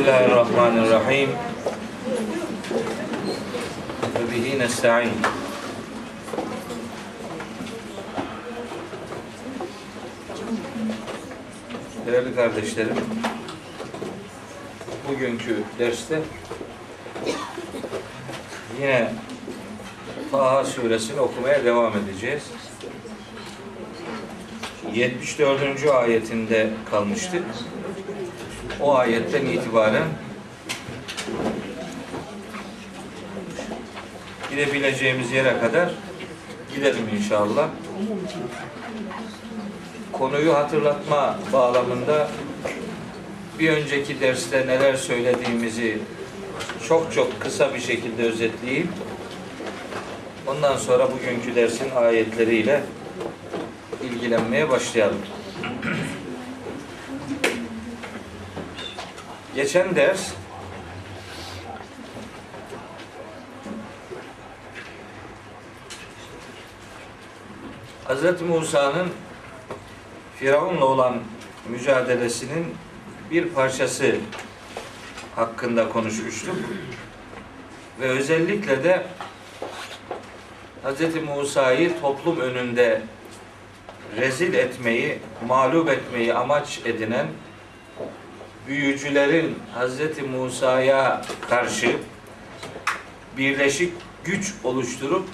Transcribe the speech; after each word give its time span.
Bismillahirrahmanirrahim. 0.00 1.30
Ve 4.14 4.32
bihi 4.32 4.58
nesta'in. 4.58 5.10
Değerli 12.06 12.34
kardeşlerim, 12.34 12.96
bugünkü 15.08 15.56
derste 15.78 16.20
yine 18.80 19.12
Taha 20.30 20.64
suresini 20.64 21.20
okumaya 21.20 21.64
devam 21.64 21.92
edeceğiz. 21.96 22.42
74. 24.94 25.86
ayetinde 25.86 26.70
kalmıştık. 26.90 27.44
O 28.82 28.94
ayetten 28.94 29.46
itibaren 29.46 30.08
gidebileceğimiz 34.50 35.32
yere 35.32 35.58
kadar 35.60 35.90
gidelim 36.74 37.08
inşallah. 37.16 37.68
Konuyu 40.12 40.54
hatırlatma 40.54 41.38
bağlamında 41.52 42.28
bir 43.58 43.70
önceki 43.70 44.20
derste 44.20 44.66
neler 44.66 44.96
söylediğimizi 44.96 45.98
çok 46.88 47.12
çok 47.12 47.40
kısa 47.40 47.74
bir 47.74 47.80
şekilde 47.80 48.22
özetleyeyim. 48.22 48.88
Ondan 50.46 50.76
sonra 50.76 51.08
bugünkü 51.12 51.54
dersin 51.54 51.90
ayetleriyle 51.96 52.82
ilgilenmeye 54.02 54.70
başlayalım. 54.70 55.18
Geçen 59.54 59.96
ders 59.96 60.32
Hz. 68.08 68.42
Musa'nın 68.42 69.08
Firavun'la 70.36 70.84
olan 70.84 71.18
mücadelesinin 71.68 72.74
bir 73.30 73.48
parçası 73.48 74.14
hakkında 75.36 75.88
konuşmuştuk. 75.88 76.56
Ve 78.00 78.08
özellikle 78.08 78.84
de 78.84 79.06
Hz. 80.84 81.22
Musa'yı 81.24 82.00
toplum 82.00 82.40
önünde 82.40 83.02
rezil 84.16 84.54
etmeyi, 84.54 85.18
mağlup 85.48 85.88
etmeyi 85.88 86.34
amaç 86.34 86.80
edinen 86.84 87.26
büyücülerin 88.70 89.58
Hz. 89.78 90.22
Musa'ya 90.34 91.22
karşı 91.48 91.96
birleşik 93.36 93.92
güç 94.24 94.54
oluşturup 94.64 95.28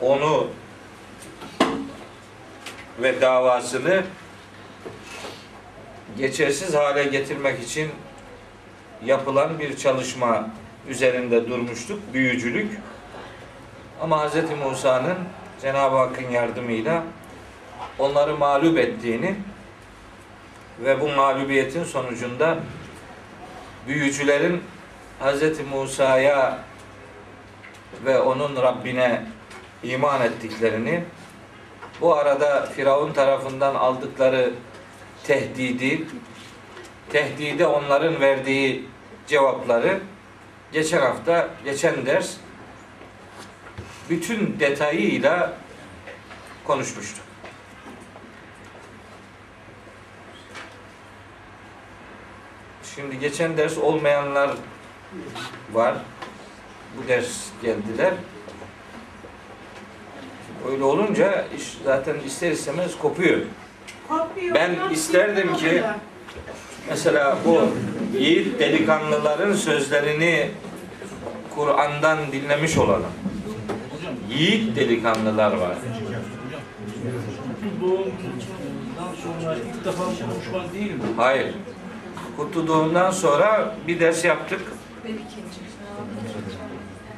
onu 0.00 0.46
ve 3.02 3.20
davasını 3.20 4.04
geçersiz 6.18 6.74
hale 6.74 7.04
getirmek 7.04 7.62
için 7.62 7.88
yapılan 9.04 9.58
bir 9.58 9.76
çalışma 9.76 10.50
üzerinde 10.88 11.48
durmuştuk. 11.48 12.00
Büyücülük. 12.12 12.78
Ama 14.00 14.28
Hz. 14.28 14.34
Musa'nın 14.64 15.18
Cenab-ı 15.62 15.96
Hakk'ın 15.96 16.30
yardımıyla 16.30 17.04
onları 17.98 18.36
mağlup 18.36 18.78
ettiğini 18.78 19.36
ve 20.84 21.00
bu 21.00 21.08
mağlubiyetin 21.08 21.84
sonucunda 21.84 22.58
büyücülerin 23.86 24.62
Hz. 25.20 25.42
Musa'ya 25.72 26.58
ve 28.04 28.18
onun 28.18 28.56
Rabbine 28.56 29.26
iman 29.82 30.22
ettiklerini 30.22 31.04
bu 32.00 32.16
arada 32.16 32.66
Firavun 32.66 33.12
tarafından 33.12 33.74
aldıkları 33.74 34.52
tehdidi 35.24 36.06
tehdide 37.10 37.66
onların 37.66 38.20
verdiği 38.20 38.84
cevapları 39.26 40.00
geçen 40.72 41.00
hafta, 41.00 41.48
geçen 41.64 42.06
ders 42.06 42.36
bütün 44.10 44.60
detayıyla 44.60 45.52
konuşmuştuk. 46.64 47.29
Şimdi 53.00 53.18
geçen 53.18 53.56
ders 53.56 53.78
olmayanlar 53.78 54.50
var. 55.72 55.94
Bu 56.96 57.08
ders 57.08 57.46
geldiler. 57.62 58.12
Öyle 60.70 60.84
olunca 60.84 61.46
iş 61.56 61.78
zaten 61.84 62.16
ister 62.26 62.50
istemez 62.50 62.98
kopuyor. 62.98 63.38
Kopuyor. 64.08 64.54
Ben 64.54 64.90
isterdim 64.90 65.56
ki 65.56 65.82
mesela 66.88 67.38
bu 67.44 67.60
yiğit 68.18 68.60
delikanlıların 68.60 69.52
sözlerini 69.52 70.50
Kur'an'dan 71.54 72.18
dinlemiş 72.32 72.78
olalım. 72.78 73.12
Yiğit 74.30 74.76
delikanlılar 74.76 75.52
var. 75.52 75.76
Doğumdan 77.80 78.10
Hayır. 82.36 82.36
Kurtulduğundan 82.36 83.10
sonra 83.10 83.74
bir 83.86 84.00
ders 84.00 84.24
yaptık. 84.24 84.60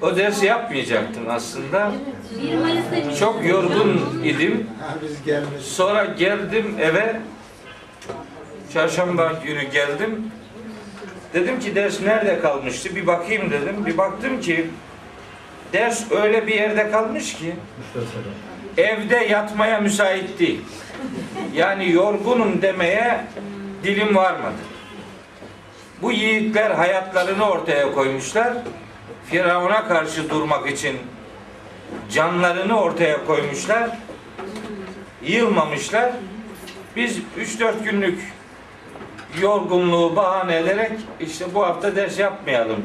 O 0.02 0.16
dersi 0.16 0.46
yapmayacaktım 0.46 1.22
aslında. 1.28 1.92
1 2.42 2.58
Mayıs'ta 2.58 3.16
Çok 3.16 3.46
yorgun 3.46 4.20
idim. 4.24 4.66
Ha, 4.80 4.94
biz 5.02 5.24
gelmiş. 5.24 5.62
Sonra 5.62 6.04
geldim 6.04 6.76
eve. 6.80 7.20
Çarşamba 8.72 9.32
günü 9.44 9.62
geldim. 9.62 10.30
Dedim 11.34 11.60
ki 11.60 11.74
ders 11.74 12.00
nerede 12.00 12.40
kalmıştı? 12.40 12.96
Bir 12.96 13.06
bakayım 13.06 13.50
dedim. 13.50 13.86
Bir 13.86 13.98
baktım 13.98 14.40
ki 14.40 14.70
ders 15.72 16.12
öyle 16.12 16.46
bir 16.46 16.54
yerde 16.54 16.90
kalmış 16.90 17.34
ki 17.34 17.54
evde 18.76 19.16
yatmaya 19.16 19.80
müsait 19.80 20.38
değil. 20.38 20.60
Yani 21.54 21.92
yorgunum 21.92 22.62
demeye 22.62 23.24
dilim 23.84 24.16
varmadı. 24.16 24.71
Bu 26.02 26.12
yiğitler 26.12 26.70
hayatlarını 26.70 27.50
ortaya 27.50 27.92
koymuşlar. 27.92 28.52
Firavun'a 29.26 29.88
karşı 29.88 30.30
durmak 30.30 30.70
için 30.70 30.98
canlarını 32.12 32.80
ortaya 32.80 33.26
koymuşlar. 33.26 33.90
Yılmamışlar. 35.22 36.12
Biz 36.96 37.18
3-4 37.38 37.84
günlük 37.84 38.20
yorgunluğu 39.40 40.16
bahane 40.16 40.56
ederek 40.56 40.92
işte 41.20 41.44
bu 41.54 41.62
hafta 41.62 41.96
ders 41.96 42.18
yapmayalım. 42.18 42.84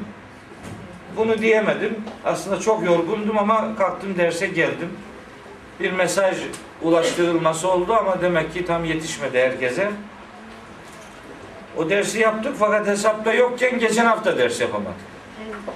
Bunu 1.17 1.38
diyemedim. 1.38 2.03
Aslında 2.25 2.59
çok 2.59 2.85
yorgundum 2.85 3.38
ama 3.38 3.75
kalktım 3.75 4.17
derse 4.17 4.47
geldim. 4.47 4.89
Bir 5.79 5.91
mesaj 5.91 6.38
ulaştırılması 6.81 7.72
oldu 7.72 7.94
ama 7.94 8.22
demek 8.22 8.53
ki 8.53 8.66
tam 8.66 8.85
yetişmedi 8.85 9.39
herkese. 9.39 9.91
O 11.78 11.90
dersi 11.90 12.20
yaptık 12.20 12.56
fakat 12.60 12.88
hesapta 12.88 13.34
yokken 13.34 13.80
geçen 13.80 14.06
hafta 14.06 14.38
ders 14.38 14.62
yapamadık. 14.62 14.96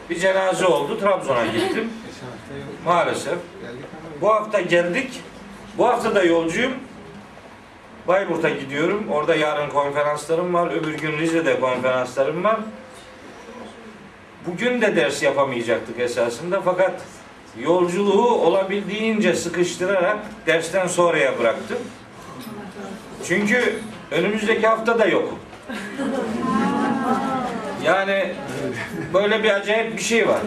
Bir 0.10 0.20
cenaze 0.20 0.66
oldu. 0.66 1.00
Trabzon'a 1.00 1.46
gittim. 1.46 1.90
Maalesef. 2.86 3.38
Bu 4.22 4.30
hafta 4.30 4.62
geldik. 4.62 5.22
Bu 5.78 5.88
hafta 5.88 6.16
da 6.16 6.24
yolcuyum. 6.24 6.74
Bayburt'a 8.08 8.50
gidiyorum. 8.50 9.08
Orada 9.12 9.36
yarın 9.36 9.70
konferanslarım 9.70 10.54
var. 10.54 10.72
Öbür 10.72 10.94
gün 10.98 11.18
Rize'de 11.18 11.60
konferanslarım 11.60 12.44
var. 12.44 12.60
Bugün 14.48 14.82
de 14.82 14.96
ders 14.96 15.24
yapamayacaktık 15.24 16.00
esasında 16.00 16.62
fakat 16.62 17.02
yolculuğu 17.60 18.32
olabildiğince 18.32 19.36
sıkıştırarak 19.36 20.18
dersten 20.48 20.88
sonraya 20.88 21.40
bıraktım. 21.40 21.78
Çünkü 23.28 23.80
önümüzdeki 24.12 24.68
hafta 24.68 25.00
da 25.00 25.06
yokum. 25.06 25.40
Yani 27.86 28.34
böyle 29.14 29.44
bir 29.44 29.50
acayip 29.50 29.98
bir 29.98 30.02
şey 30.02 30.28
var. 30.28 30.40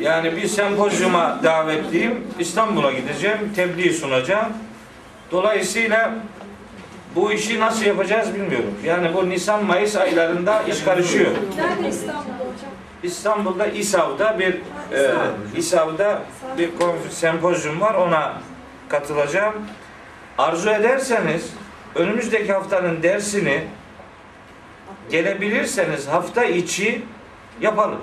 Yani 0.00 0.36
bir 0.36 0.46
sempozyuma 0.48 1.40
davetliyim. 1.42 2.24
İstanbul'a 2.38 2.92
gideceğim. 2.92 3.52
Tebliğ 3.56 3.92
sunacağım. 3.92 4.52
Dolayısıyla 5.30 6.14
bu 7.14 7.32
işi 7.32 7.60
nasıl 7.60 7.84
yapacağız 7.84 8.34
bilmiyorum. 8.34 8.74
Yani 8.84 9.14
bu 9.14 9.30
Nisan-Mayıs 9.30 9.96
aylarında 9.96 10.62
iş 10.62 10.82
karışıyor. 10.82 11.30
Nerede 11.56 11.88
İstanbul'da 11.88 12.32
hocam? 12.34 12.70
İstanbul'da 13.02 13.66
İSAV'da 13.66 14.38
bir 14.38 14.54
e, 14.92 15.12
İSAV'da 15.56 16.22
bir 16.58 16.68
konf- 16.68 17.10
sempozyum 17.10 17.80
var. 17.80 17.94
Ona 17.94 18.32
katılacağım. 18.88 19.54
Arzu 20.38 20.70
ederseniz 20.70 21.50
önümüzdeki 21.94 22.52
haftanın 22.52 23.02
dersini 23.02 23.64
gelebilirseniz 25.10 26.08
hafta 26.08 26.44
içi 26.44 27.02
yapalım. 27.60 27.98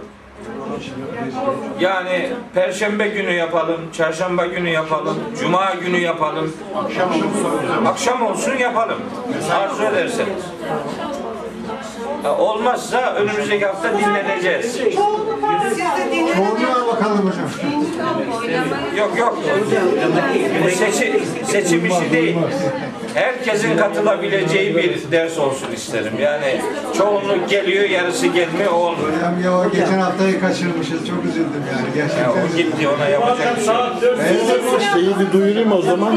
Yani 1.79 2.29
perşembe 2.53 3.07
günü 3.07 3.31
yapalım, 3.31 3.81
çarşamba 3.93 4.45
günü 4.45 4.69
yapalım, 4.69 5.17
cuma 5.39 5.73
günü 5.81 5.97
yapalım. 5.97 6.53
Akşam 7.85 8.21
olsun 8.21 8.57
yapalım. 8.57 8.97
Arzu 9.53 9.83
ederseniz. 9.83 10.43
Olmazsa 12.37 13.13
önümüzdeki 13.13 13.65
hafta 13.65 13.97
dinleneceğiz. 13.97 14.77
Çoğunluğa 16.35 16.87
bakalım 16.87 17.17
hocam. 17.17 17.49
Yok 18.97 19.17
yok. 19.17 19.37
Bu 20.65 20.69
seçi, 20.69 21.23
seçim 21.45 21.85
işi 21.85 22.11
değil. 22.11 22.37
Herkesin 23.13 23.77
katılabileceği 23.77 24.75
bir 24.75 25.11
ders 25.11 25.39
olsun 25.39 25.71
isterim. 25.71 26.13
Yani 26.19 26.61
çoğunluk 26.97 27.49
geliyor, 27.49 27.89
yarısı 27.89 28.27
gelmiyor, 28.27 28.71
olmuyor. 28.71 29.17
Hocam 29.17 29.43
ya 29.43 29.59
o 29.59 29.71
geçen 29.71 29.99
haftayı 29.99 30.39
kaçırmışız. 30.39 31.07
Çok 31.07 31.25
üzüldüm 31.25 31.63
yani 31.71 31.97
Ya 31.97 32.05
gerçekten. 32.05 32.29
o 32.29 32.57
gitti, 32.57 32.87
ona 32.87 33.07
yapacak 33.09 33.57
bir 33.57 33.63
şey 33.65 33.75
yok. 33.75 34.81
Şeyi 34.93 35.09
bir 35.19 35.33
duyurayım 35.39 35.71
o 35.71 35.81
zaman. 35.81 36.15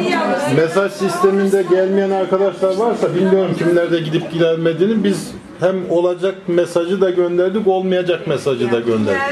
Mesaj 0.57 0.93
sisteminde 0.93 1.63
gelmeyen 1.71 2.11
arkadaşlar 2.11 2.77
varsa 2.77 3.15
bilmiyorum 3.15 3.55
kimlerde 3.59 4.01
gidip 4.01 4.33
gelmediğini 4.33 5.05
biz 5.05 5.31
hem 5.61 5.91
olacak 5.91 6.35
mesajı 6.47 7.01
da 7.01 7.11
gönderdik, 7.11 7.67
olmayacak 7.67 8.27
mesajı 8.27 8.73
da 8.73 8.81
gönderdik. 8.81 9.23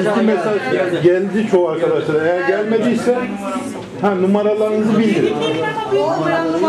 İki 0.00 0.20
mesaj 0.26 0.56
geldi 1.02 1.48
çoğu 1.50 1.68
arkadaşlar. 1.68 2.22
Eğer 2.24 2.48
gelmediyse 2.48 3.18
ha 4.00 4.14
numaralarınızı 4.14 4.98
bildirin. 4.98 5.34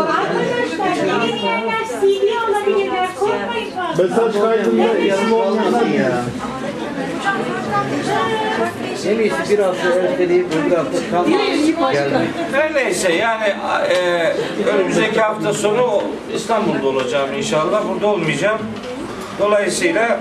Arkadaşlar 0.04 0.88
yeni 1.24 1.32
CD 2.00 2.24
alabilirler. 2.38 2.51
Korkmayın 3.30 3.70
fazla. 3.70 4.02
Mesaj 4.02 4.40
kaydında 4.42 4.98
isim 4.98 5.32
olmayanlar 5.32 5.86
ya. 5.86 6.12
En 9.08 9.18
iyisi 9.18 9.50
bir 9.50 9.58
hafta 9.58 9.88
erteleyip 9.88 10.46
öbür 10.54 10.76
hafta 10.76 10.98
tam 11.10 11.26
gelmek. 11.92 12.28
Her 12.52 12.74
neyse 12.74 13.12
yani 13.12 13.44
e, 13.90 14.32
önümüzdeki 14.74 15.20
hafta 15.20 15.52
sonu 15.52 16.02
İstanbul'da 16.34 16.86
olacağım 16.88 17.32
inşallah. 17.36 17.82
Burada 17.88 18.06
olmayacağım. 18.06 18.58
Dolayısıyla 19.38 20.20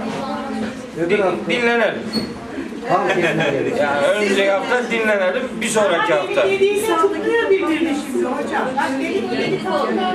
din- 1.09 1.23
dinlenelim. 1.49 1.95
Yani 2.89 4.07
önümüzdeki 4.07 4.51
hafta 4.51 4.91
dinlenelim. 4.91 5.43
Bir 5.61 5.67
sonraki 5.67 6.13
hafta. 6.13 6.45
Yediğinde 6.45 6.95
tutuyor 6.95 7.49
birbirini 7.49 7.95
şimdi 8.05 8.25
hocam. 8.25 8.61
Bak 8.77 8.89
benim 8.99 9.41
yedi 9.41 9.63
kalıyor. 9.63 10.13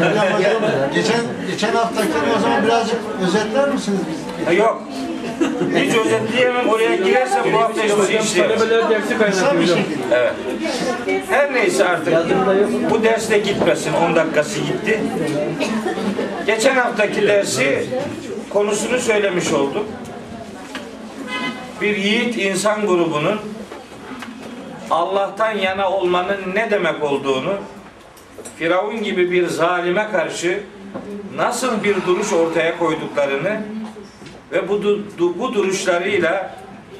Hocam, 0.00 0.26
hocam, 0.32 0.62
geçen, 0.94 1.20
geçen 1.50 1.72
haftakini 1.72 2.32
o 2.36 2.40
zaman 2.40 2.64
birazcık 2.64 2.96
özetler 3.22 3.68
misiniz? 3.68 3.98
bize? 4.40 4.44
Ha, 4.44 4.52
yok. 4.52 4.82
Hiç 5.76 5.94
özetleyemem. 5.96 6.68
Oraya 6.68 6.96
girersem 6.96 7.44
bu 7.52 7.60
hafta 7.60 7.82
hiçbir 7.82 8.06
şey 8.06 8.16
işleyemem. 8.24 8.58
Talebeler 8.58 8.90
dersi 8.90 9.18
Kısa 9.18 9.54
bir 9.54 9.62
hocam. 9.62 9.76
şekilde. 9.78 10.04
Evet. 10.12 10.32
Her 11.30 11.54
neyse 11.54 11.84
artık. 11.84 12.14
Bu 12.90 13.02
ders 13.04 13.30
de 13.30 13.38
gitmesin. 13.38 13.92
10 14.10 14.16
dakikası 14.16 14.58
gitti. 14.60 15.00
Geçen 16.46 16.74
haftaki 16.76 17.28
dersi 17.28 17.86
konusunu 18.50 18.98
söylemiş 18.98 19.52
oldum. 19.52 19.84
Bir 21.80 21.96
yiğit 21.96 22.38
insan 22.38 22.86
grubunun 22.86 23.40
Allah'tan 24.90 25.52
yana 25.52 25.90
olmanın 25.90 26.40
ne 26.54 26.70
demek 26.70 27.02
olduğunu 27.02 27.54
Firavun 28.58 29.02
gibi 29.02 29.30
bir 29.30 29.46
zalime 29.46 30.10
karşı 30.10 30.60
nasıl 31.36 31.84
bir 31.84 31.96
duruş 32.06 32.32
ortaya 32.32 32.78
koyduklarını 32.78 33.62
ve 34.52 34.68
bu, 34.68 34.82
bu 35.38 35.54
duruşlarıyla 35.54 36.58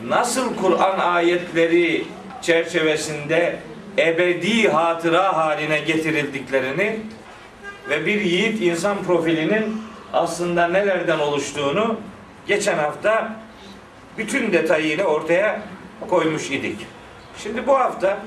nasıl 0.08 0.56
Kur'an 0.56 0.98
ayetleri 0.98 2.04
çerçevesinde 2.42 3.56
ebedi 3.98 4.68
hatıra 4.68 5.36
haline 5.36 5.78
getirildiklerini 5.78 6.98
ve 7.88 8.06
bir 8.06 8.20
yiğit 8.20 8.62
insan 8.62 9.02
profilinin 9.02 9.87
aslında 10.12 10.68
nelerden 10.68 11.18
oluştuğunu 11.18 12.00
geçen 12.46 12.78
hafta 12.78 13.36
bütün 14.18 14.52
detayıyla 14.52 15.04
ortaya 15.04 15.62
koymuş 16.08 16.50
idik. 16.50 16.86
Şimdi 17.38 17.66
bu 17.66 17.78
hafta 17.78 18.18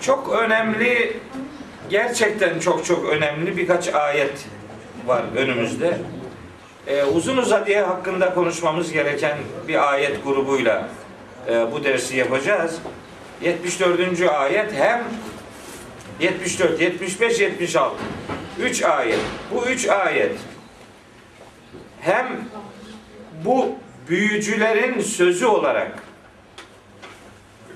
çok 0.00 0.32
önemli 0.32 1.16
gerçekten 1.90 2.58
çok 2.58 2.84
çok 2.84 3.04
önemli 3.08 3.56
birkaç 3.56 3.94
ayet 3.94 4.46
var 5.06 5.22
önümüzde. 5.36 5.98
Ee, 6.86 7.04
uzun 7.04 7.36
uzadıya 7.36 7.88
hakkında 7.88 8.34
konuşmamız 8.34 8.92
gereken 8.92 9.38
bir 9.68 9.92
ayet 9.92 10.24
grubuyla 10.24 10.88
e, 11.48 11.72
bu 11.72 11.84
dersi 11.84 12.16
yapacağız. 12.16 12.78
74. 13.42 14.22
ayet 14.22 14.72
hem 14.74 15.04
74, 16.20 16.80
75, 16.80 17.40
76. 17.40 17.94
3 18.62 18.82
ayet. 18.82 19.18
Bu 19.54 19.66
üç 19.66 19.88
ayet 19.88 20.32
hem 22.00 22.40
bu 23.44 23.74
büyücülerin 24.08 25.00
sözü 25.00 25.46
olarak 25.46 25.92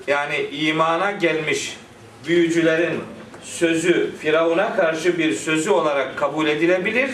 yani 0.06 0.36
imana 0.52 1.10
gelmiş 1.10 1.76
büyücülerin 2.26 3.00
sözü 3.42 4.16
Firavun'a 4.20 4.76
karşı 4.76 5.18
bir 5.18 5.32
sözü 5.32 5.70
olarak 5.70 6.18
kabul 6.18 6.46
edilebilir. 6.46 7.10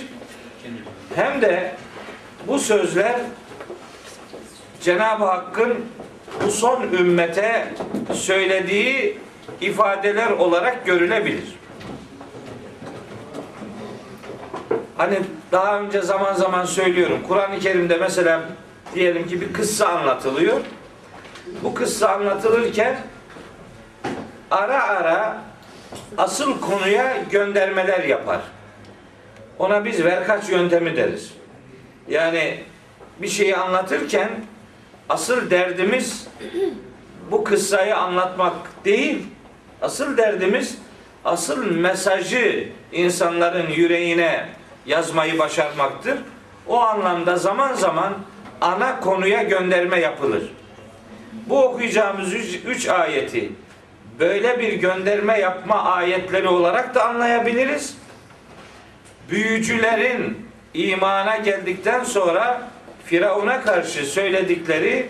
Hem 1.15 1.43
de 1.43 1.75
bu 2.47 2.59
sözler 2.59 3.21
Cenab-ı 4.81 5.25
Hakk'ın 5.25 5.87
bu 6.45 6.51
son 6.51 6.83
ümmete 6.83 7.75
söylediği 8.15 9.19
ifadeler 9.61 10.31
olarak 10.31 10.87
görülebilir. 10.87 11.59
Hani 14.97 15.21
daha 15.53 15.81
önce 15.81 16.03
zaman 16.03 16.35
zaman 16.35 16.65
söylüyorum. 16.65 17.19
Kur'an-ı 17.29 17.59
Kerim'de 17.59 17.97
mesela 17.97 18.43
diyelim 18.95 19.29
ki 19.29 19.41
bir 19.41 19.53
kıssa 19.53 19.89
anlatılıyor. 19.89 20.61
Bu 21.63 21.75
kıssa 21.75 22.09
anlatılırken 22.09 22.97
ara 24.51 24.85
ara 24.85 25.43
asıl 26.19 26.61
konuya 26.61 27.17
göndermeler 27.31 28.05
yapar. 28.05 28.41
Ona 29.59 29.85
biz 29.85 30.05
verkaç 30.05 30.49
yöntemi 30.49 30.97
deriz. 30.97 31.33
Yani 32.09 32.65
bir 33.19 33.29
şeyi 33.29 33.57
anlatırken 33.57 34.31
asıl 35.09 35.51
derdimiz 35.51 36.27
bu 37.31 37.45
kıssayı 37.45 37.97
anlatmak 37.97 38.55
değil. 38.85 39.27
Asıl 39.83 40.17
derdimiz 40.17 40.79
asıl 41.25 41.71
mesajı 41.71 42.69
insanların 42.93 43.71
yüreğine 43.71 44.49
yazmayı 44.87 45.39
başarmaktır. 45.39 46.19
O 46.67 46.81
anlamda 46.81 47.37
zaman 47.37 47.75
zaman 47.75 48.13
ana 48.61 49.01
konuya 49.01 49.43
gönderme 49.43 50.01
yapılır. 50.01 50.43
Bu 51.33 51.65
okuyacağımız 51.65 52.35
üç, 52.35 52.61
üç 52.67 52.89
ayeti 52.89 53.53
böyle 54.19 54.59
bir 54.59 54.73
gönderme 54.73 55.39
yapma 55.39 55.83
ayetleri 55.83 56.49
olarak 56.49 56.95
da 56.95 57.05
anlayabiliriz. 57.05 57.97
Büyücülerin 59.31 60.47
imana 60.75 61.37
geldikten 61.37 62.05
sonra 62.05 62.63
Firavun'a 63.05 63.63
karşı 63.63 64.07
söyledikleri 64.07 65.07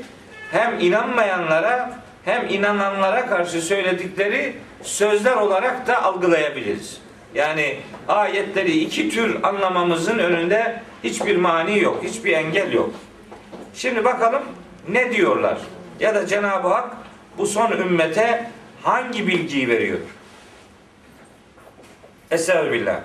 hem 0.50 0.81
inanmayanlara 0.81 2.00
hem 2.25 2.49
inananlara 2.49 3.27
karşı 3.27 3.62
söyledikleri 3.62 4.57
sözler 4.83 5.37
olarak 5.37 5.87
da 5.87 6.03
algılayabiliriz. 6.03 7.00
Yani 7.35 7.77
ayetleri 8.09 8.79
iki 8.79 9.11
tür 9.11 9.43
anlamamızın 9.43 10.19
önünde 10.19 10.83
hiçbir 11.05 11.37
mani 11.37 11.79
yok, 11.79 12.05
hiçbir 12.05 12.33
engel 12.33 12.73
yok. 12.73 12.91
Şimdi 13.75 14.05
bakalım 14.05 14.43
ne 14.89 15.12
diyorlar? 15.12 15.59
Ya 16.00 16.15
da 16.15 16.27
Cenab-ı 16.27 16.69
Hak 16.69 16.97
bu 17.39 17.47
son 17.47 17.73
ümmete 17.73 18.50
hangi 18.83 19.27
bilgiyi 19.27 19.69
veriyor? 19.69 19.99
Estağfirullah. 22.31 23.00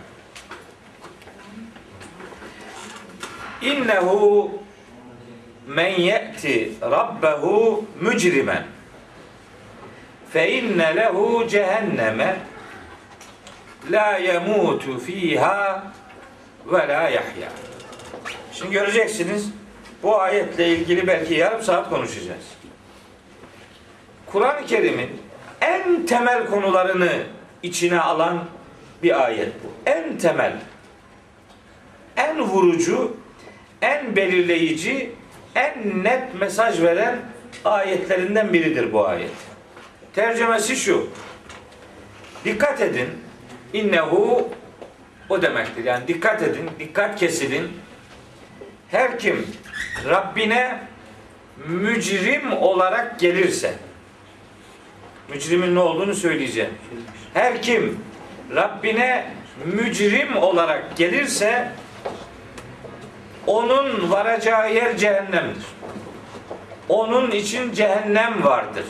İnnehu 3.61 4.51
men 5.67 5.89
ye'ti 5.89 6.71
rabbehu 6.81 7.85
mücrimen 8.01 8.63
fe 10.35 10.51
inne 10.51 10.95
lehu 10.95 11.47
cehenneme 11.47 12.35
la 13.91 14.17
yemutu 14.17 14.99
fiha 14.99 15.83
ve 16.65 16.87
la 16.87 17.09
yahya. 17.09 17.49
Şimdi 18.53 18.71
göreceksiniz 18.71 19.49
bu 20.03 20.21
ayetle 20.21 20.67
ilgili 20.67 21.07
belki 21.07 21.33
yarım 21.33 21.61
saat 21.61 21.89
konuşacağız. 21.89 22.45
Kur'an-ı 24.25 24.65
Kerim'in 24.65 25.09
en 25.61 26.05
temel 26.05 26.47
konularını 26.47 27.11
içine 27.63 27.99
alan 27.99 28.43
bir 29.03 29.25
ayet 29.25 29.51
bu. 29.63 29.89
En 29.89 30.17
temel, 30.17 30.53
en 32.17 32.41
vurucu, 32.41 33.17
en 33.81 34.15
belirleyici, 34.15 35.11
en 35.55 36.03
net 36.03 36.39
mesaj 36.39 36.81
veren 36.81 37.19
ayetlerinden 37.65 38.53
biridir 38.53 38.93
bu 38.93 39.07
ayet. 39.07 39.54
Tercümesi 40.15 40.75
şu. 40.75 41.09
Dikkat 42.45 42.81
edin. 42.81 43.09
İnnehu 43.73 44.49
o 45.29 45.41
demektir. 45.41 45.83
Yani 45.83 46.07
dikkat 46.07 46.41
edin, 46.41 46.69
dikkat 46.79 47.19
kesilin. 47.19 47.71
Her 48.91 49.19
kim 49.19 49.47
Rabbine 50.09 50.79
mücrim 51.67 52.53
olarak 52.53 53.19
gelirse 53.19 53.73
mücrimin 55.29 55.75
ne 55.75 55.79
olduğunu 55.79 56.15
söyleyeceğim. 56.15 56.73
Her 57.33 57.61
kim 57.61 57.99
Rabbine 58.55 59.31
mücrim 59.65 60.37
olarak 60.37 60.97
gelirse 60.97 61.71
onun 63.47 64.11
varacağı 64.11 64.73
yer 64.73 64.97
cehennemdir. 64.97 65.63
Onun 66.89 67.31
için 67.31 67.73
cehennem 67.73 68.43
vardır. 68.43 68.85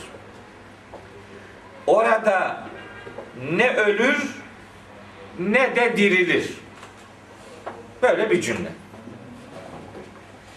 Orada 1.86 2.64
ne 3.52 3.76
ölür 3.76 4.36
ne 5.38 5.76
de 5.76 5.96
dirilir. 5.96 6.50
Böyle 8.02 8.30
bir 8.30 8.40
cümle. 8.40 8.68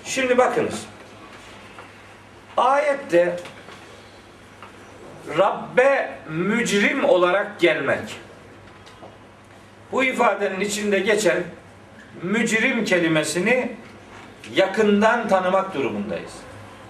Şimdi 0.06 0.38
bakınız. 0.38 0.86
Ayette 2.58 3.40
Rabbe 5.38 6.10
mücrim 6.30 7.06
olarak 7.06 7.60
gelmek. 7.60 8.20
Bu 9.92 10.04
ifadenin 10.04 10.60
içinde 10.60 11.00
geçen 11.00 11.44
mücrim 12.24 12.86
kelimesini 12.86 13.72
yakından 14.56 15.28
tanımak 15.28 15.76
durumundayız. 15.76 16.32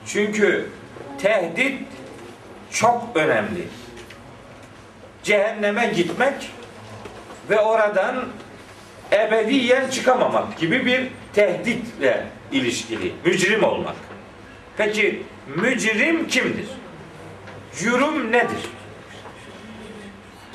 Çünkü 0.05 0.69
tehdit 1.22 1.88
çok 2.72 3.10
önemli. 3.15 3.67
Cehenneme 5.29 5.86
gitmek 5.95 6.51
ve 7.50 7.59
oradan 7.59 8.25
ebediyen 9.12 9.89
çıkamamak 9.89 10.57
gibi 10.57 10.86
bir 10.86 11.07
tehditle 11.33 12.25
ilişkili. 12.51 13.13
Mücrim 13.25 13.63
olmak. 13.63 13.95
Peki 14.77 15.24
mücrim 15.55 16.27
kimdir? 16.27 16.67
Cürüm 17.79 18.31
nedir? 18.31 18.59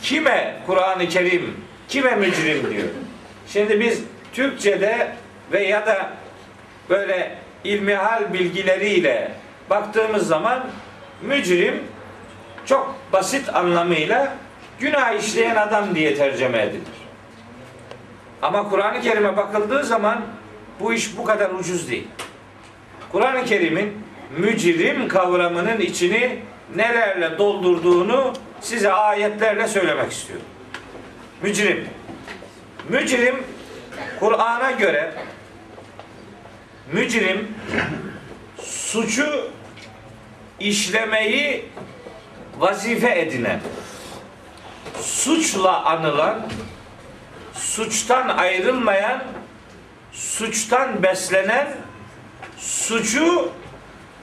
Kime 0.03 0.57
Kur'an-ı 0.67 1.09
Kerim 1.09 1.57
kime 1.89 2.17
mücrim 2.17 2.71
diyor? 2.71 2.89
Şimdi 3.49 3.81
biz 3.81 4.03
Türkçe'de 4.33 5.13
ve 5.53 5.65
ya 5.65 5.87
da 5.87 6.11
böyle 6.91 7.39
ilmihal 7.65 8.33
bilgileriyle 8.33 9.31
baktığımız 9.71 10.27
zaman 10.27 10.67
mücrim 11.23 11.83
çok 12.67 12.97
basit 13.13 13.55
anlamıyla 13.55 14.44
günah 14.81 15.13
işleyen 15.13 15.57
adam 15.57 15.95
diye 15.95 16.15
tercüme 16.15 16.63
edilir. 16.63 16.83
Ama 18.43 18.71
Kur'an-ı 18.71 19.01
Kerim'e 19.01 19.37
bakıldığı 19.37 19.85
zaman 19.85 20.25
bu 20.81 20.93
iş 20.93 21.19
bu 21.19 21.25
kadar 21.25 21.51
ucuz 21.51 21.91
değil. 21.91 22.09
Kur'an-ı 23.13 23.45
Kerim'in 23.45 24.05
mücrim 24.39 25.09
kavramının 25.09 25.81
içini 25.81 26.39
nelerle 26.77 27.39
doldurduğunu 27.39 28.33
size 28.61 28.93
ayetlerle 28.93 29.69
söylemek 29.69 30.13
istiyorum. 30.13 30.47
Mücrim. 31.43 31.89
Mücrim 32.89 33.45
Kur'an'a 34.21 34.71
göre 34.71 35.13
mücrim 36.93 37.49
suçu 38.63 39.51
işlemeyi 40.61 41.65
vazife 42.59 43.21
edinen, 43.21 43.61
suçla 45.03 45.85
anılan, 45.85 46.41
suçtan 47.55 48.29
ayrılmayan, 48.29 49.23
suçtan 50.13 51.03
beslenen, 51.03 51.77
suçu 52.59 53.53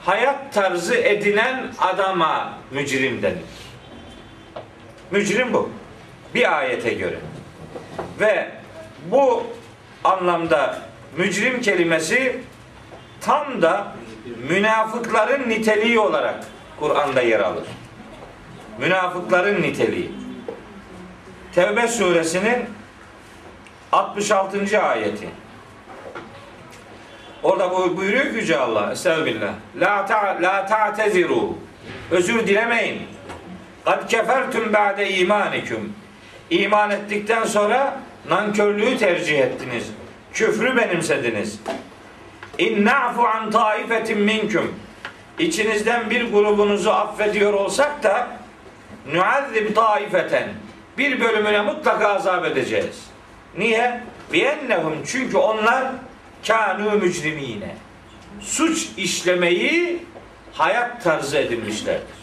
hayat 0.00 0.54
tarzı 0.54 0.94
edinen 0.94 1.72
adama 1.78 2.58
mücrim 2.70 3.22
denir. 3.22 3.38
Mücrim 5.10 5.52
bu. 5.52 5.70
Bir 6.34 6.58
ayete 6.58 6.94
göre. 6.94 7.18
Ve 8.20 8.50
bu 9.10 9.46
anlamda 10.04 10.78
mücrim 11.16 11.60
kelimesi 11.60 12.40
tam 13.20 13.62
da 13.62 13.92
münafıkların 14.48 15.48
niteliği 15.48 15.98
olarak 15.98 16.44
Kur'an'da 16.80 17.22
yer 17.22 17.40
alır. 17.40 17.64
Münafıkların 18.78 19.62
niteliği. 19.62 20.21
Tevbe 21.54 21.88
suresinin 21.88 22.66
66. 23.92 24.82
ayeti. 24.82 25.28
Orada 27.42 27.70
bu 27.70 27.96
buyuruyor 27.96 28.24
ki 28.24 28.36
Yüce 28.36 28.58
Allah. 28.58 28.92
Estağfirullah. 28.92 29.52
La 29.80 30.06
ta 30.06 30.38
la 30.42 30.66
ta'teziru. 30.66 31.58
Özür 32.10 32.46
dilemeyin. 32.46 33.02
Kad 33.84 34.08
kefertum 34.08 34.72
ba'de 34.72 35.10
imanikum. 35.10 35.92
İman 36.50 36.90
ettikten 36.90 37.44
sonra 37.44 37.96
nankörlüğü 38.28 38.98
tercih 38.98 39.38
ettiniz. 39.38 39.90
Küfrü 40.32 40.76
benimsediniz. 40.76 41.60
İn 42.58 42.84
na'fu 42.84 43.22
an 43.26 43.50
taifetin 43.50 44.18
minkum. 44.18 44.74
İçinizden 45.38 46.10
bir 46.10 46.32
grubunuzu 46.32 46.90
affediyor 46.90 47.52
olsak 47.52 48.02
da 48.02 48.28
nuazzib 49.12 49.74
taifeten. 49.74 50.48
Bir 50.98 51.20
bölümüne 51.20 51.62
mutlaka 51.62 52.08
azap 52.08 52.44
edeceğiz. 52.44 53.06
Niye? 53.58 54.00
Biyennehum 54.32 54.94
çünkü 55.06 55.36
onlar 55.36 55.84
kânû 56.44 57.00
mücrimine. 57.00 57.74
Suç 58.40 58.88
işlemeyi 58.96 60.06
hayat 60.52 61.04
tarzı 61.04 61.38
edinmişlerdir. 61.38 62.22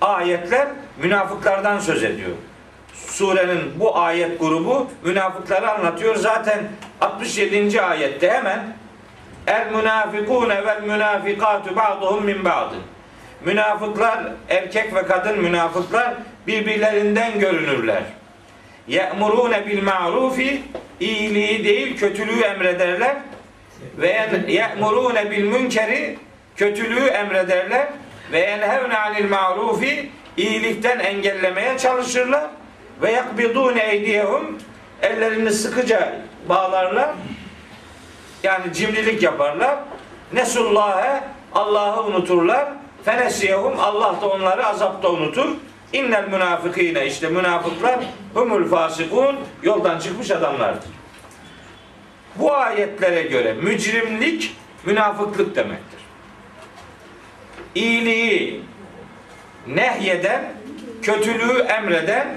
Ayetler 0.00 0.68
münafıklardan 1.02 1.78
söz 1.78 2.04
ediyor. 2.04 2.36
Surenin 2.94 3.80
bu 3.80 3.98
ayet 3.98 4.40
grubu 4.40 4.90
münafıkları 5.04 5.70
anlatıyor. 5.70 6.16
Zaten 6.16 6.68
67. 7.00 7.82
ayette 7.82 8.30
hemen 8.30 8.76
El 9.46 9.70
münafikune 9.72 10.66
vel 10.66 10.82
münafikatu 10.82 11.76
ba'duhum 11.76 12.24
min 12.24 12.44
ba'd. 12.44 12.72
Münafıklar 13.44 14.32
erkek 14.48 14.94
ve 14.94 15.06
kadın 15.06 15.38
münafıklar 15.38 16.14
birbirlerinden 16.48 17.40
görünürler. 17.40 18.02
Ye'murune 18.88 19.66
bil 19.66 19.82
ma'rufi 19.82 20.62
iyiliği 21.00 21.64
değil 21.64 21.96
kötülüğü 21.96 22.40
emrederler. 22.40 23.16
Ve 23.98 24.28
ye'murune 24.48 25.30
bil 25.30 25.44
münkeri 25.44 26.18
kötülüğü 26.56 27.06
emrederler. 27.06 27.86
Ve 28.32 28.38
yenhevne 28.38 28.98
anil 28.98 29.30
ma'rufi 29.30 30.10
iyilikten 30.36 30.98
engellemeye 30.98 31.78
çalışırlar. 31.78 32.44
Ve 33.02 33.12
yakbidune 33.12 33.82
eydiyehum 33.82 34.58
ellerini 35.02 35.50
sıkıca 35.50 36.12
bağlarlar. 36.48 37.10
Yani 38.42 38.72
cimrilik 38.72 39.22
yaparlar. 39.22 39.76
Nesullâhe 40.32 41.20
Allah'ı 41.54 42.04
unuturlar. 42.04 42.68
Fenesiyehum 43.04 43.80
Allah 43.80 44.14
da 44.22 44.28
onları 44.28 44.66
azapta 44.66 45.08
unutur 45.08 45.48
innel 45.92 46.28
münafıkîne 46.28 47.06
işte 47.06 47.28
münafıklar 47.28 48.00
humul 48.34 48.68
fasikun 48.68 49.36
yoldan 49.62 49.98
çıkmış 49.98 50.30
adamlardır 50.30 50.90
bu 52.36 52.54
ayetlere 52.54 53.22
göre 53.22 53.52
mücrimlik 53.52 54.56
münafıklık 54.84 55.56
demektir 55.56 55.98
iyiliği 57.74 58.60
nehyeden, 59.66 60.52
kötülüğü 61.02 61.58
emreden 61.58 62.36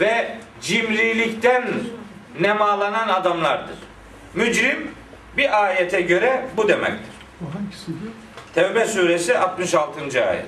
ve 0.00 0.36
cimrilikten 0.60 1.64
nemalanan 2.40 3.08
adamlardır. 3.08 3.76
Mücrim 4.34 4.90
bir 5.36 5.64
ayete 5.64 6.00
göre 6.00 6.46
bu 6.56 6.68
demektir. 6.68 7.14
Tevbe 8.54 8.86
suresi 8.86 9.38
66. 9.38 10.28
ayet. 10.28 10.46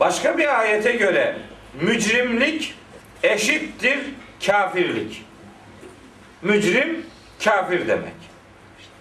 Başka 0.00 0.38
bir 0.38 0.60
ayete 0.60 0.92
göre 0.92 1.36
mücrimlik 1.80 2.74
eşittir 3.22 3.98
kafirlik. 4.46 5.24
Mücrim 6.42 7.06
kafir 7.44 7.88
demek. 7.88 8.14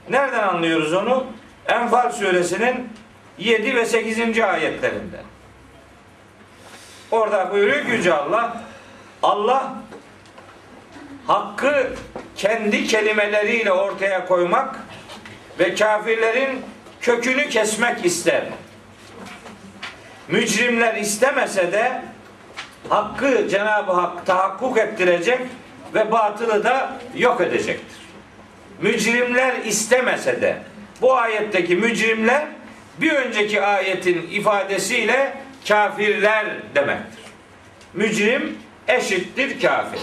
Nereden 0.10 0.48
anlıyoruz 0.48 0.94
onu? 0.94 1.28
Enfal 1.68 2.12
suresinin 2.12 2.90
7 3.38 3.76
ve 3.76 3.86
8. 3.86 4.40
ayetlerinde. 4.40 5.18
Orada 7.12 7.52
buyuruyor 7.52 7.86
ki 7.86 7.92
Yüce 7.92 8.14
Allah 8.14 8.64
Allah 9.24 9.74
hakkı 11.28 11.94
kendi 12.36 12.88
kelimeleriyle 12.88 13.72
ortaya 13.72 14.26
koymak 14.26 14.76
ve 15.60 15.76
kafirlerin 15.76 16.62
kökünü 17.02 17.50
kesmek 17.50 18.06
ister. 18.06 18.44
Mücrimler 20.28 20.96
istemese 20.96 21.72
de 21.72 22.02
hakkı 22.90 23.48
Cenab-ı 23.50 23.92
Hak 23.92 24.26
tahakkuk 24.26 24.78
ettirecek 24.78 25.40
ve 25.94 26.12
batılı 26.12 26.64
da 26.64 27.00
yok 27.16 27.42
edecektir. 27.42 27.98
Mücrimler 28.82 29.56
istemese 29.66 30.42
de 30.42 30.58
bu 31.02 31.18
ayetteki 31.18 31.76
mücrimler 31.76 32.46
bir 33.02 33.12
önceki 33.12 33.62
ayetin 33.62 34.28
ifadesiyle 34.32 35.34
kafirler 35.68 36.46
demektir. 36.76 37.24
Mücrim 37.94 38.58
eşittir 38.88 39.62
kafir. 39.62 40.00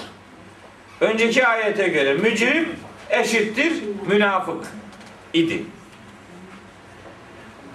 Önceki 1.01 1.47
ayete 1.47 1.89
göre 1.89 2.15
mücrim 2.15 2.69
eşittir 3.11 3.73
münafık 4.07 4.65
idi. 5.33 5.63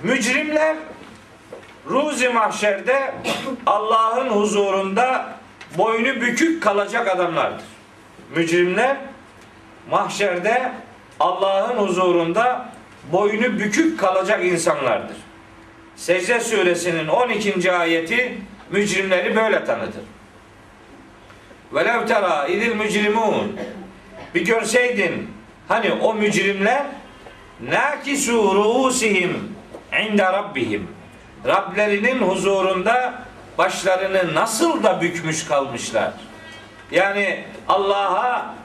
Mücrimler 0.03 0.75
Ruzi 1.89 2.29
mahşerde 2.29 3.13
Allah'ın 3.65 4.29
huzurunda 4.29 5.37
boynu 5.77 6.21
bükük 6.21 6.63
kalacak 6.63 7.07
adamlardır. 7.07 7.65
Mücrimler 8.35 8.97
mahşerde 9.89 10.71
Allah'ın 11.19 11.77
huzurunda 11.77 12.69
boynu 13.11 13.59
bükük 13.59 13.99
kalacak 13.99 14.45
insanlardır. 14.45 15.17
Secde 15.95 16.39
suresinin 16.39 17.07
12. 17.07 17.71
ayeti 17.71 18.37
mücrimleri 18.71 19.35
böyle 19.35 19.65
tanıtır. 19.65 20.03
Velev 21.73 22.07
tera 22.07 22.47
idil 22.47 22.75
mücrimun 22.75 23.59
bir 24.35 24.45
görseydin 24.45 25.31
hani 25.67 25.91
o 25.91 26.13
mücrimler 26.13 26.85
nakisu 27.69 28.55
ruusihim 28.55 29.57
inde 30.09 30.23
rabbihim 30.23 30.96
Rablerinin 31.47 32.19
huzurunda 32.19 33.13
başlarını 33.57 34.35
nasıl 34.35 34.83
da 34.83 35.01
bükmüş 35.01 35.45
kalmışlar. 35.45 36.13
Yani 36.91 37.43
Allah'a 37.67 38.55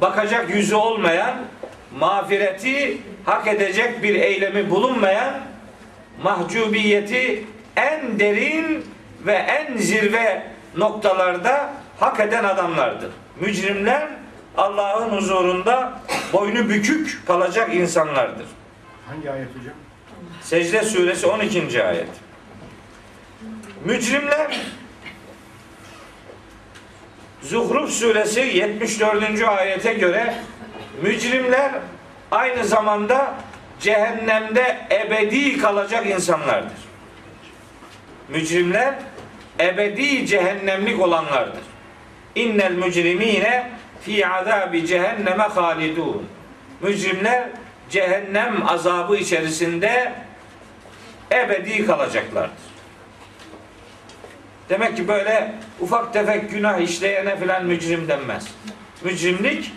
bakacak 0.00 0.54
yüzü 0.54 0.74
olmayan, 0.74 1.34
mağfireti 1.98 2.98
hak 3.24 3.46
edecek 3.46 4.02
bir 4.02 4.14
eylemi 4.14 4.70
bulunmayan, 4.70 5.34
mahcubiyeti 6.22 7.44
en 7.76 8.20
derin 8.20 8.86
ve 9.26 9.32
en 9.32 9.76
zirve 9.76 10.46
noktalarda 10.76 11.72
hak 12.00 12.20
eden 12.20 12.44
adamlardır. 12.44 13.10
Mücrimler 13.40 14.08
Allah'ın 14.56 15.16
huzurunda 15.16 16.00
boynu 16.32 16.68
bükük 16.68 17.26
kalacak 17.26 17.74
insanlardır. 17.74 18.46
Hangi 19.08 19.30
ayet 19.30 19.48
hocam? 19.48 19.74
Secde 20.40 20.82
suresi 20.82 21.26
12. 21.26 21.84
ayet. 21.84 22.08
Mücrimler 23.84 24.60
Zuhruf 27.42 27.90
suresi 27.90 28.40
74. 28.40 29.42
ayete 29.42 29.92
göre 29.92 30.34
mücrimler 31.02 31.70
aynı 32.30 32.64
zamanda 32.64 33.34
cehennemde 33.80 34.76
ebedi 34.90 35.58
kalacak 35.58 36.06
insanlardır. 36.06 36.78
Mücrimler 38.28 38.94
ebedi 39.60 40.26
cehennemlik 40.26 41.00
olanlardır. 41.00 41.62
İnnel 42.34 42.72
mücrimine 42.72 43.70
fi 44.00 44.28
azabi 44.28 44.86
cehenneme 44.86 45.42
halidun. 45.42 46.28
Mücrimler 46.80 47.48
cehennem 47.90 48.68
azabı 48.68 49.16
içerisinde 49.16 50.12
ebedi 51.32 51.86
kalacaklardır. 51.86 52.71
Demek 54.72 54.96
ki 54.96 55.08
böyle 55.08 55.54
ufak 55.80 56.12
tefek 56.12 56.50
günah 56.50 56.78
işleyene 56.78 57.38
filan 57.38 57.64
mücrim 57.66 58.08
denmez. 58.08 58.46
Mücrimlik 59.04 59.72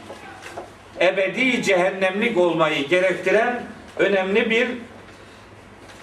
ebedi 1.01 1.63
cehennemlik 1.63 2.37
olmayı 2.37 2.87
gerektiren 2.87 3.63
önemli 3.97 4.49
bir 4.49 4.67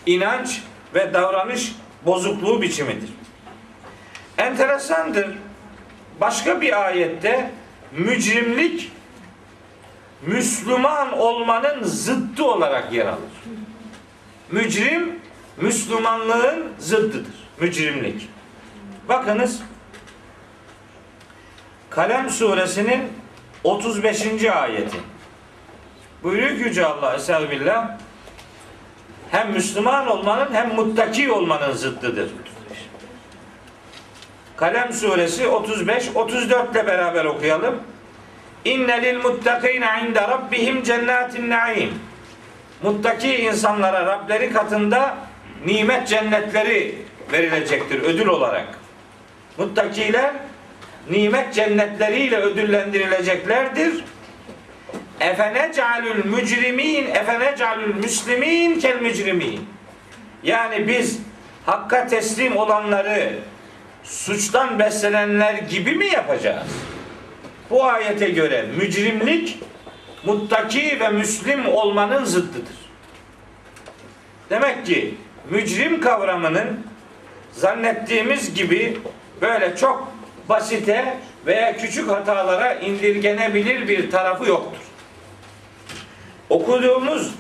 inanç 0.06 0.62
ve 0.94 1.14
davranış 1.14 1.76
bozukluğu 2.06 2.62
biçimidir. 2.62 3.10
Enteresandır. 4.38 5.38
Başka 6.20 6.60
bir 6.60 6.84
ayette 6.86 7.50
mücrimlik 7.92 8.92
Müslüman 10.26 11.18
olmanın 11.18 11.82
zıddı 11.84 12.44
olarak 12.44 12.92
yer 12.92 13.06
alır. 13.06 13.32
Mücrim 14.50 15.20
Müslümanlığın 15.56 16.72
zıddıdır. 16.78 17.34
Mücrimlik. 17.60 18.28
Bakınız 19.08 19.62
Kalem 21.90 22.30
suresinin 22.30 23.12
35. 23.64 24.44
ayeti. 24.44 24.96
Buyuruyor 26.22 26.56
ki 26.56 26.62
Yüce 26.62 26.86
Allah 26.86 27.14
Estağfirullah 27.14 27.98
hem 29.30 29.50
Müslüman 29.50 30.06
olmanın 30.06 30.54
hem 30.54 30.74
muttaki 30.74 31.32
olmanın 31.32 31.72
zıddıdır. 31.72 32.30
Kalem 34.56 34.92
suresi 34.92 35.48
35 35.48 36.08
34 36.14 36.72
ile 36.72 36.86
beraber 36.86 37.24
okuyalım. 37.24 37.82
İnne 38.64 39.02
lil 39.02 39.16
muttakine 39.16 40.02
inde 40.08 40.20
rabbihim 40.20 40.82
cennetin 40.82 41.50
naim. 41.50 41.94
Muttaki 42.82 43.36
insanlara 43.36 44.06
Rableri 44.06 44.52
katında 44.52 45.16
nimet 45.66 46.08
cennetleri 46.08 46.98
verilecektir 47.32 48.02
ödül 48.02 48.26
olarak. 48.26 48.81
Muttakiler 49.58 50.32
nimet 51.10 51.54
cennetleriyle 51.54 52.36
ödüllendirileceklerdir. 52.36 54.04
Efenecalül 55.20 56.24
mücrimin 56.24 57.06
efenecalül 57.06 57.94
müslimin 57.94 58.80
kel 58.80 59.00
mücrimin. 59.00 59.68
Yani 60.42 60.88
biz 60.88 61.18
hakka 61.66 62.06
teslim 62.06 62.56
olanları 62.56 63.32
suçtan 64.04 64.78
beslenenler 64.78 65.54
gibi 65.54 65.94
mi 65.94 66.06
yapacağız? 66.06 66.66
Bu 67.70 67.84
ayete 67.84 68.28
göre 68.28 68.66
mücrimlik 68.78 69.58
muttaki 70.24 71.00
ve 71.00 71.08
müslim 71.08 71.68
olmanın 71.68 72.24
zıddıdır. 72.24 72.76
Demek 74.50 74.86
ki 74.86 75.14
mücrim 75.50 76.00
kavramının 76.00 76.86
zannettiğimiz 77.52 78.54
gibi 78.54 78.98
böyle 79.42 79.76
çok 79.76 80.12
basite 80.48 81.16
veya 81.46 81.76
küçük 81.76 82.10
hatalara 82.10 82.74
indirgenebilir 82.74 83.88
bir 83.88 84.10
tarafı 84.10 84.48
yoktur. 84.48 84.78
Okuduğumuz 86.50 87.34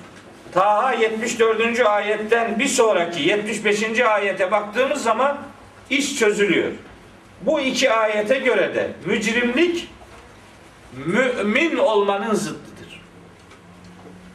Taha 0.52 0.92
74. 0.92 1.80
ayetten 1.80 2.58
bir 2.58 2.66
sonraki 2.66 3.22
75. 3.22 4.00
ayete 4.00 4.50
baktığımız 4.50 5.02
zaman 5.02 5.38
iş 5.90 6.18
çözülüyor. 6.18 6.72
Bu 7.42 7.60
iki 7.60 7.90
ayete 7.90 8.38
göre 8.38 8.74
de 8.74 8.90
mücrimlik 9.06 9.88
mümin 11.06 11.76
olmanın 11.76 12.34
zıddıdır. 12.34 13.00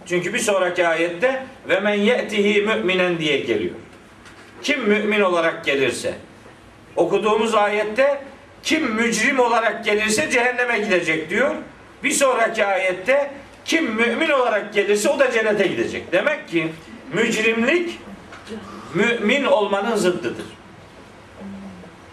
Çünkü 0.06 0.34
bir 0.34 0.40
sonraki 0.40 0.88
ayette 0.88 1.44
ve 1.70 1.80
men 1.80 1.94
ye'tihi 1.94 2.62
müminen 2.62 3.20
diye 3.20 3.40
geliyor. 3.40 3.76
Kim 4.64 4.84
mümin 4.90 5.22
olarak 5.22 5.66
gelirse 5.66 6.14
okuduğumuz 6.98 7.56
ayette 7.56 8.22
kim 8.64 8.92
mücrim 8.92 9.40
olarak 9.40 9.86
gelirse 9.86 10.30
cehenneme 10.30 10.80
gidecek 10.80 11.30
diyor. 11.30 11.56
Bir 12.04 12.12
sonraki 12.12 12.66
ayette 12.66 13.32
kim 13.66 13.96
mümin 13.96 14.30
olarak 14.30 14.74
gelirse 14.74 15.10
o 15.10 15.20
da 15.20 15.32
cennete 15.32 15.68
gidecek. 15.68 16.12
Demek 16.12 16.48
ki 16.48 16.74
mücrimlik 17.14 18.00
mümin 18.94 19.44
olmanın 19.44 19.96
zıddıdır. 19.96 20.46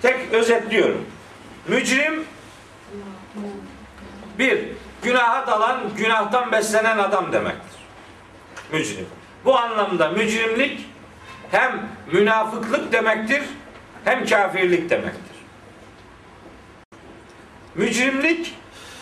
Tek 0.03 0.33
özetliyorum. 0.33 1.07
Mücrim 1.69 2.25
bir, 4.39 4.59
günaha 5.03 5.47
dalan, 5.47 5.81
günahtan 5.97 6.53
beslenen 6.53 6.99
adam 6.99 7.33
demektir. 7.33 7.81
Mücrim. 8.73 9.07
Bu 9.45 9.59
anlamda 9.59 10.09
mücrimlik 10.09 10.87
hem 11.51 11.89
münafıklık 12.13 12.93
demektir, 12.93 13.43
hem 14.05 14.27
kafirlik 14.27 14.91
demektir. 14.91 15.35
Mücrimlik 17.75 18.55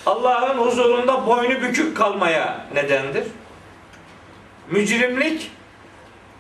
Allah'ın 0.07 0.59
huzurunda 0.59 1.27
boynu 1.27 1.63
bükük 1.63 1.97
kalmaya 1.97 2.67
nedendir. 2.75 3.25
Mücrimlik 4.71 5.51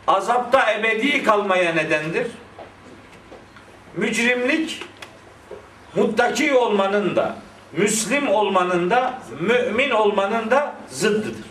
azapta 0.07 0.73
ebedi 0.73 1.25
kalmaya 1.25 1.75
nedendir. 1.75 2.27
Mücrimlik 3.97 4.83
muttaki 5.95 6.55
olmanın 6.55 7.17
da 7.17 7.37
Müslim 7.73 8.29
olmanın 8.29 8.91
da 8.91 9.15
mümin 9.41 9.91
olmanın 9.91 10.51
da 10.51 10.75
zıddıdır. 10.89 11.47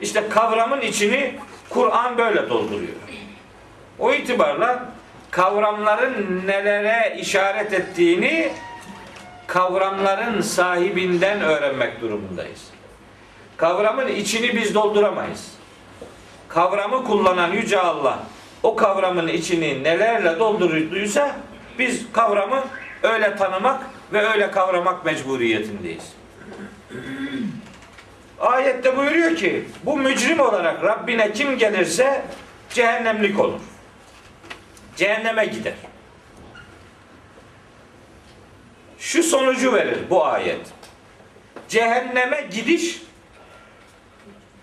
İşte 0.00 0.28
kavramın 0.28 0.80
içini 0.80 1.34
Kur'an 1.68 2.18
böyle 2.18 2.48
dolduruyor. 2.48 2.92
O 3.98 4.12
itibarla 4.12 4.88
kavramların 5.34 6.42
nelere 6.46 7.16
işaret 7.18 7.72
ettiğini 7.72 8.52
kavramların 9.46 10.40
sahibinden 10.40 11.40
öğrenmek 11.40 12.00
durumundayız. 12.00 12.64
Kavramın 13.56 14.08
içini 14.08 14.56
biz 14.56 14.74
dolduramayız. 14.74 15.52
Kavramı 16.48 17.04
kullanan 17.04 17.52
Yüce 17.52 17.80
Allah 17.80 18.18
o 18.62 18.76
kavramın 18.76 19.28
içini 19.28 19.84
nelerle 19.84 20.38
doldurduysa 20.38 21.36
biz 21.78 22.12
kavramı 22.12 22.64
öyle 23.02 23.36
tanımak 23.36 23.80
ve 24.12 24.28
öyle 24.28 24.50
kavramak 24.50 25.04
mecburiyetindeyiz. 25.04 26.12
Ayette 28.40 28.96
buyuruyor 28.96 29.36
ki 29.36 29.64
bu 29.84 29.96
mücrim 29.96 30.40
olarak 30.40 30.84
Rabbine 30.84 31.32
kim 31.32 31.58
gelirse 31.58 32.22
cehennemlik 32.70 33.40
olur. 33.40 33.60
Cehenneme 34.96 35.46
gider. 35.46 35.74
Şu 38.98 39.22
sonucu 39.22 39.72
verir 39.72 39.98
bu 40.10 40.24
ayet. 40.24 40.66
Cehenneme 41.68 42.48
gidiş 42.52 43.02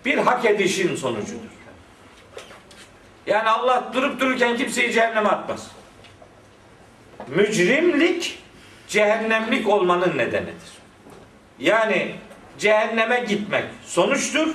bir 0.04 0.18
hak 0.18 0.44
edişin 0.44 0.96
sonucudur. 0.96 1.52
Yani 3.26 3.48
Allah 3.48 3.90
durup 3.94 4.20
dururken 4.20 4.56
kimseyi 4.56 4.92
cehenneme 4.92 5.28
atmaz. 5.28 5.70
Mücrimlik 7.28 8.38
cehennemlik 8.88 9.68
olmanın 9.68 10.18
nedenidir. 10.18 10.72
Yani 11.58 12.14
cehenneme 12.58 13.20
gitmek 13.20 13.64
sonuçtur. 13.84 14.54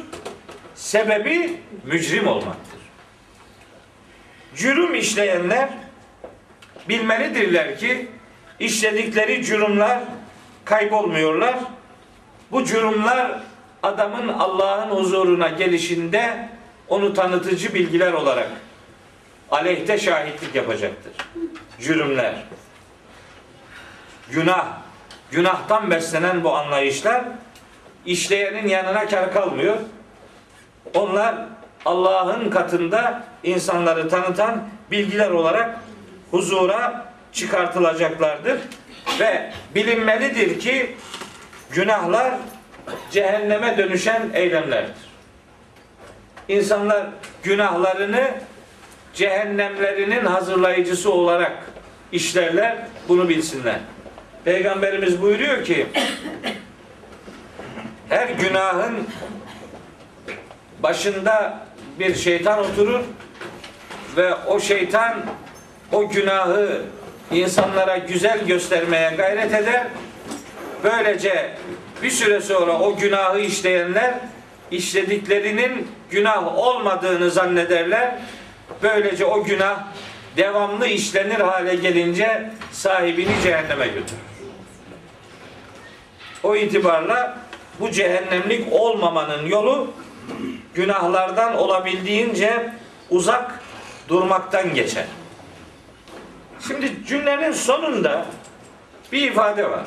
Sebebi 0.76 1.62
mücrim 1.84 2.28
olmaktır. 2.28 2.77
Cürüm 4.58 4.96
işleyenler 4.96 5.70
bilmelidirler 6.90 7.80
ki 7.80 8.08
işledikleri 8.60 9.46
cürümler 9.46 10.00
kaybolmuyorlar. 10.66 11.56
Bu 12.52 12.66
cürümler 12.66 13.40
adamın 13.84 14.28
Allah'ın 14.28 14.90
huzuruna 14.90 15.50
gelişinde 15.50 16.50
onu 16.88 17.14
tanıtıcı 17.14 17.74
bilgiler 17.74 18.14
olarak 18.14 18.50
aleyhte 19.52 19.98
şahitlik 19.98 20.56
yapacaktır. 20.56 21.14
Cürümler. 21.80 22.36
Günah. 24.32 24.68
Günahtan 25.32 25.92
beslenen 25.92 26.44
bu 26.44 26.56
anlayışlar 26.56 27.24
işleyenin 28.06 28.68
yanına 28.68 29.08
kar 29.08 29.34
kalmıyor. 29.34 29.78
Onlar 30.94 31.36
Allah'ın 31.86 32.50
katında 32.50 33.24
insanları 33.44 34.10
tanıtan 34.10 34.64
bilgiler 34.92 35.32
olarak 35.32 35.80
huzura 36.32 37.06
çıkartılacaklardır. 37.34 38.60
Ve 39.20 39.52
bilinmelidir 39.76 40.60
ki 40.60 40.96
günahlar 41.72 42.34
cehenneme 43.12 43.78
dönüşen 43.78 44.30
eylemlerdir. 44.34 45.08
İnsanlar 46.48 47.06
günahlarını 47.44 48.32
cehennemlerinin 49.14 50.26
hazırlayıcısı 50.26 51.14
olarak 51.14 51.54
işlerler. 52.12 52.78
Bunu 53.08 53.30
bilsinler. 53.30 53.80
Peygamberimiz 54.46 55.22
buyuruyor 55.22 55.66
ki 55.66 55.88
her 58.10 58.28
günahın 58.28 59.08
başında 60.84 61.67
bir 62.00 62.16
şeytan 62.16 62.60
oturur 62.60 63.00
ve 64.18 64.36
o 64.36 64.60
şeytan 64.60 65.26
o 65.92 66.10
günahı 66.10 66.82
insanlara 67.32 67.98
güzel 67.98 68.46
göstermeye 68.46 69.14
gayret 69.18 69.54
eder. 69.54 69.88
Böylece 70.84 71.56
bir 72.04 72.12
süre 72.12 72.42
sonra 72.42 72.80
o 72.80 72.98
günahı 72.98 73.40
işleyenler 73.40 74.14
işlediklerinin 74.72 75.88
günah 76.10 76.58
olmadığını 76.58 77.32
zannederler. 77.32 78.16
Böylece 78.84 79.26
o 79.26 79.44
günah 79.44 79.84
devamlı 80.38 80.88
işlenir 80.88 81.40
hale 81.40 81.76
gelince 81.76 82.52
sahibini 82.72 83.42
cehenneme 83.44 83.88
götürür. 83.88 84.22
O 86.44 86.56
itibarla 86.56 87.38
bu 87.80 87.92
cehennemlik 87.92 88.74
olmamanın 88.74 89.46
yolu 89.46 89.94
günahlardan 90.76 91.58
olabildiğince 91.58 92.74
uzak 93.10 93.60
durmaktan 94.10 94.74
geçer. 94.74 95.06
Şimdi 96.68 97.06
cümlenin 97.08 97.52
sonunda 97.52 98.26
bir 99.12 99.32
ifade 99.32 99.72
var. 99.72 99.84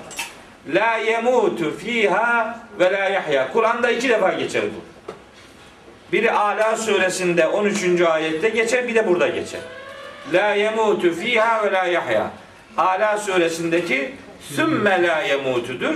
La 0.75 0.97
yemutu 0.97 1.77
fiha 1.79 2.61
ve 2.79 2.93
la 2.93 3.09
yahya. 3.09 3.53
Kur'an'da 3.53 3.91
iki 3.91 4.09
defa 4.09 4.33
geçer 4.33 4.63
bu. 4.63 4.91
Biri 6.13 6.33
Ala 6.33 6.77
suresinde 6.77 7.47
13. 7.47 8.01
ayette 8.01 8.49
geçer, 8.49 8.89
bir 8.89 8.95
de 8.95 9.09
burada 9.09 9.29
geçer. 9.29 9.61
La 10.33 10.55
yemutu 10.55 11.15
fiha 11.15 11.65
ve 11.65 11.73
la 11.73 11.85
yahya. 11.85 12.31
Ala 12.77 13.19
suresindeki 13.19 14.15
sümme 14.41 15.03
la 15.03 15.21
yemutudur. 15.21 15.95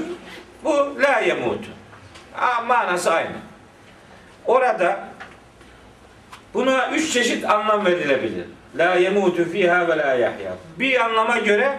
Bu 0.65 0.97
la 1.03 1.21
yemutu. 1.21 1.69
Manası 2.67 3.13
aynı. 3.13 3.37
Orada 4.47 5.09
buna 6.55 6.91
üç 6.91 7.13
çeşit 7.13 7.51
anlam 7.51 7.87
verilebilir. 7.87 8.47
La 8.77 8.95
yemutu 8.95 9.45
fiha 9.45 9.89
ve 9.89 9.99
la 9.99 10.15
yahya. 10.15 10.55
Bir 10.79 11.05
anlama 11.05 11.39
göre 11.39 11.79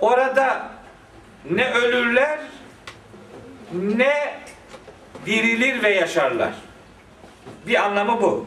orada 0.00 0.70
ne 1.50 1.70
ölürler 1.74 2.38
ne 3.72 4.34
dirilir 5.26 5.82
ve 5.82 5.88
yaşarlar. 5.88 6.52
Bir 7.66 7.84
anlamı 7.84 8.22
bu. 8.22 8.46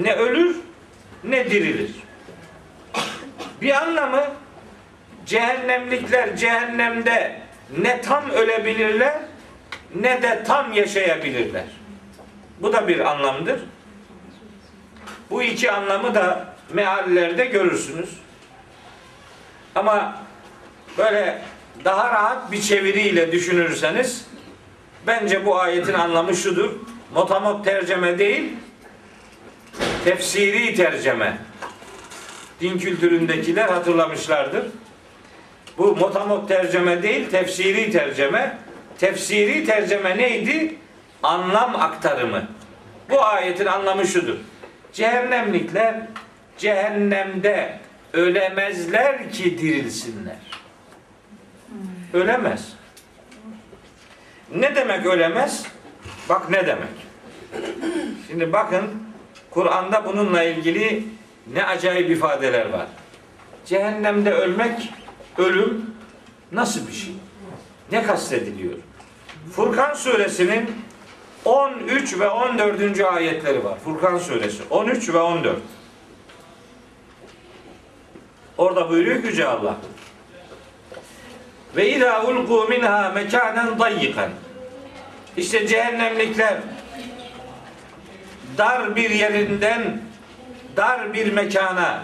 Ne 0.00 0.14
ölür 0.14 0.56
ne 1.24 1.50
dirilir. 1.50 1.90
Bir 3.60 3.82
anlamı 3.82 4.24
cehennemlikler 5.26 6.36
cehennemde 6.36 7.40
ne 7.78 8.00
tam 8.00 8.30
ölebilirler 8.30 9.18
ne 9.94 10.22
de 10.22 10.44
tam 10.44 10.72
yaşayabilirler. 10.72 11.64
Bu 12.60 12.72
da 12.72 12.88
bir 12.88 13.00
anlamdır. 13.00 13.60
Bu 15.30 15.42
iki 15.42 15.70
anlamı 15.70 16.14
da 16.14 16.54
meallerde 16.72 17.44
görürsünüz. 17.44 18.08
Ama 19.74 20.16
böyle 20.98 21.42
daha 21.84 22.08
rahat 22.12 22.52
bir 22.52 22.62
çeviriyle 22.62 23.32
düşünürseniz 23.32 24.26
bence 25.06 25.46
bu 25.46 25.60
ayetin 25.60 25.94
anlamı 25.94 26.36
şudur. 26.36 26.70
Motamot 27.14 27.64
terceme 27.64 28.18
değil, 28.18 28.52
tefsiri 30.04 30.74
terceme. 30.74 31.38
Din 32.60 32.78
kültüründekiler 32.78 33.68
hatırlamışlardır. 33.68 34.64
Bu 35.78 35.96
motamot 35.96 36.48
terceme 36.48 37.02
değil, 37.02 37.30
tefsiri 37.30 37.92
terceme. 37.92 38.58
Tefsiri 38.98 39.64
terceme 39.64 40.18
neydi? 40.18 40.79
Anlam 41.22 41.76
aktarımı. 41.76 42.48
Bu 43.10 43.24
ayetin 43.24 43.66
anlamı 43.66 44.06
şudur. 44.06 44.36
Cehennemlikler 44.92 45.96
cehennemde 46.58 47.78
ölemezler 48.12 49.30
ki 49.32 49.58
dirilsinler. 49.58 50.36
Ölemez. 52.12 52.72
Ne 54.54 54.76
demek 54.76 55.06
ölemez? 55.06 55.66
Bak 56.28 56.50
ne 56.50 56.66
demek. 56.66 57.10
Şimdi 58.28 58.52
bakın 58.52 58.84
Kur'an'da 59.50 60.04
bununla 60.04 60.42
ilgili 60.42 61.04
ne 61.52 61.66
acayip 61.66 62.10
ifadeler 62.10 62.68
var. 62.68 62.86
Cehennemde 63.66 64.32
ölmek, 64.32 64.92
ölüm 65.38 65.94
nasıl 66.52 66.88
bir 66.88 66.92
şey? 66.92 67.14
Ne 67.92 68.02
kastediliyor? 68.02 68.74
Furkan 69.52 69.94
suresinin 69.94 70.70
13 71.44 72.18
ve 72.20 72.28
14. 72.28 73.00
ayetleri 73.00 73.64
var. 73.64 73.78
Furkan 73.84 74.18
suresi 74.18 74.62
13 74.70 75.14
ve 75.14 75.18
14. 75.18 75.56
Orada 78.58 78.90
buyuruyor 78.90 79.22
ki 79.22 79.26
Yüce 79.26 79.46
Allah. 79.46 79.76
Ve 81.76 81.90
izâ 81.90 82.22
ulqû 82.22 82.68
minhâ 82.68 83.10
mekânen 83.10 83.78
dayyikan. 83.78 84.30
İşte 85.36 85.66
cehennemlikler 85.66 86.56
dar 88.58 88.96
bir 88.96 89.10
yerinden 89.10 90.00
dar 90.76 91.12
bir 91.14 91.32
mekana 91.32 92.02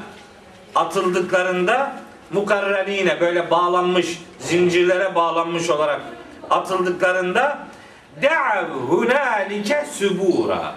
atıldıklarında 0.75 1.92
mukarrenine 2.31 3.20
böyle 3.20 3.51
bağlanmış 3.51 4.22
zincirlere 4.38 5.14
bağlanmış 5.14 5.70
olarak 5.70 6.01
atıldıklarında 6.51 7.65
de'av 8.22 8.68
hunalike 8.68 9.85
subura. 9.92 10.74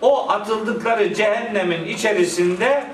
O 0.00 0.30
atıldıkları 0.30 1.14
cehennemin 1.14 1.84
içerisinde 1.84 2.84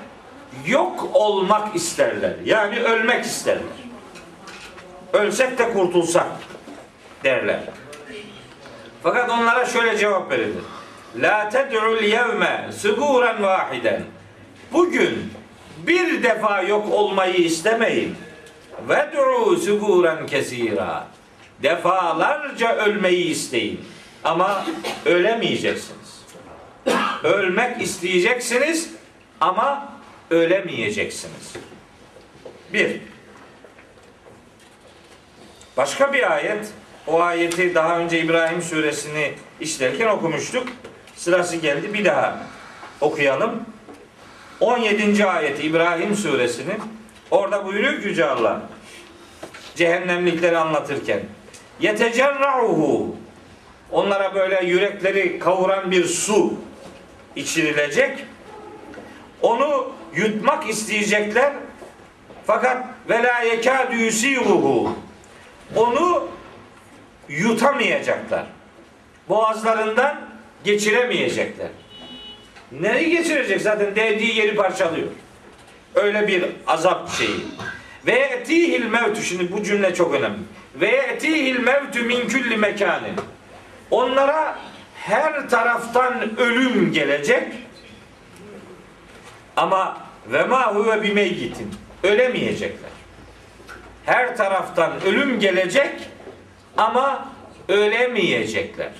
yok 0.65 1.09
olmak 1.13 1.75
isterler. 1.75 2.33
Yani 2.45 2.79
ölmek 2.79 3.25
isterler. 3.25 3.63
Ölsek 5.13 5.57
de 5.57 5.73
kurtulsak 5.73 6.27
derler. 7.23 7.59
Fakat 9.03 9.29
onlara 9.29 9.65
şöyle 9.65 9.97
cevap 9.97 10.31
verilir. 10.31 10.63
La 11.15 11.49
ted'ul 11.49 12.03
yevme 12.03 12.69
suburan 12.77 13.43
vahiden. 13.43 14.01
Bugün 14.73 15.33
bir 15.77 16.23
defa 16.23 16.61
yok 16.61 16.91
olmayı 16.91 17.33
istemeyin. 17.33 18.15
Ve 18.89 19.09
du'u 19.13 19.57
suburan 19.57 20.25
kesira. 20.25 21.07
Defalarca 21.63 22.75
ölmeyi 22.75 23.25
isteyin. 23.25 23.81
Ama 24.23 24.65
ölemeyeceksiniz. 25.05 26.21
Ölmek 27.23 27.81
isteyeceksiniz 27.81 28.89
ama 29.41 29.93
ölemeyeceksiniz. 30.29 31.53
Bir. 32.73 33.01
Başka 35.77 36.13
bir 36.13 36.31
ayet. 36.33 36.67
O 37.07 37.21
ayeti 37.21 37.75
daha 37.75 37.99
önce 37.99 38.19
İbrahim 38.19 38.61
suresini 38.61 39.33
işlerken 39.59 40.07
okumuştuk. 40.07 40.67
Sırası 41.15 41.55
geldi 41.55 41.93
bir 41.93 42.05
daha 42.05 42.39
okuyalım. 43.01 43.63
17. 44.59 45.25
ayeti 45.25 45.63
İbrahim 45.63 46.15
suresinin 46.15 46.81
orada 47.31 47.65
buyuruyor 47.65 48.01
ki 48.01 48.07
Yüce 48.07 48.25
Allah 48.25 48.61
cehennemlikleri 49.75 50.57
anlatırken 50.57 51.19
yetecerra'uhu 51.79 53.15
onlara 53.91 54.35
böyle 54.35 54.65
yürekleri 54.65 55.39
kavuran 55.39 55.91
bir 55.91 56.05
su 56.05 56.53
içirilecek. 57.35 58.25
Onu 59.41 59.91
yutmak 60.15 60.69
isteyecekler. 60.69 61.53
Fakat 62.45 62.85
ve 63.09 63.23
la 63.23 63.39
yekâdü 63.39 63.95
yusiruhu 63.95 64.95
onu 65.75 66.27
yutamayacaklar. 67.29 68.45
Boğazlarından 69.29 70.21
geçiremeyecekler. 70.63 71.67
Neyi 72.71 73.09
geçirecek? 73.09 73.61
Zaten 73.61 73.95
değdiği 73.95 74.37
yeri 74.37 74.55
parçalıyor. 74.55 75.07
Öyle 75.95 76.27
bir 76.27 76.45
azap 76.67 77.11
şeyi. 77.11 77.45
Ve 78.05 78.11
etihil 78.11 78.85
mevtü 78.85 79.23
şimdi 79.23 79.51
bu 79.51 79.63
cümle 79.63 79.95
çok 79.95 80.13
önemli. 80.13 80.39
Ve 80.81 80.87
etihil 80.87 81.59
mevtü 81.59 82.03
min 82.03 82.27
külli 82.27 82.57
mekanin. 82.57 83.15
Onlara 83.91 84.59
her 84.95 85.49
taraftan 85.49 86.39
ölüm 86.39 86.93
gelecek. 86.93 87.53
Ama 89.55 89.97
ve 90.27 90.43
ma 90.43 90.75
huve 90.75 91.03
bimeyyitin. 91.03 91.75
Ölemeyecekler. 92.03 92.89
Her 94.05 94.37
taraftan 94.37 95.01
ölüm 95.05 95.39
gelecek 95.39 96.09
ama 96.77 97.29
ölemeyecekler. 97.67 98.91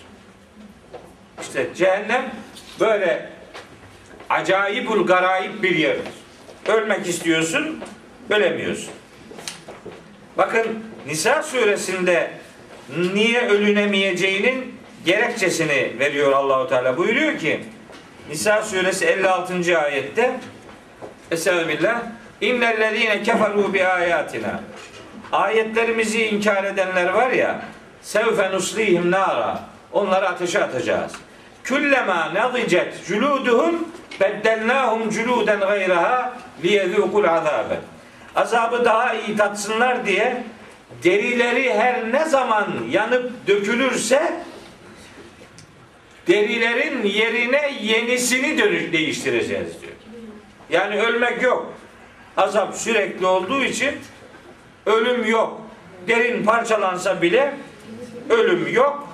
İşte 1.41 1.75
cehennem 1.75 2.31
böyle 2.79 3.29
acayipul 4.29 5.07
garayip 5.07 5.63
bir 5.63 5.75
yerdir. 5.75 6.13
Ölmek 6.67 7.07
istiyorsun, 7.07 7.83
ölemiyorsun. 8.29 8.93
Bakın 10.37 10.83
Nisa 11.05 11.43
suresinde 11.43 12.31
niye 13.13 13.47
ölünemeyeceğinin 13.47 14.75
gerekçesini 15.05 15.93
veriyor 15.99 16.31
Allahu 16.31 16.69
Teala. 16.69 16.97
Buyuruyor 16.97 17.39
ki 17.39 17.59
Nisa 18.29 18.61
suresi 18.61 19.05
56. 19.05 19.79
ayette 19.79 20.31
Estağfirullah 21.31 22.01
İnnellezîne 22.41 23.13
keferû 23.23 23.73
bi 23.73 23.85
ayatina 23.85 24.59
Ayetlerimizi 25.31 26.25
inkar 26.25 26.63
edenler 26.63 27.09
var 27.09 27.29
ya 27.29 27.61
sevfe 28.01 28.51
nuslihim 28.51 29.11
nara 29.11 29.59
onları 29.91 30.29
ateşe 30.29 30.63
atacağız. 30.63 31.11
Küllema 31.63 32.33
nadicet 32.33 33.07
culuduhum 33.07 33.89
beddelnahum 34.21 35.09
culuden 35.09 35.59
gayraha 35.59 36.33
liyezûkul 36.63 37.29
azabe. 37.29 37.79
Azabı 38.35 38.85
daha 38.85 39.13
iyi 39.13 39.37
tatsınlar 39.37 40.05
diye 40.05 40.43
derileri 41.03 41.73
her 41.73 42.11
ne 42.11 42.25
zaman 42.25 42.67
yanıp 42.89 43.47
dökülürse 43.47 44.33
derilerin 46.27 47.03
yerine 47.03 47.73
yenisini 47.81 48.57
dönüş 48.57 48.91
değiştireceğiz 48.93 49.81
diyor. 49.81 49.93
Yani 50.69 51.01
ölmek 51.01 51.41
yok. 51.41 51.73
Azap 52.37 52.75
sürekli 52.75 53.25
olduğu 53.25 53.63
için 53.63 53.91
ölüm 54.85 55.25
yok. 55.25 55.61
Derin 56.07 56.43
parçalansa 56.45 57.21
bile 57.21 57.53
ölüm 58.29 58.73
yok. 58.73 59.07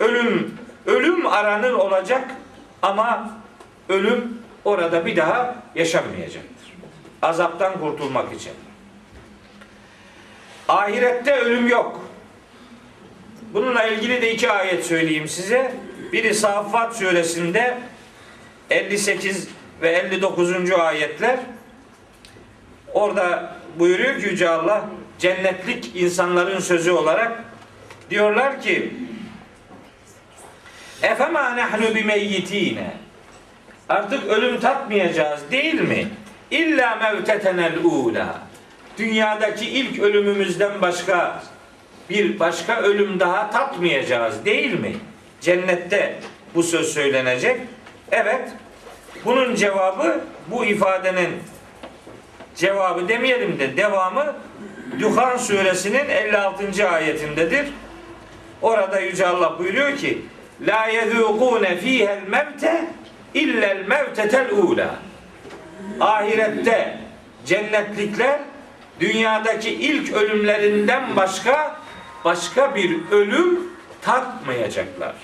Ölüm 0.00 0.58
ölüm 0.86 1.26
aranır 1.26 1.72
olacak 1.72 2.30
ama 2.82 3.30
ölüm 3.88 4.38
orada 4.64 5.06
bir 5.06 5.16
daha 5.16 5.62
yaşanmayacaktır. 5.74 6.72
Azaptan 7.22 7.80
kurtulmak 7.80 8.34
için. 8.34 8.52
Ahirette 10.72 11.32
ölüm 11.32 11.68
yok. 11.68 12.00
Bununla 13.52 13.84
ilgili 13.84 14.22
de 14.22 14.32
iki 14.32 14.50
ayet 14.50 14.86
söyleyeyim 14.86 15.28
size. 15.28 15.72
Biri 16.12 16.34
Saffat 16.34 16.96
suresinde 16.96 17.78
58 18.70 19.48
ve 19.82 19.90
59. 19.90 20.70
ayetler. 20.70 21.38
Orada 22.94 23.56
buyuruyor 23.78 24.20
ki 24.20 24.28
Yüce 24.28 24.48
Allah 24.48 24.84
cennetlik 25.18 25.96
insanların 25.96 26.60
sözü 26.60 26.90
olarak 26.90 27.44
diyorlar 28.10 28.62
ki 28.62 28.92
Efema 31.02 31.56
nahnu 31.56 31.94
bimeyyitine 31.94 32.94
Artık 33.88 34.24
ölüm 34.24 34.60
tatmayacağız 34.60 35.50
değil 35.50 35.80
mi? 35.80 36.08
İlla 36.50 36.96
mevtetenel 36.96 37.78
ula. 37.84 38.51
Dünyadaki 38.98 39.66
ilk 39.66 40.00
ölümümüzden 40.00 40.82
başka 40.82 41.42
bir 42.10 42.38
başka 42.38 42.82
ölüm 42.82 43.20
daha 43.20 43.50
tatmayacağız 43.50 44.44
değil 44.44 44.80
mi? 44.80 44.92
Cennette 45.40 46.18
bu 46.54 46.62
söz 46.62 46.94
söylenecek. 46.94 47.60
Evet. 48.10 48.48
Bunun 49.24 49.54
cevabı 49.54 50.20
bu 50.46 50.64
ifadenin 50.64 51.30
cevabı 52.56 53.08
demeyelim 53.08 53.58
de 53.58 53.76
devamı 53.76 54.36
Duhan 55.00 55.36
suresinin 55.36 56.08
56. 56.08 56.88
ayetindedir. 56.88 57.66
Orada 58.62 59.00
Yüce 59.00 59.26
Allah 59.26 59.58
buyuruyor 59.58 59.96
ki 59.96 60.22
La 60.66 60.88
yezûkûne 60.88 61.76
fîhel 61.76 62.20
mevte 62.28 62.84
illel 63.34 63.84
mevtetel 63.88 64.50
ula. 64.50 64.94
Ahirette 66.00 66.98
cennetlikler 67.46 68.40
dünyadaki 69.02 69.70
ilk 69.70 70.12
ölümlerinden 70.12 71.16
başka 71.16 71.76
başka 72.24 72.74
bir 72.74 73.10
ölüm 73.10 73.60
tatmayacaklar. 74.02 75.14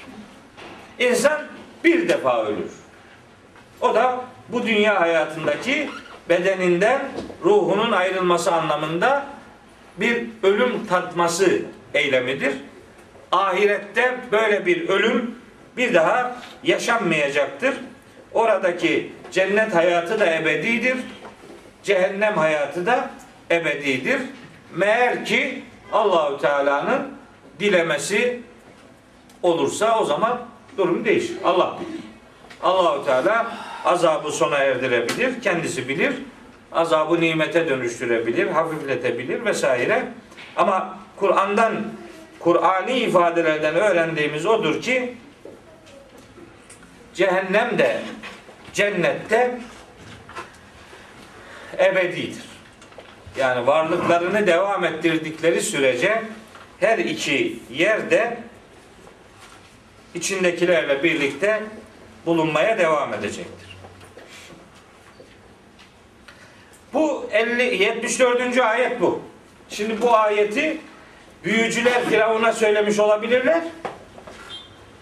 İnsan 0.99 1.43
bir 1.85 2.09
defa 2.09 2.45
ölür. 2.45 2.71
O 3.81 3.95
da 3.95 4.25
bu 4.49 4.67
dünya 4.67 5.01
hayatındaki 5.01 5.91
bedeninden 6.29 7.01
ruhunun 7.45 7.93
ayrılması 7.93 8.53
anlamında 8.53 9.27
bir 9.97 10.27
ölüm 10.43 10.87
tatması 10.87 11.63
eylemidir. 11.95 12.53
Ahirette 13.33 14.17
böyle 14.33 14.67
bir 14.67 14.89
ölüm 14.89 15.35
bir 15.77 15.95
daha 15.95 16.37
yaşanmayacaktır. 16.63 17.75
Oradaki 18.35 19.13
cennet 19.31 19.75
hayatı 19.75 20.21
da 20.21 20.35
ebedidir. 20.35 20.97
Cehennem 21.83 22.37
hayatı 22.37 22.87
da 22.87 23.11
ebedidir. 23.51 24.21
Meğer 24.75 25.25
ki 25.25 25.63
Allahü 25.93 26.41
Teala'nın 26.41 27.09
dilemesi 27.61 28.41
olursa 29.43 30.01
o 30.01 30.05
zaman 30.05 30.41
durum 30.77 31.05
değişir. 31.05 31.37
Allah 31.45 31.79
bilir. 31.81 32.01
Allahü 32.63 33.05
Teala 33.05 33.59
azabı 33.85 34.33
sona 34.33 34.59
erdirebilir, 34.59 35.43
kendisi 35.43 35.89
bilir. 35.89 36.15
Azabı 36.73 37.21
nimete 37.21 37.69
dönüştürebilir, 37.69 38.47
hafifletebilir 38.47 39.45
vesaire. 39.45 40.09
Ama 40.57 40.99
Kur'an'dan 41.17 41.75
Kur'ani 42.39 42.99
ifadelerden 42.99 43.75
öğrendiğimiz 43.75 44.47
odur 44.47 44.83
ki 44.83 45.15
cehennem 47.15 47.79
de 47.79 48.01
cennette 48.73 49.59
ebedidir. 51.79 52.48
Yani 53.37 53.67
varlıklarını 53.67 54.47
devam 54.47 54.85
ettirdikleri 54.85 55.63
sürece 55.63 56.23
her 56.81 56.99
iki 56.99 57.59
yerde 57.71 58.39
içindekilerle 60.15 61.03
birlikte 61.03 61.63
bulunmaya 62.27 62.79
devam 62.79 63.15
edecektir. 63.15 63.77
Bu 66.93 67.29
50 67.33 67.83
74. 67.83 68.59
ayet 68.59 69.01
bu. 69.01 69.23
Şimdi 69.69 70.03
bu 70.03 70.17
ayeti 70.17 70.81
büyücüler 71.45 72.05
Firavun'a 72.05 72.53
söylemiş 72.53 72.99
olabilirler. 72.99 73.63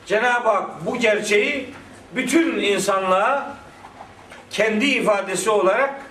Cenab-ı 0.07 0.49
Hak 0.49 0.87
bu 0.87 0.97
gerçeği 0.97 1.75
bütün 2.15 2.59
insanlığa 2.59 3.57
kendi 4.51 4.87
ifadesi 4.87 5.51
olarak 5.51 6.06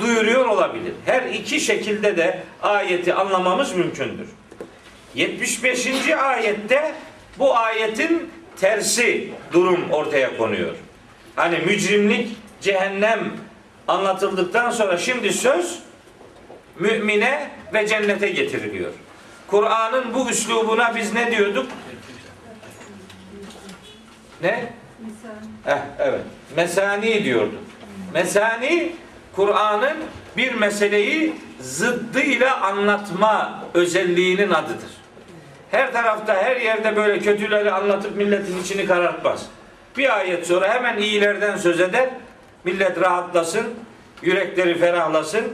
duyuruyor 0.00 0.46
olabilir. 0.46 0.92
Her 1.06 1.22
iki 1.22 1.60
şekilde 1.60 2.16
de 2.16 2.42
ayeti 2.62 3.14
anlamamız 3.14 3.74
mümkündür. 3.74 4.28
75. 5.14 5.86
ayette 6.10 6.94
bu 7.38 7.56
ayetin 7.56 8.30
tersi 8.60 9.28
durum 9.52 9.90
ortaya 9.90 10.36
konuyor. 10.36 10.74
Hani 11.36 11.58
mücrimlik, 11.58 12.36
cehennem 12.60 13.32
anlatıldıktan 13.88 14.70
sonra 14.70 14.98
şimdi 14.98 15.32
söz 15.32 15.78
mümine 16.78 17.50
ve 17.74 17.86
cennete 17.86 18.28
getiriliyor. 18.28 18.92
Kur'an'ın 19.46 20.14
bu 20.14 20.30
üslubuna 20.30 20.96
biz 20.96 21.12
ne 21.12 21.30
diyorduk? 21.30 21.66
Ne? 24.42 24.72
Eh, 25.66 25.78
evet. 25.98 26.20
Mesani 26.56 27.24
diyorduk. 27.24 27.60
Mesani 28.14 28.92
Kur'an'ın 29.36 29.96
bir 30.36 30.54
meseleyi 30.54 31.32
zıddıyla 31.60 32.60
anlatma 32.60 33.64
özelliğinin 33.74 34.50
adıdır. 34.50 34.90
Her 35.70 35.92
tarafta, 35.92 36.42
her 36.42 36.56
yerde 36.56 36.96
böyle 36.96 37.18
kötüleri 37.18 37.70
anlatıp 37.70 38.16
milletin 38.16 38.60
içini 38.60 38.86
karartmaz. 38.86 39.46
Bir 39.96 40.18
ayet 40.18 40.46
sonra 40.46 40.74
hemen 40.74 40.98
iyilerden 40.98 41.56
söz 41.56 41.80
eder. 41.80 42.08
Millet 42.64 43.00
rahatlasın, 43.00 43.66
yürekleri 44.22 44.78
ferahlasın, 44.78 45.44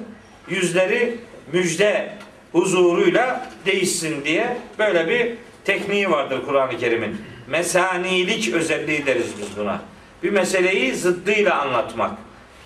yüzleri 0.48 1.18
müjde 1.52 2.12
huzuruyla 2.52 3.50
değişsin 3.66 4.24
diye 4.24 4.56
böyle 4.78 5.08
bir 5.08 5.34
tekniği 5.64 6.10
vardır 6.10 6.40
Kur'an-ı 6.46 6.78
Kerim'in. 6.78 7.16
Mesanilik 7.46 8.54
özelliği 8.54 9.06
deriz 9.06 9.30
biz 9.38 9.56
buna. 9.56 9.80
Bir 10.22 10.30
meseleyi 10.30 10.94
zıddıyla 10.94 11.60
anlatmak, 11.60 12.10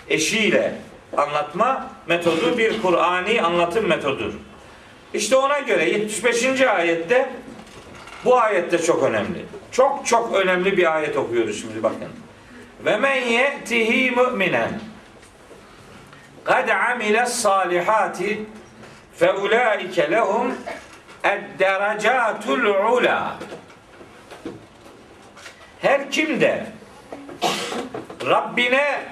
eşiyle 0.09 0.75
anlatma 1.17 1.91
metodu 2.07 2.59
bir 2.59 2.83
Kur'ani 2.83 3.43
anlatım 3.43 3.87
metodur. 3.87 4.33
İşte 5.15 5.37
ona 5.37 5.59
göre 5.59 5.91
75. 5.91 6.61
ayette 6.61 7.31
bu 8.25 8.41
ayette 8.41 8.79
çok 8.79 9.03
önemli. 9.03 9.45
Çok 9.73 10.07
çok 10.07 10.35
önemli 10.35 10.77
bir 10.77 10.95
ayet 10.95 11.17
okuyoruz 11.17 11.61
şimdi 11.61 11.83
bakın. 11.83 12.09
Ve 12.85 12.97
men 12.97 13.15
ye'tihi 13.15 14.11
mu'minen 14.11 14.81
kad 16.45 16.69
amile 16.69 17.27
salihati 17.27 18.41
fe 19.17 19.33
ulaike 19.33 20.11
lehum 20.11 20.55
ed-derecatul 21.25 22.65
ula. 22.93 23.37
Her 25.81 26.11
kim 26.11 26.41
de 26.41 26.67
Rabbine 28.27 29.03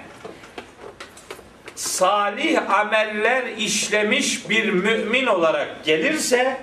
salih 1.99 2.71
ameller 2.71 3.45
işlemiş 3.59 4.51
bir 4.51 4.71
mümin 4.71 5.27
olarak 5.27 5.85
gelirse 5.85 6.57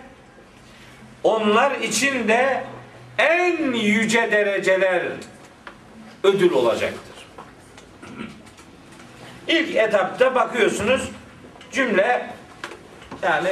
onlar 1.23 1.71
için 1.71 2.27
de 2.27 2.63
en 3.17 3.73
yüce 3.73 4.31
dereceler 4.31 5.03
ödül 6.23 6.51
olacaktır. 6.51 7.15
İlk 9.47 9.75
etapta 9.75 10.35
bakıyorsunuz 10.35 11.09
cümle 11.71 12.29
yani 13.23 13.49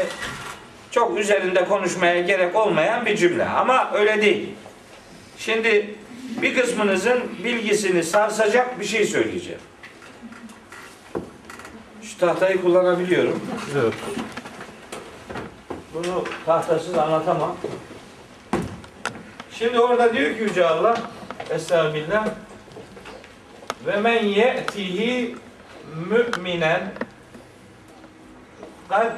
çok 0.91 1.19
üzerinde 1.19 1.65
konuşmaya 1.65 2.21
gerek 2.21 2.55
olmayan 2.55 3.05
bir 3.05 3.17
cümle 3.17 3.45
ama 3.45 3.91
öyle 3.93 4.21
değil. 4.21 4.49
Şimdi 5.37 5.95
bir 6.41 6.55
kısmınızın 6.55 7.23
bilgisini 7.43 8.03
sarsacak 8.03 8.79
bir 8.79 8.85
şey 8.85 9.05
söyleyeceğim. 9.05 9.61
Şu 12.13 12.19
tahtayı 12.19 12.61
kullanabiliyorum. 12.61 13.41
Evet. 13.81 13.93
Bunu 15.93 16.23
tahtasız 16.45 16.97
anlatamam. 16.97 17.55
Şimdi 19.51 19.79
orada 19.79 20.13
diyor 20.13 20.37
ki 20.37 20.43
Yüce 20.43 20.65
Allah 20.65 20.97
Estağfirullah 21.49 22.27
ve 23.85 23.97
men 23.97 24.25
ye'tihi 24.25 25.35
müminen 26.09 26.91
kad 28.89 29.11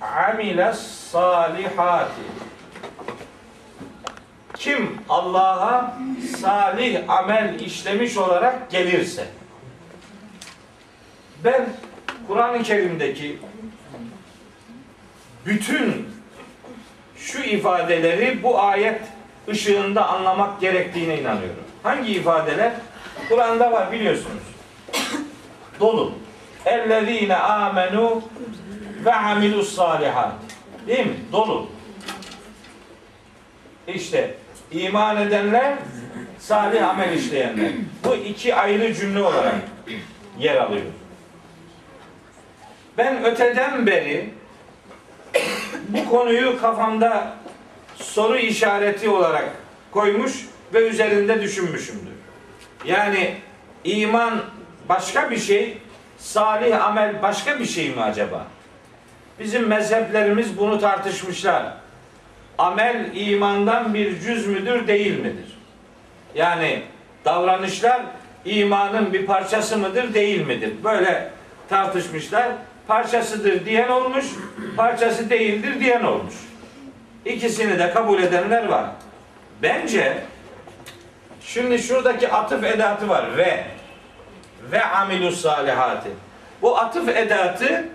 amile 0.00 0.72
salihati 0.72 2.22
kim 4.54 4.98
Allah'a 5.08 5.98
salih 6.40 7.10
amel 7.10 7.60
işlemiş 7.60 8.16
olarak 8.16 8.70
gelirse 8.70 9.26
ben 11.44 11.68
Kur'an-ı 12.30 12.62
Kerim'deki 12.62 13.38
bütün 15.46 16.08
şu 17.16 17.42
ifadeleri 17.42 18.42
bu 18.42 18.60
ayet 18.60 19.00
ışığında 19.48 20.08
anlamak 20.08 20.60
gerektiğine 20.60 21.20
inanıyorum. 21.20 21.64
Hangi 21.82 22.12
ifadeler? 22.12 22.72
Kur'an'da 23.28 23.72
var 23.72 23.92
biliyorsunuz. 23.92 24.42
Dolu. 25.80 26.12
Ellezine 26.66 27.36
amenu 27.36 28.22
ve 29.04 29.14
amilus 29.14 29.74
salihat. 29.74 30.32
Değil 30.86 31.06
mi? 31.06 31.16
Dolu. 31.32 31.68
İşte 33.86 34.34
iman 34.72 35.16
edenler, 35.16 35.74
salih 36.38 36.88
amel 36.88 37.12
işleyenler. 37.12 37.70
Bu 38.04 38.14
iki 38.14 38.54
ayrı 38.54 38.94
cümle 38.94 39.22
olarak 39.22 39.54
yer 40.38 40.56
alıyor. 40.56 40.86
Ben 43.00 43.24
öteden 43.24 43.86
beri 43.86 44.30
bu 45.88 46.10
konuyu 46.10 46.60
kafamda 46.60 47.32
soru 47.96 48.36
işareti 48.36 49.08
olarak 49.08 49.48
koymuş 49.90 50.32
ve 50.74 50.88
üzerinde 50.88 51.42
düşünmüşümdür. 51.42 52.12
Yani 52.84 53.34
iman 53.84 54.42
başka 54.88 55.30
bir 55.30 55.38
şey, 55.38 55.78
salih 56.18 56.84
amel 56.84 57.22
başka 57.22 57.58
bir 57.58 57.66
şey 57.66 57.90
mi 57.90 58.02
acaba? 58.02 58.46
Bizim 59.38 59.66
mezheplerimiz 59.66 60.58
bunu 60.58 60.80
tartışmışlar. 60.80 61.74
Amel 62.58 63.10
imandan 63.14 63.94
bir 63.94 64.20
cüz 64.20 64.46
müdür, 64.46 64.86
değil 64.86 65.18
midir? 65.18 65.58
Yani 66.34 66.82
davranışlar 67.24 68.02
imanın 68.44 69.12
bir 69.12 69.26
parçası 69.26 69.78
mıdır, 69.78 70.14
değil 70.14 70.46
midir? 70.46 70.72
Böyle 70.84 71.30
tartışmışlar. 71.68 72.52
Parçasıdır 72.90 73.66
diyen 73.66 73.88
olmuş, 73.88 74.24
parçası 74.76 75.30
değildir 75.30 75.80
diyen 75.80 76.02
olmuş. 76.02 76.34
İkisini 77.24 77.78
de 77.78 77.90
kabul 77.90 78.22
edenler 78.22 78.66
var. 78.66 78.84
Bence 79.62 80.18
şimdi 81.40 81.78
şuradaki 81.78 82.32
atıf 82.32 82.64
edatı 82.64 83.08
var 83.08 83.36
ve 83.36 83.64
ve 84.72 84.84
amilus 84.84 85.40
salihati. 85.40 86.10
Bu 86.62 86.78
atıf 86.78 87.08
edatı 87.08 87.88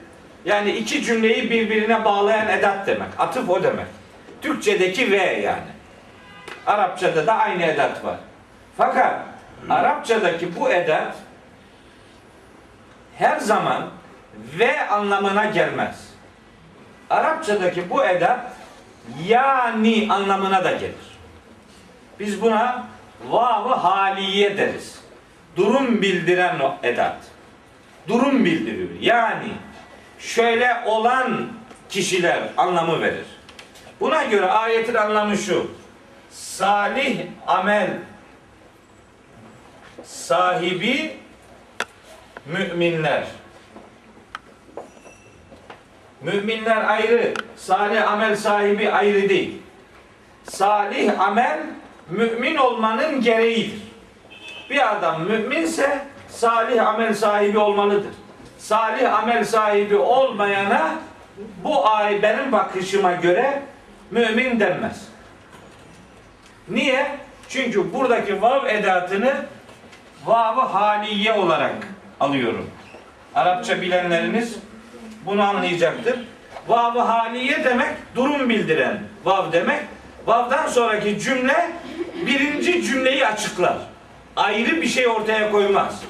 yani 0.46 0.72
iki 0.72 1.04
cümleyi 1.04 1.50
birbirine 1.50 2.06
bağlayan 2.06 2.50
edat 2.50 2.88
demek. 2.88 3.10
Atıf 3.20 3.50
o 3.50 3.64
demek. 3.64 3.88
Türkçedeki 4.42 5.12
ve 5.12 5.24
yani. 5.24 5.72
Arapçada 6.66 7.28
da 7.28 7.34
aynı 7.34 7.64
edat 7.64 8.06
var. 8.06 8.18
Fakat 8.78 9.14
Arapçadaki 9.70 10.56
bu 10.60 10.72
edat 10.72 11.16
her 13.18 13.40
zaman 13.40 13.84
ve 14.60 14.88
anlamına 14.90 15.46
gelmez. 15.46 16.10
Arapçadaki 17.10 17.90
bu 17.90 18.06
edat 18.06 18.40
yani 19.28 20.08
anlamına 20.10 20.64
da 20.64 20.72
gelir. 20.72 21.16
Biz 22.20 22.42
buna 22.42 22.88
vav 23.30 23.70
haliye 23.70 24.58
deriz. 24.58 25.00
Durum 25.56 26.02
bildiren 26.02 26.60
o 26.60 26.78
edat. 26.84 27.18
Durum 28.08 28.46
bildiriyor. 28.46 28.90
Yani 29.02 29.52
şöyle 30.20 30.84
olan 30.86 31.48
kişiler 31.90 32.40
anlamı 32.58 33.02
verir. 33.02 33.26
Buna 34.00 34.24
göre 34.24 34.46
ayetin 34.46 34.96
anlamı 34.96 35.38
şu. 35.38 35.72
Salih 36.32 37.20
amel 37.48 37.90
sahibi 40.04 41.18
müminler 42.46 43.24
Müminler 46.22 46.90
ayrı, 46.90 47.34
salih 47.56 48.12
amel 48.12 48.36
sahibi 48.36 48.92
ayrı 48.92 49.30
değil. 49.30 49.62
Salih 50.44 51.20
amel 51.20 51.60
mümin 52.10 52.56
olmanın 52.56 53.22
gereğidir. 53.22 53.82
Bir 54.70 54.96
adam 54.96 55.24
müminse 55.24 56.00
salih 56.30 56.88
amel 56.88 57.14
sahibi 57.14 57.58
olmalıdır. 57.58 58.14
Salih 58.58 59.20
amel 59.20 59.46
sahibi 59.46 59.96
olmayana 59.96 60.96
bu 61.64 61.88
ay 61.90 62.22
benim 62.22 62.52
bakışıma 62.52 63.12
göre 63.12 63.62
mümin 64.12 64.60
denmez. 64.60 65.08
Niye? 66.70 67.06
Çünkü 67.50 67.94
buradaki 67.94 68.42
vav 68.42 68.66
edatını 68.66 69.36
vav-ı 70.26 70.62
haliye 70.62 71.34
olarak 71.34 71.76
alıyorum. 72.20 72.70
Arapça 73.36 73.82
bilenleriniz 73.82 74.60
bunu 75.26 75.44
anlayacaktır. 75.44 76.20
Vav-ı 76.68 77.00
haliye 77.00 77.64
demek 77.64 77.90
durum 78.16 78.50
bildiren 78.50 79.00
vav 79.24 79.52
demek. 79.52 79.80
Vav'dan 80.28 80.68
sonraki 80.68 81.20
cümle 81.20 81.72
birinci 82.26 82.84
cümleyi 82.84 83.28
açıklar. 83.28 83.78
Ayrı 84.36 84.82
bir 84.82 84.88
şey 84.88 85.08
ortaya 85.08 85.52
koymaz. 85.52 86.02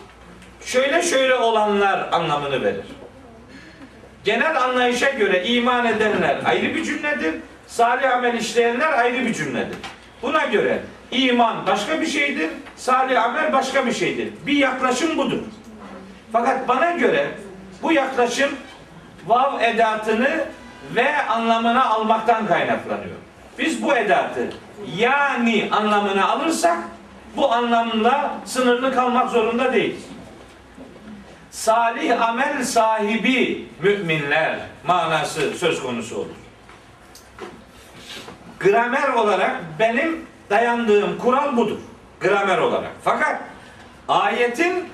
Şöyle 0.65 1.01
şöyle 1.01 1.35
olanlar 1.35 2.09
anlamını 2.11 2.63
verir. 2.63 2.85
Genel 4.23 4.63
anlayışa 4.63 5.09
göre 5.09 5.45
iman 5.45 5.85
edenler 5.85 6.37
ayrı 6.45 6.75
bir 6.75 6.83
cümledir. 6.83 7.35
Salih 7.67 8.13
amel 8.13 8.33
işleyenler 8.33 8.91
ayrı 8.91 9.25
bir 9.25 9.33
cümledir. 9.33 9.77
Buna 10.21 10.45
göre 10.45 10.79
iman 11.11 11.67
başka 11.67 12.01
bir 12.01 12.07
şeydir, 12.07 12.49
salih 12.75 13.23
amel 13.23 13.53
başka 13.53 13.85
bir 13.85 13.91
şeydir. 13.91 14.29
Bir 14.47 14.53
yaklaşım 14.53 15.17
budur. 15.17 15.39
Fakat 16.31 16.67
bana 16.67 16.91
göre 16.91 17.27
bu 17.81 17.91
yaklaşım 17.91 18.49
vav 19.27 19.61
edatını 19.61 20.45
ve 20.95 21.25
anlamına 21.25 21.85
almaktan 21.85 22.47
kaynaklanıyor. 22.47 23.15
Biz 23.59 23.83
bu 23.83 23.95
edatı 23.95 24.49
yani 24.97 25.69
anlamına 25.71 26.27
alırsak 26.27 26.77
bu 27.35 27.53
anlamla 27.53 28.31
sınırlı 28.45 28.95
kalmak 28.95 29.29
zorunda 29.29 29.73
değiliz. 29.73 30.03
Salih 31.51 32.29
amel 32.29 32.63
sahibi 32.63 33.67
müminler 33.81 34.59
manası 34.87 35.51
söz 35.51 35.81
konusu 35.81 36.15
olur. 36.15 36.35
Gramer 38.59 39.09
olarak 39.09 39.55
benim 39.79 40.25
dayandığım 40.49 41.17
kural 41.17 41.57
budur. 41.57 41.77
Gramer 42.21 42.57
olarak. 42.57 42.91
Fakat 43.03 43.41
ayetin 44.07 44.89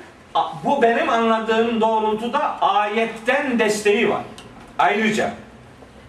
bu 0.63 0.81
benim 0.81 1.09
anladığım 1.09 1.81
doğrultuda 1.81 2.61
ayetten 2.61 3.59
desteği 3.59 4.09
var. 4.09 4.21
Ayrıca 4.79 5.33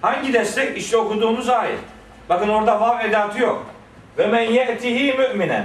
hangi 0.03 0.33
destek? 0.33 0.79
İşte 0.79 0.97
okuduğumuz 0.97 1.49
ayet. 1.49 1.79
Bakın 2.29 2.49
orada 2.49 2.81
vav 2.81 3.01
edatı 3.01 3.41
yok. 3.41 3.67
Ve 4.19 4.27
men 4.27 4.51
ye'tihi 4.51 5.13
müminen. 5.13 5.65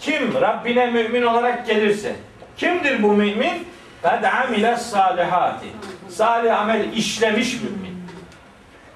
Kim 0.00 0.40
Rabbine 0.40 0.86
mümin 0.86 1.22
olarak 1.22 1.66
gelirse. 1.66 2.16
Kimdir 2.56 3.02
bu 3.02 3.12
mümin? 3.12 3.68
Kad 4.02 4.24
amile 4.24 4.76
salihati. 4.76 5.66
Salih 6.08 6.60
amel 6.60 6.92
işlemiş 6.92 7.54
mümin. 7.54 8.02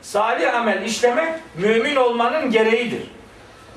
Salih 0.02 0.54
amel 0.54 0.82
işlemek 0.82 1.34
mümin 1.56 1.96
olmanın 1.96 2.50
gereğidir. 2.50 3.02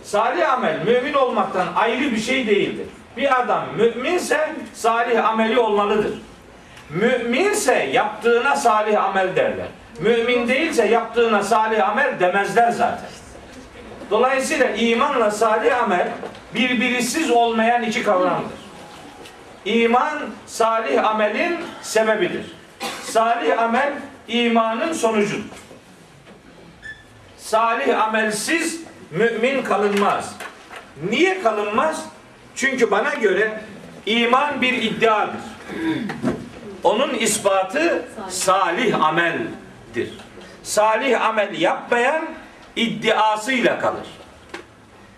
Salih 0.03 0.53
amel 0.53 0.79
mümin 0.85 1.13
olmaktan 1.13 1.67
ayrı 1.75 2.11
bir 2.11 2.19
şey 2.19 2.47
değildir. 2.47 2.87
Bir 3.17 3.39
adam 3.41 3.65
müminse 3.77 4.55
salih 4.73 5.29
ameli 5.29 5.59
olmalıdır. 5.59 6.13
Müminse 6.89 7.75
yaptığına 7.75 8.55
salih 8.55 9.03
amel 9.03 9.35
derler. 9.35 9.67
Mümin 9.99 10.47
değilse 10.47 10.85
yaptığına 10.85 11.43
salih 11.43 11.89
amel 11.89 12.19
demezler 12.19 12.71
zaten. 12.71 13.09
Dolayısıyla 14.11 14.69
imanla 14.69 15.31
salih 15.31 15.83
amel 15.83 16.07
birbirisiz 16.55 17.31
olmayan 17.31 17.83
iki 17.83 18.03
kavramdır. 18.03 18.59
İman 19.65 20.19
salih 20.45 21.07
amelin 21.07 21.57
sebebidir. 21.81 22.45
Salih 23.03 23.59
amel 23.59 23.93
imanın 24.27 24.93
sonucudur. 24.93 25.43
Salih 27.37 28.03
amelsiz 28.03 28.81
mümin 29.11 29.63
kalınmaz. 29.63 30.35
Niye 31.09 31.41
kalınmaz? 31.41 32.05
Çünkü 32.59 32.91
bana 32.91 33.13
göre 33.13 33.61
iman 34.05 34.61
bir 34.61 34.73
iddiadır. 34.73 35.41
Onun 36.83 37.13
ispatı 37.13 38.05
salih 38.29 39.03
ameldir. 39.03 40.09
Salih 40.63 41.21
amel 41.21 41.61
yapmayan 41.61 42.25
iddiasıyla 42.75 43.79
kalır. 43.79 44.07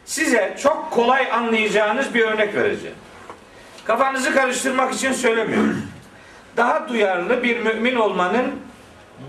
Size 0.06 0.58
çok 0.64 0.92
kolay 0.92 1.32
anlayacağınız 1.32 2.14
bir 2.14 2.22
örnek 2.22 2.56
vereceğim. 2.56 2.98
Kafanızı 3.86 4.34
karıştırmak 4.34 4.94
için 4.94 5.14
söylemiyorum. 5.14 5.82
Daha 6.58 6.89
duyarlı 6.89 7.44
bir 7.44 7.60
mümin 7.60 7.96
olmanın 7.96 8.52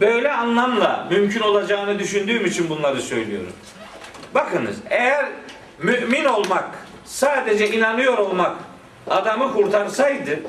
böyle 0.01 0.33
anlamla 0.33 1.07
mümkün 1.11 1.41
olacağını 1.41 1.99
düşündüğüm 1.99 2.47
için 2.47 2.71
bunları 2.71 3.03
söylüyorum. 3.03 3.53
Bakınız 4.35 4.77
eğer 4.91 5.27
mümin 5.79 6.25
olmak, 6.25 6.69
sadece 7.05 7.71
inanıyor 7.71 8.19
olmak 8.19 8.57
adamı 9.11 9.53
kurtarsaydı 9.53 10.41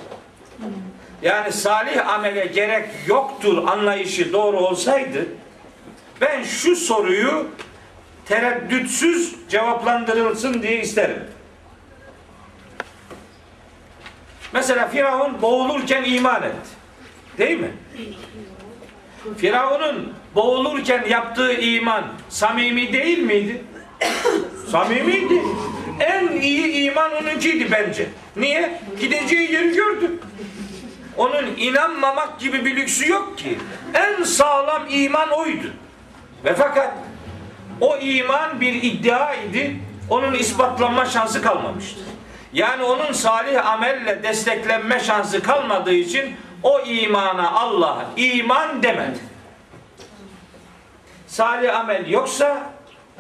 yani 1.22 1.52
salih 1.52 2.10
amele 2.10 2.46
gerek 2.46 2.90
yoktur 3.08 3.68
anlayışı 3.68 4.34
doğru 4.34 4.60
olsaydı 4.60 5.28
ben 6.22 6.44
şu 6.44 6.76
soruyu 6.76 7.48
tereddütsüz 8.26 9.36
cevaplandırılsın 9.50 10.64
diye 10.64 10.82
isterim. 10.82 11.24
Mesela 14.54 14.88
Firavun 14.88 15.42
boğulurken 15.42 16.04
iman 16.04 16.44
etti. 16.44 16.70
Değil 17.38 17.60
mi? 17.60 17.72
Firavun'un 19.38 20.14
boğulurken 20.36 21.06
yaptığı 21.10 21.54
iman 21.54 22.04
samimi 22.30 22.94
değil 22.94 23.20
miydi? 23.20 23.64
Samimiydi. 24.72 25.42
En 26.00 26.42
iyi 26.42 26.92
iman 26.92 27.12
onunkiydi 27.12 27.72
bence. 27.72 28.10
Niye? 28.36 28.82
Gideceği 29.00 29.52
yeri 29.52 29.76
gördü. 29.76 30.12
Onun 31.18 31.56
inanmamak 31.58 32.40
gibi 32.40 32.66
bir 32.66 32.76
lüksü 32.76 33.12
yok 33.12 33.38
ki. 33.38 33.58
En 33.94 34.24
sağlam 34.24 34.84
iman 34.90 35.30
oydu. 35.30 35.74
Ve 36.46 36.54
fakat 36.54 36.94
o 37.82 37.98
iman 37.98 38.62
bir 38.62 38.74
iddia 38.74 39.34
idi. 39.34 39.80
Onun 40.10 40.34
ispatlanma 40.34 41.06
şansı 41.06 41.42
kalmamıştır. 41.42 42.04
Yani 42.54 42.84
onun 42.84 43.12
salih 43.12 43.68
amelle 43.68 44.24
desteklenme 44.24 45.00
şansı 45.00 45.44
kalmadığı 45.44 45.94
için 45.94 46.36
o 46.64 46.82
imana 46.82 47.52
Allah 47.52 48.06
iman 48.16 48.84
demedi. 48.84 49.20
Salih 51.28 51.80
amel 51.80 52.10
yoksa 52.10 52.72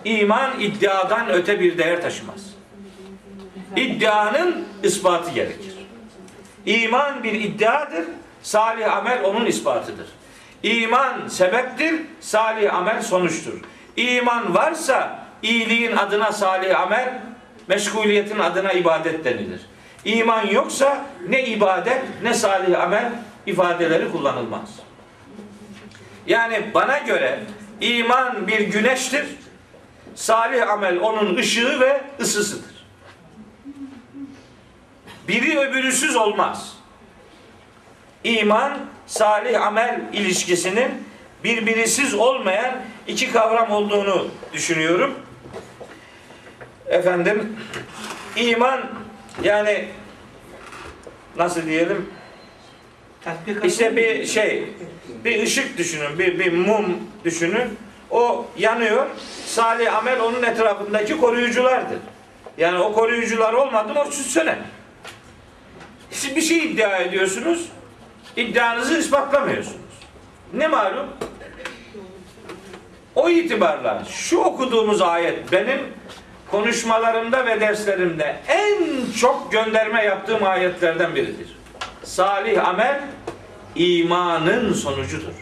iman 0.05 0.59
iddiadan 0.59 1.29
öte 1.29 1.59
bir 1.59 1.77
değer 1.77 2.01
taşımaz. 2.01 2.52
İddianın 3.75 4.65
ispatı 4.83 5.31
gerekir. 5.31 5.73
İman 6.65 7.23
bir 7.23 7.33
iddiadır, 7.33 8.05
salih 8.43 8.97
amel 8.97 9.23
onun 9.23 9.45
ispatıdır. 9.45 10.07
İman 10.63 11.27
sebeptir, 11.27 11.95
salih 12.19 12.75
amel 12.75 13.01
sonuçtur. 13.01 13.53
İman 13.97 14.55
varsa 14.55 15.25
iyiliğin 15.41 15.95
adına 15.95 16.31
salih 16.31 16.79
amel, 16.79 17.21
meşguliyetin 17.67 18.39
adına 18.39 18.71
ibadet 18.71 19.25
denilir. 19.25 19.61
İman 20.05 20.47
yoksa 20.47 21.05
ne 21.27 21.45
ibadet 21.45 22.01
ne 22.23 22.33
salih 22.33 22.81
amel 22.81 23.11
ifadeleri 23.45 24.11
kullanılmaz. 24.11 24.69
Yani 26.27 26.71
bana 26.73 26.97
göre 26.97 27.39
iman 27.81 28.47
bir 28.47 28.59
güneştir, 28.59 29.25
salih 30.15 30.69
amel 30.69 30.99
onun 30.99 31.35
ışığı 31.35 31.79
ve 31.79 32.01
ısısıdır. 32.19 32.72
Biri 35.27 35.59
öbürüsüz 35.59 36.15
olmaz. 36.15 36.77
İman, 38.23 38.79
salih 39.07 39.61
amel 39.61 40.01
ilişkisinin 40.13 40.91
birbirisiz 41.43 42.13
olmayan 42.13 42.75
iki 43.07 43.31
kavram 43.31 43.71
olduğunu 43.71 44.27
düşünüyorum. 44.53 45.13
Efendim, 46.87 47.57
iman 48.35 48.81
yani 49.43 49.85
nasıl 51.37 51.65
diyelim? 51.65 52.09
İşte 53.63 53.95
bir 53.95 54.25
şey, 54.25 54.69
bir 55.25 55.43
ışık 55.43 55.77
düşünün, 55.77 56.19
bir, 56.19 56.39
bir 56.39 56.53
mum 56.53 56.99
düşünün. 57.25 57.77
O 58.11 58.45
yanıyor. 58.57 59.07
Salih 59.45 59.97
amel 59.97 60.21
onun 60.21 60.43
etrafındaki 60.43 61.17
koruyuculardır. 61.17 61.97
Yani 62.57 62.79
o 62.79 62.93
koruyucular 62.93 63.53
olmadı 63.53 63.93
mı 63.93 63.99
o 64.07 64.11
söner. 64.11 64.57
Siz 66.23 66.35
bir 66.35 66.41
şey 66.41 66.65
iddia 66.65 66.97
ediyorsunuz, 66.97 67.65
iddianızı 68.35 68.97
ispatlamıyorsunuz. 68.97 69.77
Ne 70.53 70.67
malum? 70.67 71.05
O 73.15 73.29
itibarla 73.29 74.03
şu 74.09 74.37
okuduğumuz 74.37 75.01
ayet 75.01 75.51
benim 75.51 75.79
konuşmalarımda 76.51 77.45
ve 77.45 77.61
derslerimde 77.61 78.35
en 78.47 79.11
çok 79.19 79.51
gönderme 79.51 80.03
yaptığım 80.03 80.43
ayetlerden 80.43 81.15
biridir. 81.15 81.57
Salih 82.03 82.67
amel 82.67 83.01
imanın 83.75 84.73
sonucudur. 84.73 85.33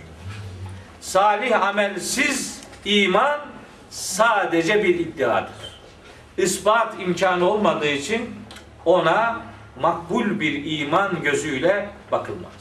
Salih 1.01 1.61
amelsiz 1.61 2.61
iman 2.86 3.39
sadece 3.89 4.84
bir 4.84 4.99
iddiadır. 4.99 5.79
İspat 6.38 6.95
imkanı 6.99 7.49
olmadığı 7.49 7.88
için 7.91 8.36
ona 8.86 9.51
makbul 9.80 10.39
bir 10.39 10.80
iman 10.80 11.22
gözüyle 11.24 11.89
bakılmaz. 12.11 12.51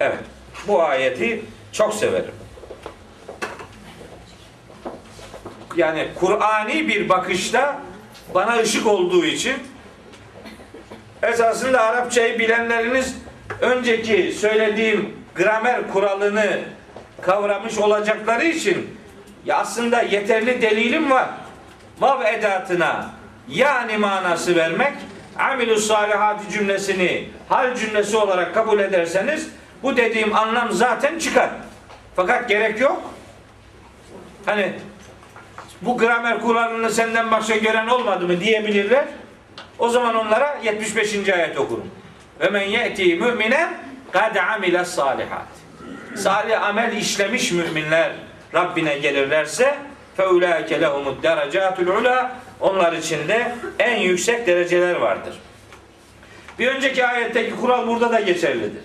Evet, 0.00 0.24
bu 0.68 0.82
ayeti 0.82 1.42
çok 1.72 1.94
severim. 1.94 2.34
Yani 5.76 6.08
Kur'ani 6.14 6.88
bir 6.88 7.08
bakışta 7.08 7.80
bana 8.34 8.56
ışık 8.56 8.86
olduğu 8.86 9.24
için 9.24 9.56
esasında 11.22 11.80
Arapçayı 11.80 12.38
bilenleriniz 12.38 13.16
önceki 13.60 14.32
söylediğim 14.32 15.14
gramer 15.34 15.92
kuralını 15.92 16.60
kavramış 17.20 17.78
olacakları 17.78 18.44
için 18.44 18.98
ya 19.44 19.56
aslında 19.56 20.02
yeterli 20.02 20.62
delilim 20.62 21.10
var. 21.10 21.28
Vav 22.00 22.22
edatına 22.22 23.10
yani 23.48 23.96
manası 23.96 24.56
vermek 24.56 24.92
amilü 25.38 25.78
salihati 25.78 26.52
cümlesini 26.52 27.28
hal 27.48 27.74
cümlesi 27.74 28.16
olarak 28.16 28.54
kabul 28.54 28.78
ederseniz 28.78 29.48
bu 29.82 29.96
dediğim 29.96 30.36
anlam 30.36 30.72
zaten 30.72 31.18
çıkar. 31.18 31.50
Fakat 32.16 32.48
gerek 32.48 32.80
yok. 32.80 33.02
Hani 34.46 34.72
bu 35.82 35.98
gramer 35.98 36.40
kuralını 36.40 36.90
senden 36.90 37.30
başka 37.30 37.56
gören 37.56 37.86
olmadı 37.86 38.26
mı 38.26 38.40
diyebilirler. 38.40 39.04
O 39.78 39.88
zaman 39.88 40.14
onlara 40.14 40.58
75. 40.62 41.28
ayet 41.28 41.58
okurum. 41.58 41.90
Ve 42.40 42.50
men 42.50 42.62
ye'ti 42.62 43.14
müminen 43.14 43.74
kad 44.12 44.36
amile 44.36 44.84
salihat. 44.84 45.46
Salih 46.16 46.62
amel 46.62 46.96
işlemiş 46.96 47.52
müminler 47.52 48.12
Rabbine 48.54 48.98
gelirlerse 48.98 49.74
ulaike 50.26 50.80
lehumud 50.80 51.22
derecatul 51.22 51.86
ula 51.86 52.32
onlar 52.60 52.92
için 52.92 53.28
de 53.28 53.52
en 53.78 53.96
yüksek 53.96 54.46
dereceler 54.46 54.94
vardır. 54.94 55.34
Bir 56.58 56.66
önceki 56.66 57.06
ayetteki 57.06 57.56
kural 57.56 57.86
burada 57.86 58.12
da 58.12 58.20
geçerlidir. 58.20 58.82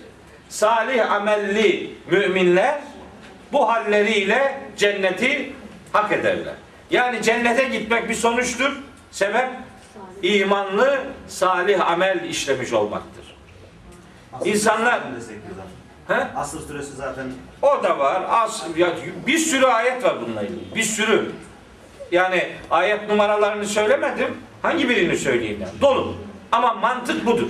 Salih 0.48 1.12
amelli 1.12 1.90
müminler 2.10 2.80
bu 3.52 3.68
halleriyle 3.68 4.60
cenneti 4.76 5.52
hak 5.92 6.12
ederler. 6.12 6.54
Yani 6.90 7.22
cennete 7.22 7.64
gitmek 7.64 8.08
bir 8.08 8.14
sonuçtur. 8.14 8.76
Sebep 9.10 9.48
imanlı 10.22 11.00
salih 11.28 11.90
amel 11.90 12.24
işlemiş 12.24 12.72
olmaktır. 12.72 13.36
İnsanlar 14.44 15.00
He? 16.08 16.14
Asır 16.36 16.60
süresi 16.66 16.96
zaten 16.96 17.26
O 17.62 17.82
da 17.82 17.98
var. 17.98 18.22
Az, 18.30 18.66
ya 18.76 18.88
bir 19.26 19.38
sürü 19.38 19.66
ayet 19.66 20.04
var 20.04 20.14
bununla 20.26 20.42
ilgili. 20.42 20.74
Bir 20.74 20.82
sürü. 20.82 21.30
Yani 22.12 22.48
ayet 22.70 23.08
numaralarını 23.08 23.66
söylemedim. 23.66 24.36
Hangi 24.62 24.88
birini 24.88 25.16
söyleyeyim 25.16 25.58
yani? 25.60 25.80
Dolu. 25.80 26.14
Ama 26.52 26.74
mantık 26.74 27.26
budur. 27.26 27.48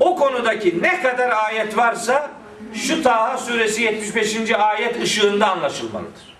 O 0.00 0.16
konudaki 0.16 0.82
ne 0.82 1.02
kadar 1.02 1.30
ayet 1.30 1.76
varsa 1.76 2.30
şu 2.74 3.02
Taha 3.02 3.38
suresi 3.38 3.82
75. 3.82 4.50
ayet 4.50 5.02
ışığında 5.02 5.50
anlaşılmalıdır. 5.50 6.34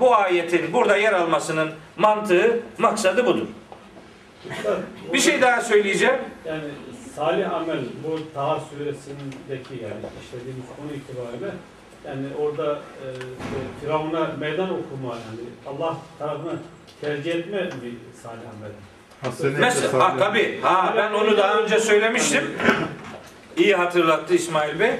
Bu 0.00 0.16
ayetin 0.16 0.72
burada 0.72 0.96
yer 0.96 1.12
almasının 1.12 1.70
mantığı, 1.96 2.60
maksadı 2.78 3.26
budur. 3.26 3.46
Bir 5.12 5.18
şey 5.18 5.42
daha 5.42 5.60
söyleyeceğim. 5.60 6.16
Yani 6.44 6.62
salih 7.16 7.54
amel 7.54 7.80
bu 8.04 8.18
Taha 8.34 8.60
suresindeki 8.60 9.84
yani 9.84 10.02
işlediğimiz 10.24 10.64
konu 10.76 10.92
itibariyle 10.96 11.54
yani 12.06 12.26
orada 12.40 12.72
e, 12.74 13.06
Firavun'a 13.80 14.30
meydan 14.40 14.70
okuma 14.70 15.14
yani 15.14 15.48
Allah 15.66 15.96
tarafını 16.18 16.52
tercih 17.00 17.34
etme 17.34 17.58
bir 17.82 17.94
salih 18.22 18.42
amel. 18.56 18.72
Hasenet 19.22 19.58
Mesela, 19.58 20.04
ha, 20.04 20.16
tabii. 20.18 20.60
Ha, 20.62 20.94
ben 20.96 21.12
onu 21.12 21.36
daha 21.36 21.54
önce 21.54 21.80
söylemiştim. 21.80 22.44
İyi 23.56 23.74
hatırlattı 23.74 24.34
İsmail 24.34 24.80
Bey. 24.80 24.92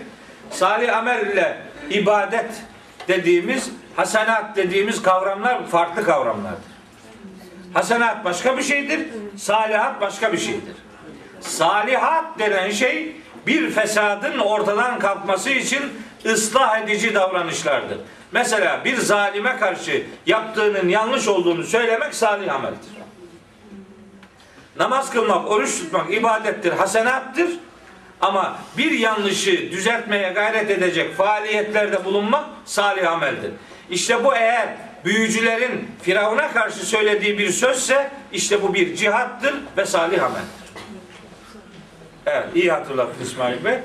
Salih 0.50 0.96
amel 0.96 1.26
ile 1.26 1.58
ibadet 1.90 2.50
dediğimiz, 3.08 3.70
hasenat 3.96 4.56
dediğimiz 4.56 5.02
kavramlar 5.02 5.66
farklı 5.66 6.04
kavramlardır. 6.04 6.72
Hasenat 7.74 8.24
başka 8.24 8.58
bir 8.58 8.62
şeydir, 8.62 9.08
salihat 9.36 10.00
başka 10.00 10.32
bir 10.32 10.38
şeydir. 10.38 10.74
Salihat 11.42 12.38
denen 12.38 12.70
şey 12.70 13.16
bir 13.46 13.70
fesadın 13.70 14.38
ortadan 14.38 14.98
kalkması 14.98 15.50
için 15.50 15.82
ıslah 16.26 16.78
edici 16.78 17.14
davranışlardır. 17.14 17.98
Mesela 18.32 18.84
bir 18.84 18.96
zalime 18.96 19.56
karşı 19.56 20.02
yaptığının 20.26 20.88
yanlış 20.88 21.28
olduğunu 21.28 21.64
söylemek 21.64 22.14
salih 22.14 22.54
ameldir. 22.54 22.92
Namaz 24.78 25.10
kılmak, 25.10 25.50
oruç 25.50 25.78
tutmak 25.78 26.14
ibadettir, 26.14 26.72
hasenattır. 26.72 27.50
Ama 28.20 28.58
bir 28.78 28.90
yanlışı 28.90 29.72
düzeltmeye 29.72 30.30
gayret 30.30 30.70
edecek 30.70 31.16
faaliyetlerde 31.16 32.04
bulunmak 32.04 32.44
salih 32.64 33.12
ameldir. 33.12 33.50
İşte 33.90 34.24
bu 34.24 34.34
eğer 34.34 34.68
büyücülerin 35.04 35.90
Firavun'a 36.02 36.52
karşı 36.52 36.86
söylediği 36.86 37.38
bir 37.38 37.50
sözse 37.50 38.10
işte 38.32 38.62
bu 38.62 38.74
bir 38.74 38.96
cihattır 38.96 39.54
ve 39.76 39.86
salih 39.86 40.24
ameldir. 40.24 40.61
Evet, 42.25 42.47
iyi 42.55 42.71
hatırlattın 42.71 43.23
İsmail 43.23 43.65
Bey. 43.65 43.77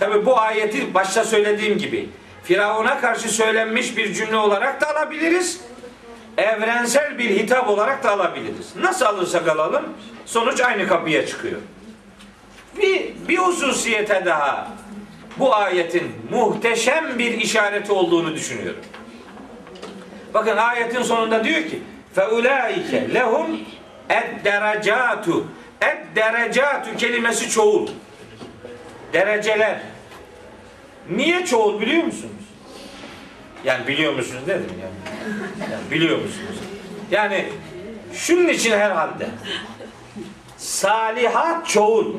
Tabi 0.00 0.26
bu 0.26 0.40
ayeti 0.40 0.94
başta 0.94 1.24
söylediğim 1.24 1.78
gibi 1.78 2.08
Firavun'a 2.44 3.00
karşı 3.00 3.28
söylenmiş 3.28 3.96
bir 3.96 4.14
cümle 4.14 4.36
olarak 4.36 4.80
da 4.80 4.90
alabiliriz. 4.90 5.60
Evrensel 6.38 7.18
bir 7.18 7.30
hitap 7.30 7.68
olarak 7.68 8.04
da 8.04 8.10
alabiliriz. 8.10 8.76
Nasıl 8.80 9.04
alırsak 9.04 9.48
alalım 9.48 9.84
sonuç 10.26 10.60
aynı 10.60 10.88
kapıya 10.88 11.26
çıkıyor. 11.26 11.60
Bir, 12.82 13.12
bir 13.28 13.38
hususiyete 13.38 14.24
daha 14.24 14.68
bu 15.38 15.54
ayetin 15.54 16.12
muhteşem 16.30 17.18
bir 17.18 17.32
işareti 17.32 17.92
olduğunu 17.92 18.34
düşünüyorum. 18.34 18.80
Bakın 20.34 20.56
ayetin 20.56 21.02
sonunda 21.02 21.44
diyor 21.44 21.62
ki 21.62 21.82
فَاُولَٰئِكَ 22.16 23.14
lehum 23.14 23.60
اَدْدَرَجَاتُ 24.10 25.42
Et 25.83 26.15
derecatü 26.15 26.97
kelimesi 26.97 27.49
çoğul. 27.49 27.87
Dereceler. 29.13 29.79
Niye 31.09 31.45
çoğul 31.45 31.81
biliyor 31.81 32.03
musunuz? 32.03 32.31
Yani 33.63 33.87
biliyor 33.87 34.13
musunuz 34.13 34.41
dedim 34.47 34.69
yani. 34.81 35.71
yani 35.71 35.91
biliyor 35.91 36.17
musunuz? 36.17 36.57
Yani 37.11 37.45
şunun 38.13 38.47
için 38.47 38.71
herhalde. 38.71 39.29
Salihat 40.57 41.67
çoğul. 41.67 42.13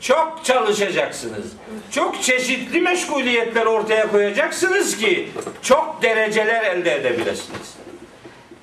Çok 0.00 0.44
çalışacaksınız. 0.44 1.52
Çok 1.90 2.22
çeşitli 2.22 2.80
meşguliyetler 2.80 3.66
ortaya 3.66 4.10
koyacaksınız 4.10 4.96
ki 4.96 5.30
çok 5.62 6.02
dereceler 6.02 6.64
elde 6.64 6.94
edebilirsiniz. 6.94 7.74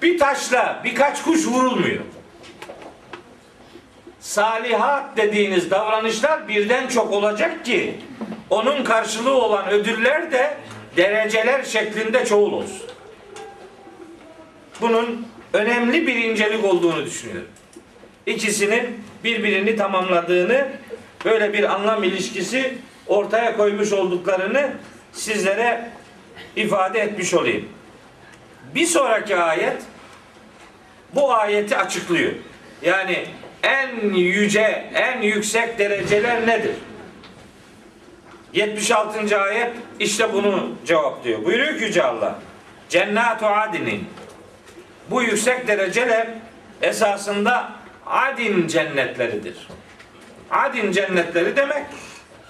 Bir 0.01 0.19
taşla 0.19 0.81
birkaç 0.83 1.23
kuş 1.23 1.47
vurulmuyor. 1.47 2.03
Salihat 4.29 5.17
dediğiniz 5.17 5.71
davranışlar 5.71 6.47
birden 6.47 6.87
çok 6.87 7.11
olacak 7.11 7.65
ki 7.65 7.95
onun 8.49 8.83
karşılığı 8.83 9.33
olan 9.33 9.69
ödüller 9.69 10.31
de 10.31 10.57
dereceler 10.97 11.63
şeklinde 11.63 12.25
çoğul 12.25 12.53
olsun. 12.53 12.81
Bunun 14.81 15.27
önemli 15.53 16.07
bir 16.07 16.15
incelik 16.15 16.65
olduğunu 16.65 17.05
düşünüyorum. 17.05 17.47
İkisinin 18.25 19.03
birbirini 19.23 19.75
tamamladığını, 19.75 20.67
böyle 21.25 21.53
bir 21.53 21.63
anlam 21.63 22.03
ilişkisi 22.03 22.77
ortaya 23.07 23.57
koymuş 23.57 23.93
olduklarını 23.93 24.71
sizlere 25.11 25.89
ifade 26.55 26.99
etmiş 26.99 27.33
olayım. 27.33 27.69
Bir 28.75 28.85
sonraki 28.85 29.35
ayet 29.35 29.77
bu 31.15 31.33
ayeti 31.33 31.77
açıklıyor. 31.77 32.31
Yani 32.81 33.25
en 33.63 34.13
yüce, 34.13 34.91
en 34.93 35.21
yüksek 35.21 35.79
dereceler 35.79 36.47
nedir? 36.47 36.75
76. 38.53 39.41
ayet 39.41 39.71
işte 39.99 40.33
bunu 40.33 40.71
cevaplıyor. 40.85 41.45
Buyuruyor 41.45 41.77
ki 41.77 41.83
Yüce 41.83 42.03
Allah. 42.03 42.39
Cennatu 42.89 43.45
adinin. 43.45 44.09
Bu 45.09 45.23
yüksek 45.23 45.67
dereceler 45.67 46.27
esasında 46.81 47.71
adin 48.05 48.67
cennetleridir. 48.67 49.67
Adin 50.51 50.91
cennetleri 50.91 51.55
demek 51.55 51.85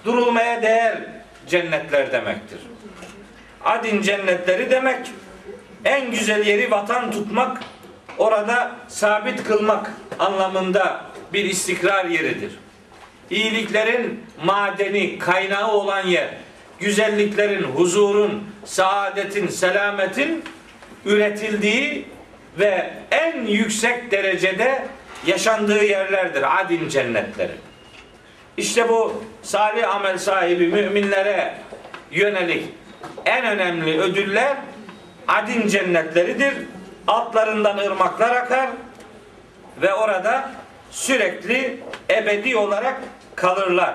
durulmaya 0.04 0.62
değer 0.62 0.98
cennetler 1.46 2.12
demektir. 2.12 2.58
Adin 3.64 4.02
cennetleri 4.02 4.70
demek. 4.70 5.10
En 5.84 6.10
güzel 6.10 6.46
yeri 6.46 6.70
vatan 6.70 7.10
tutmak, 7.10 7.60
orada 8.20 8.72
sabit 8.88 9.44
kılmak 9.44 9.90
anlamında 10.18 11.04
bir 11.32 11.44
istikrar 11.44 12.04
yeridir. 12.04 12.52
İyiliklerin 13.30 14.24
madeni, 14.44 15.18
kaynağı 15.18 15.72
olan 15.72 16.06
yer, 16.06 16.28
güzelliklerin, 16.78 17.62
huzurun, 17.62 18.44
saadetin, 18.64 19.48
selametin 19.48 20.44
üretildiği 21.04 22.08
ve 22.58 22.90
en 23.10 23.46
yüksek 23.46 24.10
derecede 24.10 24.84
yaşandığı 25.26 25.84
yerlerdir 25.84 26.60
adin 26.60 26.88
cennetleri. 26.88 27.52
İşte 28.56 28.88
bu 28.88 29.24
salih 29.42 29.94
amel 29.94 30.18
sahibi 30.18 30.66
müminlere 30.66 31.54
yönelik 32.10 32.64
en 33.24 33.46
önemli 33.46 34.00
ödüller 34.00 34.56
adin 35.28 35.68
cennetleridir. 35.68 36.54
Altlarından 37.06 37.78
ırmaklar 37.78 38.36
akar 38.36 38.70
ve 39.82 39.94
orada 39.94 40.50
sürekli 40.90 41.80
ebedi 42.10 42.56
olarak 42.56 43.00
kalırlar. 43.36 43.94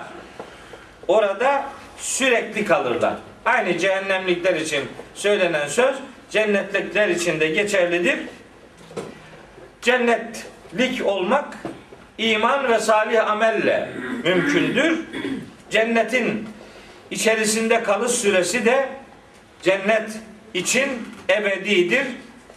Orada 1.08 1.66
sürekli 1.97 2.66
kalırlar. 2.66 3.14
Aynı 3.45 3.78
cehennemlikler 3.78 4.56
için 4.56 4.89
söylenen 5.14 5.68
söz 5.68 5.95
cennetlikler 6.30 7.10
için 7.10 7.39
de 7.39 7.47
geçerlidir. 7.47 8.20
Cennetlik 9.82 11.06
olmak 11.06 11.58
iman 12.18 12.72
ve 12.72 12.80
salih 12.80 13.32
amelle 13.32 13.89
mümkündür. 14.24 14.99
Cennetin 15.70 16.49
içerisinde 17.12 17.84
kalış 17.84 18.12
süresi 18.12 18.66
de 18.66 18.89
cennet 19.62 20.10
için 20.53 20.89
ebedidir. 21.30 22.06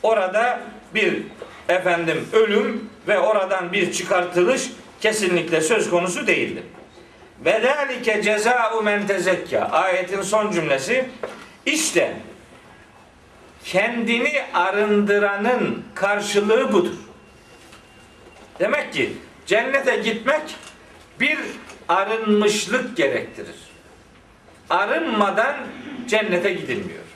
Orada 0.03 0.61
bir 0.95 1.23
efendim 1.69 2.29
ölüm 2.33 2.91
ve 3.09 3.19
oradan 3.19 3.73
bir 3.73 3.93
çıkartılış 3.93 4.71
kesinlikle 5.01 5.61
söz 5.61 5.91
konusu 5.91 6.27
değildir. 6.27 6.65
Ve 7.45 7.61
zalike 7.61 8.23
ceza'u 8.23 8.83
men 8.83 9.07
tezekka. 9.07 9.61
Ayetin 9.61 10.23
son 10.23 10.53
cümlesi 10.53 11.09
işte 11.67 12.17
kendini 13.65 14.43
arındıranın 14.55 15.85
karşılığı 15.95 16.73
budur. 16.73 16.95
Demek 18.61 18.93
ki 18.93 19.13
cennete 19.47 19.97
gitmek 19.97 20.43
bir 21.21 21.39
arınmışlık 21.89 22.97
gerektirir. 22.97 23.57
Arınmadan 24.71 25.57
cennete 26.07 26.53
gidilmiyor. 26.53 27.08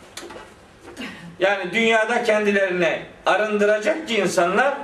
Yani 1.42 1.72
dünyada 1.72 2.22
kendilerine 2.22 3.02
arındıracak 3.26 4.08
ki 4.08 4.16
insanlar 4.16 4.74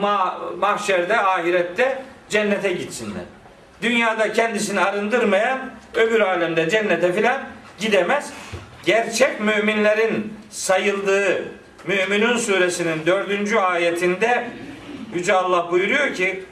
ma- 0.00 0.56
mahşerde, 0.56 1.18
ahirette 1.18 2.02
cennete 2.28 2.72
gitsinler. 2.72 3.22
Dünyada 3.82 4.32
kendisini 4.32 4.80
arındırmayan 4.80 5.58
öbür 5.94 6.20
alemde 6.20 6.70
cennete 6.70 7.12
filan 7.12 7.40
gidemez. 7.78 8.32
Gerçek 8.86 9.40
müminlerin 9.40 10.34
sayıldığı 10.50 11.44
Müminun 11.86 12.36
suresinin 12.36 13.06
dördüncü 13.06 13.56
ayetinde 13.56 14.50
Yüce 15.14 15.32
Allah 15.32 15.70
buyuruyor 15.70 16.14
ki 16.14 16.44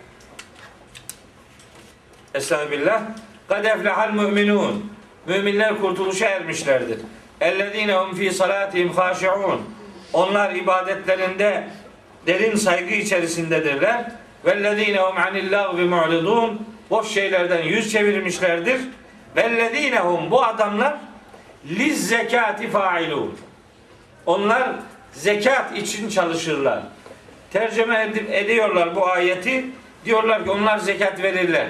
Estağfirullah 2.35 3.03
Kad 3.49 3.65
eflehal 3.65 4.11
müminun 4.11 4.93
Müminler 5.27 5.79
kurtuluşa 5.81 6.27
ermişlerdir. 6.27 6.99
Ellezine 7.41 7.95
hum 7.95 8.15
fi 8.15 8.33
salatihim 8.33 8.93
haşi'un 8.93 9.61
Onlar 10.13 10.55
ibadetlerinde 10.55 11.65
derin 12.27 12.57
saygı 12.57 12.95
içerisindedirler. 12.95 14.05
Vellezine 14.45 15.01
hum 15.01 15.17
anil 15.19 15.53
lagvi 15.53 15.85
mu'ridun 15.85 16.67
Boş 16.91 17.09
şeylerden 17.09 17.63
yüz 17.63 17.93
çevirmişlerdir. 17.93 18.81
Vellezine 19.37 19.99
hum 19.99 20.31
bu 20.31 20.45
adamlar 20.45 20.97
liz 21.69 22.09
zekati 22.09 22.71
failun. 22.71 23.39
Onlar 24.27 24.71
zekat 25.13 25.79
için 25.79 26.09
çalışırlar. 26.09 26.83
Tercüme 27.53 28.03
edip 28.03 28.31
ediyorlar 28.31 28.97
bu 28.97 29.07
ayeti. 29.07 29.65
Diyorlar 30.05 30.45
ki 30.45 30.51
onlar 30.51 30.79
zekat 30.79 31.23
verirler. 31.23 31.67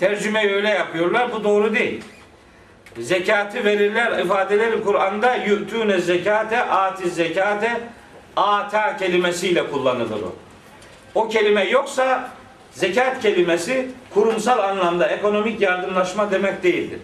Tercümeyi 0.00 0.54
öyle 0.54 0.68
yapıyorlar. 0.68 1.32
Bu 1.32 1.44
doğru 1.44 1.74
değil. 1.74 2.04
Zekatı 2.98 3.64
verirler 3.64 4.18
ifadeleri 4.18 4.82
Kur'an'da 4.82 5.34
yü'tûne 5.34 5.98
zekate, 5.98 6.62
ati 6.62 7.10
zekate, 7.10 7.80
ata 8.36 8.96
kelimesiyle 8.96 9.70
kullanılır 9.70 10.22
o. 10.22 10.34
O 11.14 11.28
kelime 11.28 11.64
yoksa 11.64 12.30
zekat 12.70 13.22
kelimesi 13.22 13.88
kurumsal 14.14 14.58
anlamda 14.58 15.08
ekonomik 15.08 15.60
yardımlaşma 15.60 16.30
demek 16.30 16.62
değildir. 16.62 17.00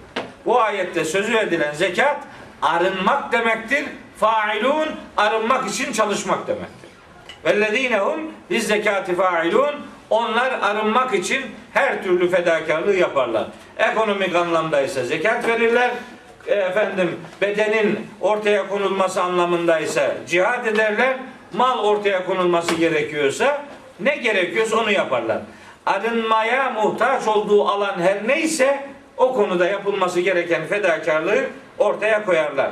Bu 0.47 0.61
ayette 0.61 1.05
sözü 1.05 1.37
edilen 1.37 1.75
zekat 1.75 2.17
arınmak 2.63 3.33
demektir. 3.33 3.85
Failun 4.21 4.89
arınmak 5.17 5.71
için 5.71 5.93
çalışmak 5.93 6.47
demektir. 6.47 6.91
Vellezinehum 7.45 8.21
biz 8.51 8.67
zekati 8.67 9.17
failun 9.17 9.75
onlar 10.11 10.53
arınmak 10.63 11.15
için 11.15 11.43
her 11.73 12.03
türlü 12.03 12.31
fedakarlığı 12.31 12.97
yaparlar. 12.97 13.45
Ekonomik 13.79 14.35
anlamda 14.37 14.81
ise 14.81 15.05
zekat 15.05 15.49
verirler. 15.49 15.91
E, 16.47 16.55
Efendim 16.55 17.17
bedenin 17.41 18.07
ortaya 18.21 18.69
konulması 18.69 19.23
anlamında 19.23 19.81
ise 19.81 20.17
cihad 20.29 20.67
ederler. 20.67 21.17
Mal 21.53 21.79
ortaya 21.79 22.25
konulması 22.25 22.75
gerekiyorsa 22.75 23.63
ne 24.01 24.17
gerekiyorsa 24.17 24.77
onu 24.77 24.91
yaparlar. 24.91 25.39
Arınmaya 25.87 26.71
muhtaç 26.71 27.29
olduğu 27.29 27.69
alan 27.69 28.01
her 28.01 28.29
neyse 28.29 28.81
o 29.17 29.35
konuda 29.35 29.69
yapılması 29.69 30.21
gereken 30.21 30.67
fedakarlığı 30.67 31.41
ortaya 31.79 32.25
koyarlar. 32.25 32.71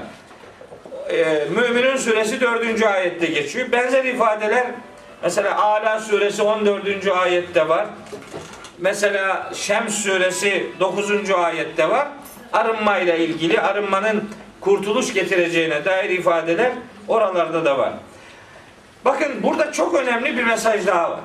Ee, 1.11 1.45
Müminin 1.57 1.97
suresi 1.97 2.41
4. 2.41 2.83
ayette 2.83 3.27
geçiyor. 3.27 3.73
Benzer 3.73 4.05
ifadeler 4.05 4.67
mesela 5.23 5.63
Ala 5.63 6.01
suresi 6.01 6.43
14. 6.43 7.07
ayette 7.07 7.69
var. 7.69 7.87
Mesela 8.79 9.51
Şems 9.55 9.95
suresi 9.95 10.67
9. 10.81 11.31
ayette 11.31 11.91
var. 11.91 12.09
Arınma 12.53 12.99
ile 12.99 13.19
ilgili 13.19 13.61
arınmanın 13.61 14.31
kurtuluş 14.61 15.13
getireceğine 15.15 15.85
dair 15.85 16.11
ifadeler 16.11 16.73
oralarda 17.09 17.65
da 17.65 17.79
var. 17.79 17.93
Bakın 19.05 19.43
burada 19.43 19.73
çok 19.73 19.95
önemli 19.95 20.37
bir 20.37 20.45
mesaj 20.45 20.87
daha 20.87 21.11
var. 21.11 21.21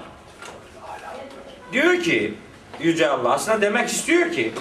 Diyor 1.74 2.02
ki 2.02 2.34
Yüce 2.80 3.10
Allah 3.10 3.34
aslında 3.34 3.62
demek 3.62 3.90
istiyor 3.90 4.32
ki 4.32 4.54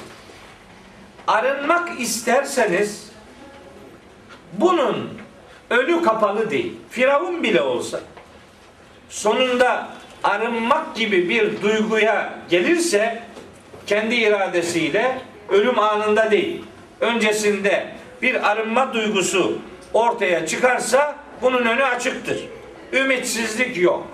arınmak 1.26 2.00
isterseniz 2.00 3.10
bunun 4.52 5.18
önü 5.70 6.02
kapalı 6.02 6.50
değil. 6.50 6.72
Firavun 6.90 7.42
bile 7.42 7.62
olsa 7.62 8.00
sonunda 9.10 9.88
arınmak 10.24 10.96
gibi 10.96 11.28
bir 11.28 11.62
duyguya 11.62 12.34
gelirse 12.50 13.22
kendi 13.86 14.14
iradesiyle 14.14 15.18
ölüm 15.48 15.78
anında 15.78 16.30
değil. 16.30 16.64
Öncesinde 17.00 17.86
bir 18.22 18.50
arınma 18.50 18.94
duygusu 18.94 19.58
ortaya 19.92 20.46
çıkarsa 20.46 21.16
bunun 21.42 21.66
önü 21.66 21.84
açıktır. 21.84 22.44
Ümitsizlik 22.92 23.76
yok. 23.76 24.06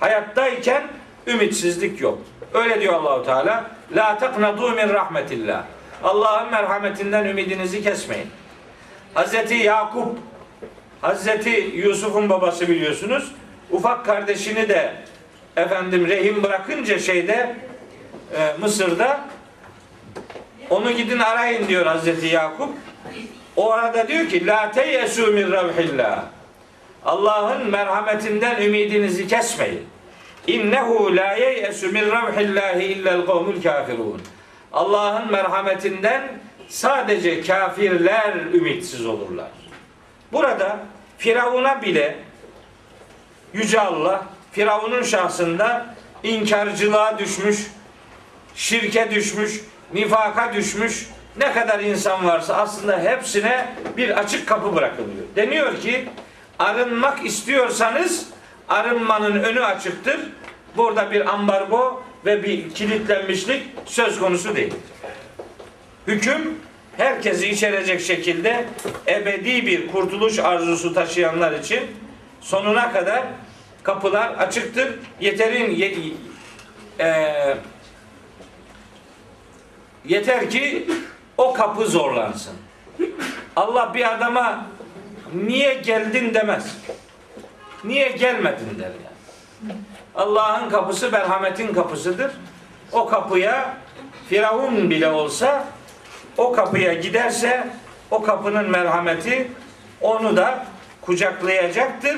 Hayattayken 0.00 0.82
ümitsizlik 1.26 2.00
yok. 2.00 2.18
Öyle 2.54 2.80
diyor 2.80 2.94
Allahu 2.94 3.24
Teala. 3.24 3.70
La 3.96 4.18
taqnatu 4.18 4.70
min 4.70 4.88
rahmetillah. 4.88 5.64
Allah'ın 6.04 6.50
merhametinden 6.50 7.24
ümidinizi 7.24 7.82
kesmeyin. 7.82 8.26
Hazreti 9.14 9.54
Yakup 9.54 10.18
Hazreti 11.00 11.70
Yusuf'un 11.74 12.30
babası 12.30 12.68
biliyorsunuz. 12.68 13.32
Ufak 13.72 14.06
kardeşini 14.06 14.68
de 14.68 14.92
efendim 15.56 16.08
rehin 16.08 16.42
bırakınca 16.42 16.98
şeyde 16.98 17.56
e, 18.36 18.54
Mısır'da 18.60 19.20
onu 20.70 20.92
gidin 20.92 21.18
arayın 21.18 21.68
diyor 21.68 21.86
Hazreti 21.86 22.26
Yakup. 22.26 22.68
O 23.56 23.72
arada 23.72 24.08
diyor 24.08 24.28
ki 24.28 24.46
la 24.46 24.70
teyesu 24.70 25.26
min 25.26 25.52
ravhillah. 25.52 26.24
Allah'ın 27.04 27.70
merhametinden 27.70 28.62
ümidinizi 28.62 29.28
kesmeyin. 29.28 29.86
İnnehu 30.46 31.16
la 31.16 31.32
yeyesu 31.32 31.92
min 31.92 32.10
ravhillahi 32.10 32.84
illel 32.84 33.26
kavmul 33.26 33.62
kafirun. 33.62 34.22
Allah'ın 34.72 35.32
merhametinden 35.32 36.22
sadece 36.68 37.42
kafirler 37.42 38.34
ümitsiz 38.52 39.06
olurlar. 39.06 39.48
Burada 40.32 40.78
Firavun'a 41.18 41.82
bile 41.82 42.16
Yüce 43.54 43.80
Allah 43.80 44.26
Firavun'un 44.52 45.02
şahsında 45.02 45.94
inkarcılığa 46.22 47.18
düşmüş, 47.18 47.66
şirke 48.54 49.10
düşmüş, 49.10 49.60
nifaka 49.94 50.54
düşmüş 50.54 51.06
ne 51.36 51.52
kadar 51.52 51.80
insan 51.80 52.26
varsa 52.26 52.54
aslında 52.54 52.98
hepsine 52.98 53.68
bir 53.96 54.18
açık 54.18 54.48
kapı 54.48 54.74
bırakılıyor. 54.74 55.24
Deniyor 55.36 55.80
ki 55.80 56.08
arınmak 56.58 57.26
istiyorsanız 57.26 58.26
arınmanın 58.68 59.42
önü 59.42 59.64
açıktır. 59.64 60.20
Burada 60.76 61.10
bir 61.10 61.34
ambargo 61.34 62.02
ve 62.26 62.42
bir 62.42 62.70
kilitlenmişlik 62.70 63.62
söz 63.84 64.18
konusu 64.18 64.56
değil. 64.56 64.74
Hüküm 66.06 66.60
herkesi 66.96 67.48
içerecek 67.48 68.00
şekilde 68.00 68.64
ebedi 69.08 69.66
bir 69.66 69.92
kurtuluş 69.92 70.38
arzusu 70.38 70.94
taşıyanlar 70.94 71.52
için 71.52 71.80
sonuna 72.42 72.92
kadar 72.92 73.22
kapılar 73.82 74.28
açıktır. 74.34 74.98
Yeterin 75.20 75.70
ye- 75.70 76.14
e, 77.00 77.56
yeter 80.04 80.50
ki 80.50 80.86
o 81.38 81.52
kapı 81.52 81.86
zorlansın. 81.86 82.54
Allah 83.56 83.94
bir 83.94 84.12
adama 84.14 84.66
niye 85.34 85.74
geldin 85.74 86.34
demez. 86.34 86.76
Niye 87.84 88.08
gelmedin 88.08 88.78
der 88.78 88.84
yani. 88.90 89.76
Allah'ın 90.14 90.70
kapısı 90.70 91.10
merhametin 91.10 91.74
kapısıdır. 91.74 92.30
O 92.92 93.06
kapıya 93.06 93.76
Firavun 94.28 94.90
bile 94.90 95.08
olsa 95.08 95.64
o 96.36 96.52
kapıya 96.52 96.92
giderse 96.94 97.68
o 98.10 98.22
kapının 98.22 98.70
merhameti 98.70 99.50
onu 100.00 100.36
da 100.36 100.66
kucaklayacaktır. 101.02 102.16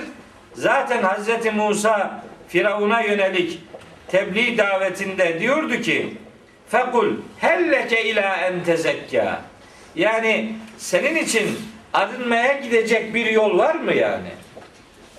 Zaten 0.55 1.03
Hazreti 1.03 1.51
Musa 1.51 2.24
Firavun'a 2.49 3.01
yönelik 3.01 3.61
tebliğ 4.09 4.59
davetinde 4.59 5.41
diyordu 5.41 5.80
ki 5.80 6.14
Fekul 6.68 7.07
helleke 7.39 8.05
ila 8.05 8.37
en 8.37 8.64
tezekka. 8.64 9.43
Yani 9.97 10.53
senin 10.78 11.16
için 11.16 11.59
arınmaya 11.93 12.53
gidecek 12.53 13.14
bir 13.14 13.26
yol 13.26 13.59
var 13.59 13.74
mı 13.74 13.95
yani? 13.95 14.30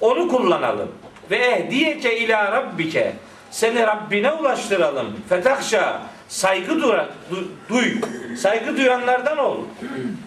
Onu 0.01 0.27
kullanalım. 0.27 0.91
Ve 1.31 1.37
ehdiyeke 1.37 2.17
ila 2.17 2.51
rabbike. 2.51 3.13
Seni 3.51 3.81
Rabbine 3.81 4.31
ulaştıralım. 4.31 5.19
Fetahşa. 5.29 6.01
Saygı 6.27 6.81
dura, 6.81 7.09
du- 7.31 7.47
duy. 7.69 7.93
Saygı 8.37 8.77
duyanlardan 8.77 9.37
ol. 9.37 9.57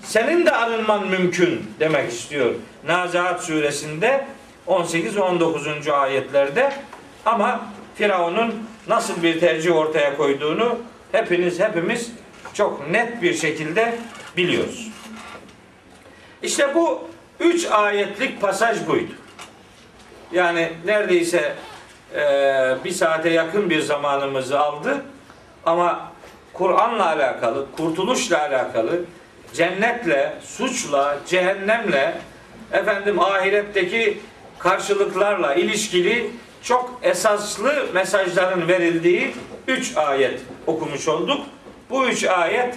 Senin 0.04 0.46
de 0.46 0.50
arınman 0.50 1.06
mümkün 1.08 1.66
demek 1.80 2.12
istiyor. 2.12 2.54
Nazihat 2.86 3.44
suresinde 3.44 4.24
18 4.66 5.16
ve 5.16 5.20
19. 5.20 5.88
ayetlerde 5.88 6.72
ama 7.26 7.60
Firavun'un 7.94 8.54
nasıl 8.88 9.22
bir 9.22 9.40
tercih 9.40 9.76
ortaya 9.76 10.16
koyduğunu 10.16 10.78
hepiniz 11.12 11.60
hepimiz 11.60 12.12
çok 12.54 12.90
net 12.90 13.22
bir 13.22 13.34
şekilde 13.34 13.98
biliyoruz. 14.36 14.88
İşte 16.42 16.74
bu 16.74 17.08
üç 17.40 17.66
ayetlik 17.66 18.40
pasaj 18.40 18.86
buydu. 18.86 19.12
Yani 20.32 20.72
neredeyse 20.84 21.54
e, 22.14 22.20
bir 22.84 22.90
saate 22.90 23.28
yakın 23.30 23.70
bir 23.70 23.80
zamanımızı 23.80 24.60
aldı. 24.60 25.02
Ama 25.66 26.12
Kur'an'la 26.52 27.06
alakalı, 27.06 27.66
kurtuluşla 27.76 28.40
alakalı, 28.40 29.00
cennetle, 29.54 30.32
suçla, 30.44 31.18
cehennemle, 31.26 32.14
efendim 32.72 33.20
ahiretteki 33.20 34.20
karşılıklarla 34.58 35.54
ilişkili 35.54 36.30
çok 36.62 36.98
esaslı 37.02 37.86
mesajların 37.94 38.68
verildiği 38.68 39.34
üç 39.68 39.96
ayet 39.96 40.40
okumuş 40.66 41.08
olduk. 41.08 41.40
Bu 41.90 42.06
üç 42.06 42.24
ayet 42.24 42.74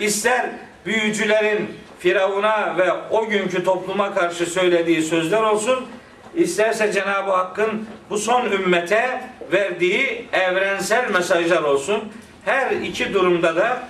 ister 0.00 0.50
büyücülerin 0.86 1.68
Firavun'a 1.98 2.78
ve 2.78 2.92
o 3.10 3.28
günkü 3.28 3.64
topluma 3.64 4.14
karşı 4.14 4.46
söylediği 4.46 5.02
sözler 5.02 5.42
olsun, 5.42 5.86
isterse 6.34 6.92
Cenab-ı 6.92 7.30
Hakk'ın 7.30 7.88
bu 8.10 8.18
son 8.18 8.50
ümmete 8.50 9.20
verdiği 9.52 10.28
evrensel 10.32 11.10
mesajlar 11.10 11.62
olsun. 11.62 12.12
Her 12.44 12.70
iki 12.70 13.14
durumda 13.14 13.56
da 13.56 13.88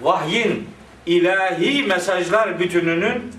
vahyin 0.00 0.68
ilahi 1.06 1.82
mesajlar 1.82 2.60
bütününün 2.60 3.32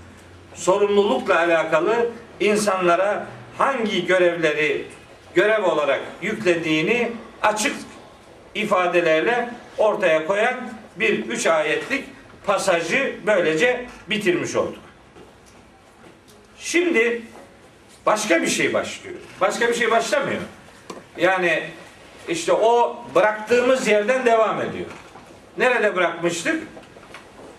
sorumlulukla 0.54 1.38
alakalı 1.38 2.10
insanlara 2.40 3.26
hangi 3.58 4.06
görevleri 4.06 4.84
görev 5.34 5.64
olarak 5.64 6.00
yüklediğini 6.22 7.12
açık 7.42 7.76
ifadelerle 8.54 9.48
ortaya 9.78 10.26
koyan 10.26 10.72
bir 10.96 11.26
üç 11.26 11.46
ayetlik 11.46 12.04
pasajı 12.46 13.16
böylece 13.26 13.86
bitirmiş 14.10 14.56
olduk. 14.56 14.82
Şimdi 16.58 17.22
başka 18.06 18.42
bir 18.42 18.46
şey 18.48 18.74
başlıyor. 18.74 19.16
Başka 19.40 19.68
bir 19.68 19.74
şey 19.74 19.90
başlamıyor. 19.90 20.40
Yani 21.16 21.62
işte 22.28 22.52
o 22.52 22.96
bıraktığımız 23.14 23.88
yerden 23.88 24.26
devam 24.26 24.60
ediyor. 24.62 24.86
Nerede 25.58 25.96
bırakmıştık? 25.96 26.62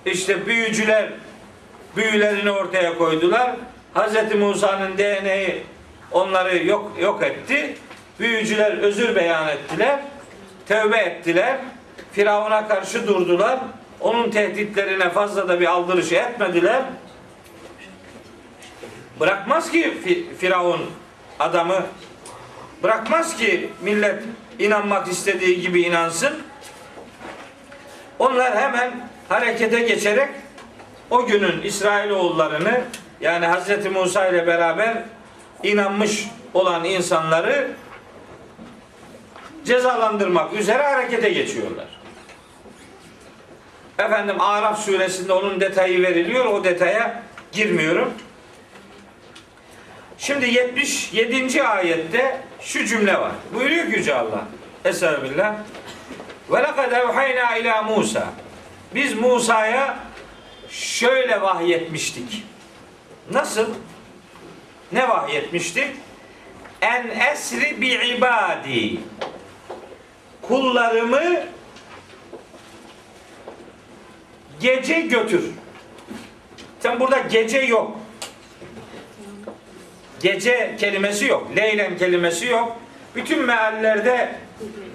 İşte 0.06 0.46
büyücüler 0.46 1.10
büyülerini 1.96 2.52
ortaya 2.52 2.98
koydular. 2.98 3.52
Hz. 3.96 4.36
Musa'nın 4.36 4.98
DNA'yı 4.98 5.64
onları 6.12 6.66
yok 6.66 6.92
yok 7.00 7.24
etti. 7.24 7.76
Büyücüler 8.20 8.78
özür 8.78 9.16
beyan 9.16 9.48
ettiler. 9.48 10.00
Tövbe 10.68 10.98
ettiler. 10.98 11.58
Firavun'a 12.12 12.68
karşı 12.68 13.08
durdular. 13.08 13.60
Onun 14.00 14.32
tehditlerine 14.32 15.10
fazla 15.10 15.48
da 15.48 15.60
bir 15.60 15.66
aldırış 15.66 16.12
etmediler. 16.12 16.82
Bırakmaz 19.20 19.72
ki 19.72 19.94
Fi- 20.06 20.36
Firavun 20.36 20.82
adamı 21.40 21.86
bırakmaz 22.84 23.38
ki 23.38 23.70
millet 23.82 24.24
inanmak 24.60 25.08
istediği 25.08 25.62
gibi 25.62 25.82
inansın. 25.82 26.34
Onlar 28.20 28.58
hemen 28.58 29.10
harekete 29.30 29.80
geçerek 29.80 30.30
o 31.10 31.26
günün 31.26 31.62
İsrailoğullarını 31.62 32.82
yani 33.22 33.48
Hz. 33.48 33.86
Musa 33.86 34.28
ile 34.28 34.48
beraber 34.48 35.04
inanmış 35.64 36.28
olan 36.54 36.84
insanları 36.84 37.72
cezalandırmak 39.66 40.54
üzere 40.54 40.84
harekete 40.84 41.30
geçiyorlar. 41.30 41.88
Efendim 44.00 44.42
Araf 44.42 44.80
suresinde 44.80 45.34
onun 45.34 45.60
detayı 45.60 46.02
veriliyor. 46.02 46.46
O 46.46 46.64
detaya 46.64 47.24
girmiyorum. 47.52 48.14
Şimdi 50.24 50.50
77. 50.50 51.64
ayette 51.64 52.42
şu 52.62 52.86
cümle 52.86 53.20
var. 53.20 53.32
Buyuruyor 53.54 53.86
ki 53.86 53.98
Yüce 53.98 54.16
Allah. 54.16 54.46
Estağfirullah. 54.86 55.56
Ve 56.52 56.58
lekad 56.64 56.92
evhayna 56.92 57.58
ila 57.58 57.84
Musa. 57.84 58.28
Biz 58.96 59.14
Musa'ya 59.14 60.00
şöyle 60.70 61.42
vahyetmiştik. 61.42 62.44
Nasıl? 63.32 63.70
Ne 64.92 65.10
vahyetmiştik? 65.10 65.88
En 66.82 67.08
esri 67.08 67.82
bi 67.82 67.88
ibadi. 67.88 69.00
Kullarımı 70.42 71.44
gece 74.60 75.02
götür. 75.02 75.44
Sen 76.80 77.00
burada 77.00 77.20
gece 77.20 77.60
yok. 77.60 78.03
Gece 80.24 80.76
kelimesi 80.80 81.26
yok. 81.26 81.48
Leylen 81.58 81.98
kelimesi 81.98 82.46
yok. 82.48 82.78
Bütün 83.16 83.46
meallerde 83.46 84.36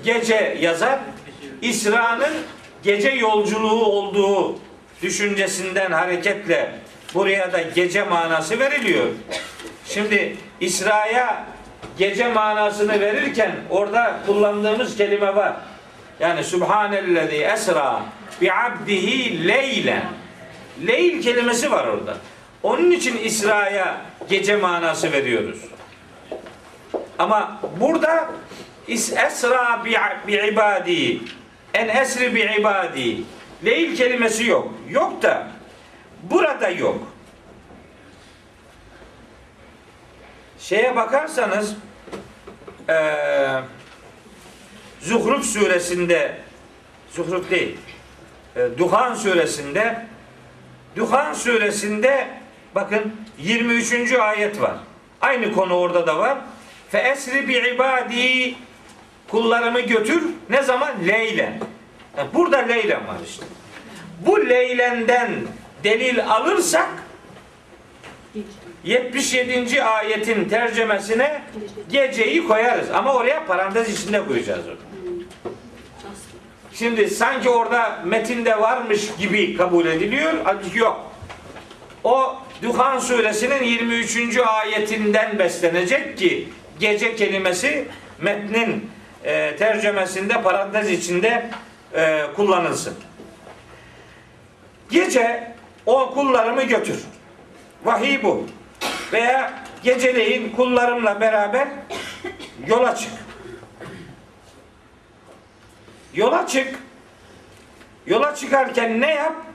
gece 0.05 0.57
yazar. 0.61 0.99
İsra'nın 1.63 2.33
gece 2.83 3.11
yolculuğu 3.11 3.85
olduğu 3.85 4.59
düşüncesinden 5.03 5.93
hareketle 5.93 6.73
buraya 7.15 7.53
da 7.53 7.63
gece 7.63 8.05
manası 8.05 8.59
veriliyor. 8.59 9.07
Şimdi 9.87 10.37
İsra'ya 10.61 11.45
gece 11.99 12.29
manasını 12.29 13.01
verirken 13.01 13.55
orada 13.71 14.21
kullandığımız 14.27 14.97
kelime 14.97 15.37
var. 15.37 15.53
Yani 16.21 16.45
Subhanellezi 16.45 17.37
esra 17.37 18.03
bi 18.41 18.53
abdihi 18.53 19.49
leylen. 19.49 20.05
Leyl 20.87 21.23
kelimesi 21.23 21.71
var 21.71 21.87
orada. 21.87 22.17
Onun 22.63 22.91
için 22.91 23.17
İsra'ya 23.17 24.08
gece 24.29 24.57
manası 24.57 25.13
veriyoruz. 25.13 25.59
Ama 27.19 27.61
burada 27.81 28.31
is 28.89 29.13
esra 29.13 29.85
bi, 30.27 30.33
ibadi 30.53 31.21
en 31.75 31.89
esri 31.89 32.35
bi 32.35 32.41
ibadi 32.61 33.23
leyl 33.65 33.97
kelimesi 33.97 34.47
yok. 34.47 34.75
Yok 34.91 35.23
da 35.23 35.49
burada 36.23 36.69
yok. 36.69 36.99
Şeye 40.59 40.97
bakarsanız 40.97 41.77
eee 42.89 43.63
Zuhruf 45.01 45.45
suresinde 45.45 46.37
Zuhruf 47.11 47.51
değil 47.51 47.77
e, 48.57 48.79
Duhan 48.79 49.15
suresinde 49.15 50.07
Duhan 50.97 51.33
suresinde 51.33 52.29
bakın 52.75 53.13
23. 53.39 54.13
ayet 54.13 54.61
var. 54.61 54.77
Aynı 55.21 55.53
konu 55.53 55.75
orada 55.75 56.07
da 56.07 56.19
var. 56.19 56.39
Fe 56.91 56.99
esri 56.99 57.49
bi 57.49 57.57
ibadi 57.75 58.55
kullarımı 59.29 59.81
götür. 59.81 60.23
Ne 60.51 60.63
zaman? 60.63 60.93
Leylen. 61.07 61.61
Yani 62.17 62.29
burada 62.35 62.59
leylen 62.59 63.07
var 63.07 63.17
işte. 63.27 63.47
Bu 64.27 64.49
leylenden 64.49 65.31
delil 65.85 66.27
alırsak 66.27 66.89
77. 68.85 69.83
ayetin 69.83 70.49
tercemesine 70.49 71.43
geceyi 71.91 72.47
koyarız. 72.47 72.91
Ama 72.91 73.15
oraya 73.15 73.47
parantez 73.47 73.99
içinde 73.99 74.25
koyacağız 74.27 74.69
onu. 74.69 74.77
Şimdi 76.73 77.11
sanki 77.11 77.51
orada 77.51 77.99
metinde 78.05 78.61
varmış 78.61 79.01
gibi 79.19 79.57
kabul 79.57 79.87
ediliyor. 79.87 80.33
Halbuki 80.45 80.79
yok. 80.79 81.11
O 82.05 82.37
Duhan 82.63 82.99
suresinin 82.99 83.63
23. 83.63 84.39
ayetinden 84.39 85.39
beslenecek 85.39 86.19
ki 86.19 86.49
gece 86.81 87.17
kelimesi 87.17 87.89
metnin 88.21 88.91
e, 89.25 89.57
tercümesinde 89.57 90.43
parantez 90.43 90.91
içinde 90.91 91.51
e, 91.95 92.23
kullanılsın. 92.37 92.95
Gece 94.91 95.53
o 95.87 96.15
kullarımı 96.15 96.63
götür. 96.63 97.05
Vahiy 97.85 98.23
bu. 98.23 98.47
Veya 99.13 99.65
geceleyin 99.83 100.53
kullarımla 100.53 101.21
beraber 101.21 101.69
yola 102.67 102.97
çık. 102.97 103.13
Yola 106.15 106.47
çık. 106.47 106.79
Yola 108.07 108.35
çıkarken 108.35 109.01
ne 109.01 109.15
yap? 109.15 109.48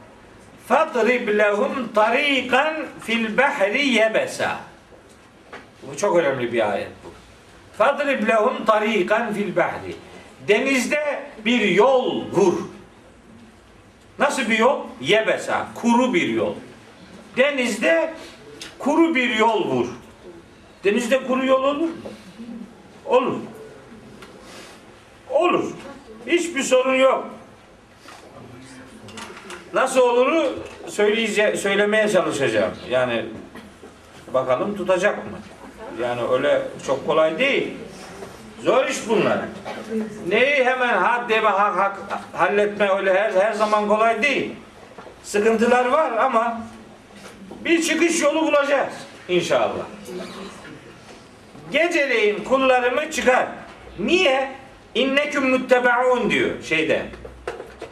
Fadrib 0.74 1.28
lehum 1.28 1.94
tariqan 1.96 2.76
fil 3.02 3.38
bahri 3.38 3.88
yebesa. 3.88 4.58
Bu 5.84 5.98
çok 5.98 6.18
önemli 6.18 6.54
bir 6.54 6.72
ayet 6.72 6.90
bu. 7.06 7.12
Fadrib 7.78 8.28
lehum 8.28 8.66
tariqan 8.66 9.34
fil 9.34 9.56
bahri. 9.56 9.96
Denizde 10.48 11.24
bir 11.46 11.62
yol 11.62 12.32
vur. 12.32 12.54
Nasıl 14.20 14.50
bir 14.50 14.60
yol? 14.60 14.80
Yebesa. 15.02 15.68
Kuru 15.76 16.14
bir 16.14 16.28
yol. 16.28 16.56
Denizde 17.38 18.14
kuru 18.80 19.16
bir 19.16 19.36
yol 19.36 19.70
vur. 19.70 19.88
Denizde 20.84 21.28
kuru 21.28 21.46
yol 21.46 21.64
olur 21.64 21.88
mu? 21.88 21.90
Olur. 23.06 23.38
Olur. 25.30 25.72
Hiçbir 26.28 26.64
sorun 26.64 26.96
yok. 26.96 27.43
Nasıl 29.74 30.00
oluru 30.00 30.60
söyleyece 30.88 31.58
söylemeye 31.58 32.10
çalışacağım. 32.10 32.72
Yani 32.90 33.26
bakalım 34.34 34.78
tutacak 34.78 35.18
mı? 35.18 35.38
Yani 36.02 36.22
öyle 36.32 36.62
çok 36.88 37.08
kolay 37.08 37.40
değil. 37.40 37.74
Zor 38.64 38.86
iş 38.86 38.98
bunlar. 39.10 39.40
Neyi 40.28 40.64
hemen 40.64 40.98
had 40.98 41.30
deme 41.30 41.50
hak, 41.50 41.78
hak 41.80 41.98
halletme 42.34 42.90
öyle 42.90 43.14
her, 43.14 43.32
her 43.32 43.54
zaman 43.54 43.88
kolay 43.88 44.24
değil. 44.24 44.52
Sıkıntılar 45.24 45.86
var 45.86 46.12
ama 46.12 46.62
bir 47.66 47.82
çıkış 47.82 48.22
yolu 48.22 48.42
bulacağız 48.42 48.94
inşallah. 49.30 49.86
Geceleyin 51.72 52.44
kullarımı 52.44 53.12
çıkar. 53.12 53.48
Niye? 54.00 54.52
İnneküm 54.96 55.50
muttebaun 55.50 56.30
diyor 56.30 56.50
şeyde. 56.64 57.06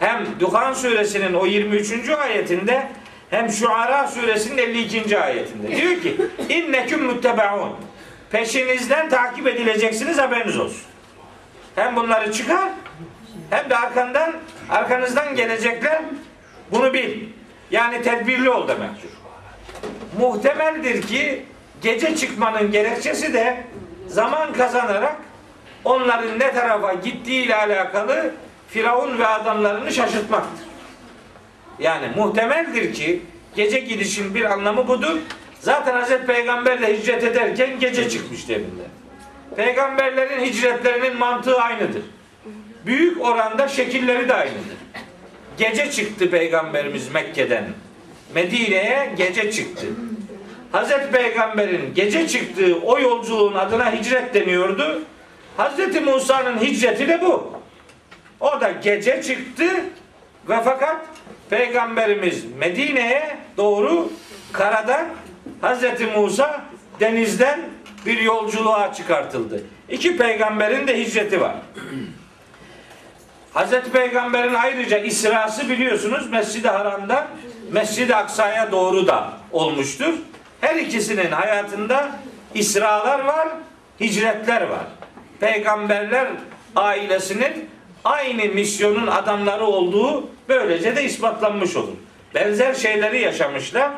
Hem 0.01 0.25
Duhan 0.39 0.73
suresinin 0.73 1.33
o 1.33 1.45
23. 1.45 2.09
ayetinde 2.09 2.87
hem 3.29 3.49
Şuara 3.49 4.07
suresinin 4.07 4.57
52. 4.57 5.19
ayetinde. 5.19 5.67
Diyor 5.67 6.01
ki 6.01 6.17
inneküm 6.49 7.03
muttebaun. 7.03 7.75
Peşinizden 8.31 9.09
takip 9.09 9.47
edileceksiniz 9.47 10.17
haberiniz 10.17 10.59
olsun. 10.59 10.81
Hem 11.75 11.95
bunları 11.95 12.33
çıkar 12.33 12.69
hem 13.49 13.69
de 13.69 13.77
arkandan 13.77 14.33
arkanızdan 14.69 15.35
gelecekler 15.35 16.01
bunu 16.71 16.93
bil. 16.93 17.23
Yani 17.71 18.01
tedbirli 18.01 18.49
ol 18.49 18.67
demektir. 18.67 19.11
Muhtemeldir 20.19 21.01
ki 21.01 21.45
gece 21.81 22.15
çıkmanın 22.15 22.71
gerekçesi 22.71 23.33
de 23.33 23.63
zaman 24.07 24.53
kazanarak 24.53 25.15
onların 25.85 26.39
ne 26.39 26.53
tarafa 26.53 26.93
gittiği 26.93 27.45
ile 27.45 27.55
alakalı 27.55 28.31
Firavun 28.73 29.19
ve 29.19 29.27
adamlarını 29.27 29.91
şaşırtmaktır. 29.91 30.65
Yani 31.79 32.07
muhtemeldir 32.15 32.93
ki 32.93 33.21
gece 33.55 33.79
gidişin 33.79 34.35
bir 34.35 34.51
anlamı 34.51 34.87
budur. 34.87 35.17
Zaten 35.59 35.93
Hazreti 35.93 36.25
Peygamber 36.25 36.81
de 36.81 36.97
hicret 36.97 37.23
ederken 37.23 37.79
gece 37.79 38.09
çıkmıştı 38.09 38.53
evinde. 38.53 38.83
Peygamberlerin 39.55 40.45
hicretlerinin 40.45 41.17
mantığı 41.17 41.61
aynıdır. 41.61 42.01
Büyük 42.85 43.21
oranda 43.21 43.67
şekilleri 43.67 44.29
de 44.29 44.33
aynıdır. 44.33 44.77
Gece 45.57 45.91
çıktı 45.91 46.31
Peygamberimiz 46.31 47.11
Mekke'den. 47.11 47.65
Medine'ye 48.35 49.13
gece 49.17 49.51
çıktı. 49.51 49.85
Hazreti 50.71 51.11
Peygamber'in 51.11 51.93
gece 51.95 52.27
çıktığı 52.27 52.79
o 52.79 52.99
yolculuğun 52.99 53.55
adına 53.55 53.93
hicret 53.93 54.33
deniyordu. 54.33 55.01
Hazreti 55.57 55.99
Musa'nın 55.99 56.61
hicreti 56.61 57.07
de 57.07 57.21
bu. 57.21 57.60
O 58.41 58.61
da 58.61 58.71
gece 58.71 59.23
çıktı 59.23 59.65
ve 60.49 60.55
fakat 60.63 61.05
Peygamberimiz 61.49 62.45
Medine'ye 62.57 63.37
doğru 63.57 64.11
karadan 64.51 65.05
Hazreti 65.61 66.05
Musa 66.05 66.61
denizden 66.99 67.59
bir 68.05 68.19
yolculuğa 68.19 68.93
çıkartıldı. 68.93 69.63
İki 69.89 70.17
peygamberin 70.17 70.87
de 70.87 70.99
hicreti 70.99 71.41
var. 71.41 71.55
Hazreti 73.53 73.91
Peygamber'in 73.91 74.53
ayrıca 74.53 74.97
İsrası 74.97 75.69
biliyorsunuz 75.69 76.29
Mescid-i 76.29 76.67
Haram'dan 76.69 77.27
Mescid-i 77.71 78.15
Aksa'ya 78.15 78.71
doğru 78.71 79.07
da 79.07 79.33
olmuştur. 79.51 80.13
Her 80.61 80.75
ikisinin 80.75 81.31
hayatında 81.31 82.11
İsralar 82.53 83.19
var, 83.19 83.47
hicretler 83.99 84.61
var. 84.61 84.85
Peygamberler 85.39 86.27
ailesinin 86.75 87.69
aynı 88.03 88.45
misyonun 88.45 89.07
adamları 89.07 89.65
olduğu 89.65 90.29
böylece 90.49 90.95
de 90.95 91.03
ispatlanmış 91.03 91.75
olur. 91.75 91.93
Benzer 92.35 92.73
şeyleri 92.73 93.21
yaşamışlar. 93.21 93.91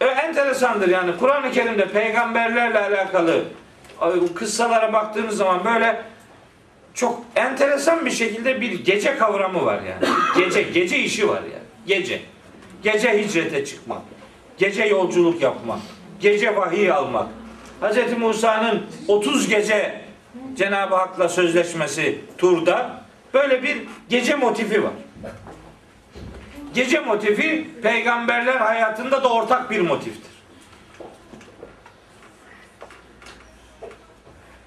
Ö, 0.00 0.06
enteresandır 0.06 0.88
yani 0.88 1.16
Kur'an-ı 1.16 1.52
Kerim'de 1.52 1.88
peygamberlerle 1.88 2.78
alakalı 2.78 3.44
e, 4.02 4.34
kıssalara 4.34 4.92
baktığınız 4.92 5.36
zaman 5.36 5.64
böyle 5.64 6.02
çok 6.94 7.22
enteresan 7.36 8.06
bir 8.06 8.10
şekilde 8.10 8.60
bir 8.60 8.84
gece 8.84 9.18
kavramı 9.18 9.64
var 9.64 9.80
yani. 9.82 10.14
Gece 10.44 10.62
gece 10.62 10.98
işi 10.98 11.28
var 11.28 11.42
yani. 11.42 11.64
Gece. 11.86 12.20
Gece 12.82 13.22
hicrete 13.22 13.64
çıkmak. 13.64 14.02
Gece 14.58 14.84
yolculuk 14.84 15.42
yapmak. 15.42 15.78
Gece 16.20 16.56
vahiy 16.56 16.92
almak. 16.92 17.28
Hz. 17.82 18.18
Musa'nın 18.18 18.86
30 19.08 19.48
gece 19.48 19.99
Cenab-ı 20.56 20.94
Hak'la 20.94 21.28
sözleşmesi 21.28 22.20
turda 22.38 23.02
böyle 23.34 23.62
bir 23.62 23.82
gece 24.08 24.34
motifi 24.34 24.84
var. 24.84 24.92
Gece 26.74 27.00
motifi 27.00 27.68
peygamberler 27.82 28.56
hayatında 28.56 29.24
da 29.24 29.32
ortak 29.32 29.70
bir 29.70 29.80
motiftir. 29.80 30.30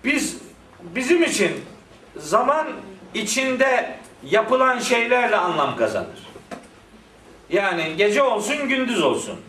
Biz 0.03 0.37
bizim 0.81 1.23
için 1.23 1.51
zaman 2.17 2.67
içinde 3.13 3.95
yapılan 4.23 4.79
şeylerle 4.79 5.35
anlam 5.35 5.77
kazanır. 5.77 6.27
Yani 7.49 7.93
gece 7.97 8.23
olsun 8.23 8.69
gündüz 8.69 9.01
olsun. 9.01 9.39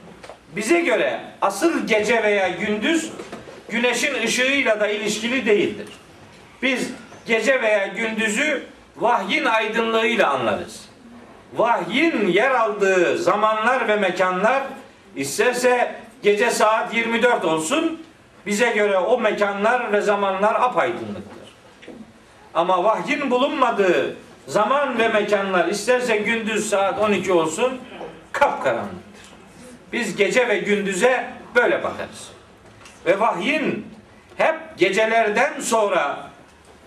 Bize 0.57 0.81
göre 0.81 1.21
asıl 1.41 1.87
gece 1.87 2.23
veya 2.23 2.49
gündüz 2.49 3.11
güneşin 3.69 4.15
ışığıyla 4.15 4.81
da 4.81 4.89
ilişkili 4.89 5.47
değildir. 5.47 5.89
Biz 6.65 6.91
gece 7.27 7.63
veya 7.63 7.87
gündüzü 7.87 8.67
vahyin 8.97 9.45
aydınlığıyla 9.45 10.31
anlarız. 10.31 10.89
Vahyin 11.57 12.29
yer 12.29 12.51
aldığı 12.51 13.19
zamanlar 13.19 13.89
ve 13.89 13.97
mekanlar 13.97 14.63
isterse 15.17 15.95
gece 16.23 16.51
saat 16.51 16.95
24 16.95 17.45
olsun 17.45 18.03
bize 18.47 18.71
göre 18.71 18.99
o 18.99 19.19
mekanlar 19.19 19.93
ve 19.93 20.01
zamanlar 20.01 20.55
apaydınlıktır. 20.55 21.49
Ama 22.55 22.85
vahyin 22.85 23.31
bulunmadığı 23.31 24.17
zaman 24.47 24.99
ve 24.99 25.09
mekanlar 25.09 25.69
isterse 25.69 26.17
gündüz 26.17 26.71
saat 26.71 26.99
12 26.99 27.33
olsun 27.33 27.81
kapkaranlıktır. 28.33 29.01
Biz 29.93 30.17
gece 30.17 30.49
ve 30.49 30.59
gündüze 30.59 31.31
böyle 31.55 31.83
bakarız. 31.83 32.31
Ve 33.07 33.21
vahyin 33.21 33.87
hep 34.37 34.57
gecelerden 34.79 35.61
sonra 35.61 36.34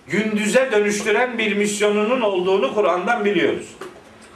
gündüze 0.08 0.72
dönüştüren 0.72 1.38
bir 1.38 1.56
misyonunun 1.56 2.22
olduğunu 2.22 2.74
Kur'an'dan 2.74 3.26
biliyoruz. 3.26 3.68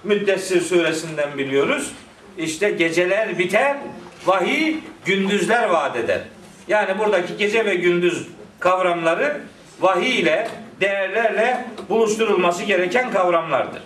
Müddessir 0.03 0.61
suresinden 0.61 1.38
biliyoruz. 1.38 1.91
İşte 2.38 2.72
geceler 2.72 3.38
biter, 3.39 3.78
vahiy 4.26 4.76
gündüzler 5.05 5.69
vaat 5.69 5.95
eder. 5.95 6.22
Yani 6.67 6.99
buradaki 6.99 7.38
gece 7.38 7.65
ve 7.65 7.76
gündüz 7.76 8.28
kavramları 8.59 9.41
vahiy 9.80 10.19
ile, 10.19 10.47
değerlerle 10.82 11.65
buluşturulması 11.89 12.63
gereken 12.63 13.11
kavramlardır. 13.11 13.82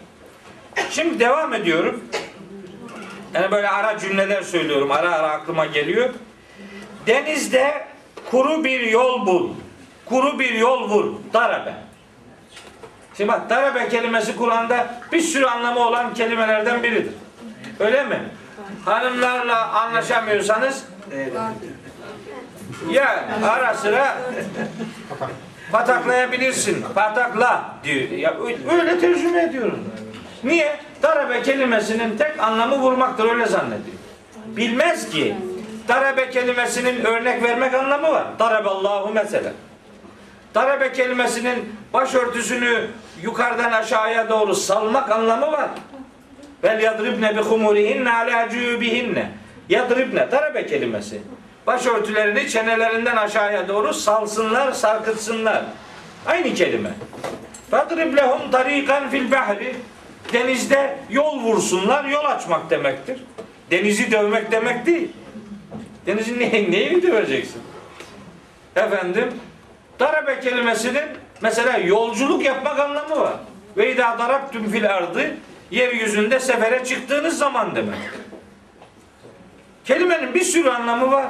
Şimdi 0.90 1.20
devam 1.20 1.54
ediyorum. 1.54 2.04
Yani 3.34 3.52
böyle 3.52 3.70
ara 3.70 4.00
cümleler 4.00 4.42
söylüyorum. 4.42 4.92
Ara 4.92 5.12
ara 5.12 5.30
aklıma 5.30 5.66
geliyor. 5.66 6.10
Denizde 7.08 7.86
kuru 8.32 8.64
bir 8.64 8.80
yol 8.80 9.26
bul. 9.26 9.50
Kuru 10.06 10.40
bir 10.40 10.54
yol 10.54 10.90
vur. 10.90 11.14
Darabe. 11.34 11.74
Şimdi 13.18 13.32
bak 13.32 13.50
darabe 13.50 13.90
kelimesi 13.90 14.36
Kur'an'da 14.36 14.88
bir 15.12 15.22
sürü 15.22 15.46
anlamı 15.46 15.80
olan 15.80 16.14
kelimelerden 16.14 16.84
biridir. 16.84 17.14
Öyle 17.80 18.04
mi? 18.04 18.20
Hanımlarla 18.86 19.70
anlaşamıyorsanız 19.70 20.86
ya 22.90 23.26
ara 23.44 23.74
sıra 23.74 24.18
pataklayabilirsin. 25.72 26.86
Patakla 26.96 27.76
diyor. 27.84 28.10
Ya 28.10 28.34
öyle 28.72 29.00
tercüme 29.00 29.44
ediyorum. 29.44 29.80
Niye? 30.44 30.80
Darabe 31.04 31.42
kelimesinin 31.42 32.18
tek 32.18 32.40
anlamı 32.40 32.80
vurmaktır 32.80 33.30
öyle 33.30 33.46
zannediyor. 33.46 33.98
Bilmez 34.46 35.10
ki 35.10 35.36
darabe 35.88 36.30
kelimesinin 36.30 37.06
örnek 37.06 37.44
vermek 37.44 37.74
anlamı 37.74 38.12
var. 38.12 38.26
Daraballahu 38.40 39.14
mesela. 39.14 39.52
Darabe 40.56 40.94
kelimesinin 40.94 41.76
başörtüsünü 41.94 42.88
yukarıdan 43.24 43.72
aşağıya 43.72 44.30
doğru 44.30 44.56
salmak 44.56 45.12
anlamı 45.12 45.52
var. 45.52 45.70
Vel 46.64 46.84
yadribne 46.84 47.38
bi 47.38 47.42
humurihinne 47.42 48.14
ala 48.14 48.50
cübihinne. 48.50 49.32
Yadribne 49.70 50.32
darabe 50.32 50.66
kelimesi. 50.66 51.22
Başörtülerini 51.68 52.50
çenelerinden 52.50 53.16
aşağıya 53.16 53.68
doğru 53.68 53.94
salsınlar, 53.94 54.72
sarkıtsınlar. 54.72 55.64
Aynı 56.26 56.54
kelime. 56.54 56.90
Fadrib 57.72 58.18
lehum 58.18 58.52
tarikan 58.52 59.10
fil 59.10 59.32
bahri. 59.32 59.76
Denizde 60.34 60.98
yol 61.10 61.40
vursunlar, 61.40 62.06
yol 62.06 62.26
açmak 62.26 62.70
demektir. 62.70 63.24
Denizi 63.72 64.12
dövmek 64.12 64.52
demek 64.52 64.86
değil. 64.86 65.10
Denizin 66.06 66.40
ne, 66.40 66.52
neyini 66.52 67.04
döveceksin? 67.04 67.62
Efendim, 68.76 69.34
darabe 70.00 70.40
kelimesinin 70.40 71.04
mesela 71.42 71.78
yolculuk 71.78 72.46
yapmak 72.46 72.80
anlamı 72.80 73.20
var. 73.20 73.34
Ve 73.78 73.94
idâ 73.94 74.20
darabtüm 74.20 74.72
fil 74.72 74.90
ardı 74.90 75.38
yeryüzünde 75.72 76.40
sefere 76.40 76.86
çıktığınız 76.86 77.38
zaman 77.38 77.76
demek. 77.76 78.00
Kelimenin 79.86 80.34
bir 80.34 80.44
sürü 80.44 80.70
anlamı 80.70 81.12
var. 81.12 81.26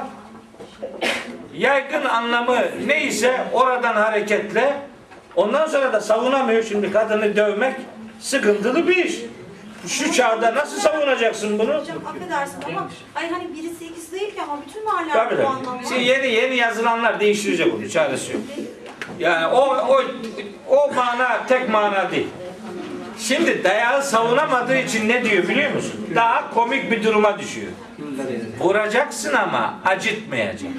Yaygın 1.54 2.04
anlamı 2.04 2.58
neyse 2.86 3.40
oradan 3.52 3.94
hareketle 3.94 4.76
ondan 5.36 5.66
sonra 5.66 5.92
da 5.92 6.00
savunamıyor 6.00 6.62
şimdi 6.62 6.92
kadını 6.92 7.36
dövmek 7.36 7.74
sıkıntılı 8.20 8.88
bir 8.88 8.96
iş. 8.96 9.20
Şu 9.88 10.12
çağda 10.12 10.54
nasıl 10.54 10.80
savunacaksın 10.80 11.58
bunu? 11.58 11.74
Hocam 11.80 11.98
affedersin 12.06 12.62
ama 12.68 12.88
hayır 13.14 13.30
hani 13.32 13.54
birisi 13.56 13.84
ikisi 13.86 14.12
değil 14.12 14.34
ki 14.34 14.42
ama 14.42 14.62
bütün 14.68 14.80
Tabii 14.80 14.84
mahaller 14.84 15.30
bu 15.30 15.30
tabii. 15.30 15.44
var. 15.44 15.84
Şimdi 15.88 16.04
yeni 16.04 16.26
yeni 16.26 16.56
yazılanlar 16.56 17.20
değiştirecek 17.20 17.74
onu. 17.74 17.88
Çaresi 17.90 18.32
yok. 18.32 18.42
Yani 19.18 19.46
o 19.46 19.60
o 19.88 20.02
o 20.68 20.94
mana 20.94 21.46
tek 21.48 21.68
mana 21.68 22.10
değil. 22.10 22.28
Şimdi 23.18 23.64
dayağı 23.64 24.02
savunamadığı 24.02 24.76
için 24.76 25.08
ne 25.08 25.24
diyor 25.24 25.48
biliyor 25.48 25.74
musun? 25.74 26.06
Daha 26.14 26.50
komik 26.54 26.90
bir 26.90 27.04
duruma 27.04 27.38
düşüyor. 27.38 27.72
Vuracaksın 28.60 29.34
ama 29.34 29.80
acıtmayacak. 29.84 30.70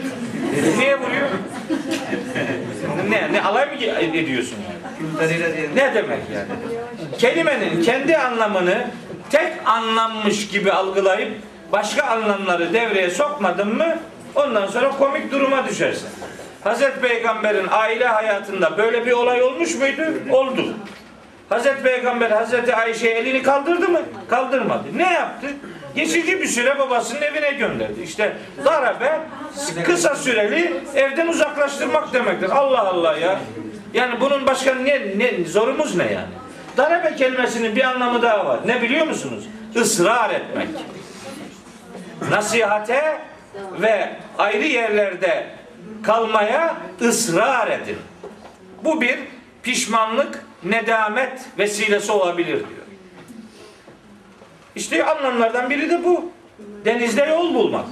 Niye 0.78 1.00
vuruyor? 1.00 1.28
ne, 3.10 3.34
ne 3.34 3.42
alay 3.42 3.66
mı 3.66 3.74
ediyorsun 4.18 4.58
yani? 4.70 4.77
Ne 5.76 5.94
demek 5.96 6.20
yani? 6.34 6.48
Kelimenin 7.18 7.82
kendi 7.84 8.18
anlamını 8.18 8.88
tek 9.30 9.54
anlammış 9.66 10.48
gibi 10.48 10.72
algılayıp 10.72 11.32
başka 11.72 12.04
anlamları 12.04 12.74
devreye 12.74 13.10
sokmadın 13.10 13.78
mı 13.78 13.98
ondan 14.36 14.68
sonra 14.68 14.90
komik 14.90 15.32
duruma 15.32 15.68
düşersin. 15.68 16.10
Hazreti 16.64 17.00
Peygamber'in 17.00 17.68
aile 17.72 18.08
hayatında 18.08 18.78
böyle 18.78 19.06
bir 19.06 19.12
olay 19.12 19.44
olmuş 19.44 19.76
muydu? 19.76 20.04
Oldu. 20.32 20.74
Hazreti 21.50 21.84
Peygamber 21.84 22.32
Hazreti 22.32 22.76
Ayşe 22.76 23.08
elini 23.08 23.44
kaldırdı 23.44 23.90
mı? 23.90 24.02
Kaldırmadı. 24.30 24.84
Ne 24.96 25.14
yaptı? 25.14 25.48
Geçici 25.96 26.42
bir 26.42 26.48
süre 26.48 26.80
babasının 26.80 27.22
evine 27.22 27.52
gönderdi. 27.52 28.02
İşte 28.04 28.38
darabe 28.66 29.20
kısa 29.86 30.16
süreli 30.16 30.74
evden 30.96 31.28
uzaklaştırmak 31.28 32.14
demektir. 32.14 32.50
Allah 32.50 32.88
Allah 32.88 33.18
ya. 33.18 33.40
Yani 33.94 34.22
bunun 34.22 34.48
başka 34.48 34.76
ne, 34.76 35.18
ne 35.18 35.46
zorumuz 35.46 35.96
ne 35.96 36.04
yani? 36.04 36.34
Darabe 36.78 37.16
kelimesinin 37.16 37.76
bir 37.76 37.84
anlamı 37.84 38.22
daha 38.22 38.46
var. 38.46 38.60
Ne 38.66 38.82
biliyor 38.82 39.08
musunuz? 39.08 39.48
Israr 39.76 40.30
etmek. 40.30 40.68
Nasihate 42.30 43.18
ve 43.82 44.16
ayrı 44.38 44.66
yerlerde 44.66 45.48
kalmaya 46.04 46.78
ısrar 47.02 47.68
edin. 47.68 47.98
Bu 48.84 49.02
bir 49.02 49.20
pişmanlık, 49.64 50.46
nedamet 50.64 51.42
vesilesi 51.58 52.12
olabilir 52.12 52.48
diyor. 52.48 52.88
İşte 54.76 55.06
anlamlardan 55.06 55.70
biri 55.70 55.90
de 55.90 56.04
bu. 56.04 56.32
Denizde 56.86 57.22
yol 57.22 57.54
bulmak. 57.54 57.86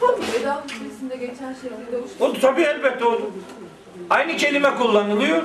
Hutbesinde 0.00 1.16
geçen 1.16 1.50
uç 1.50 2.10
O 2.20 2.32
tabii 2.40 2.62
elbette 2.62 3.04
o. 3.04 3.20
Aynı 4.10 4.36
kelime 4.36 4.74
kullanılıyor. 4.74 5.42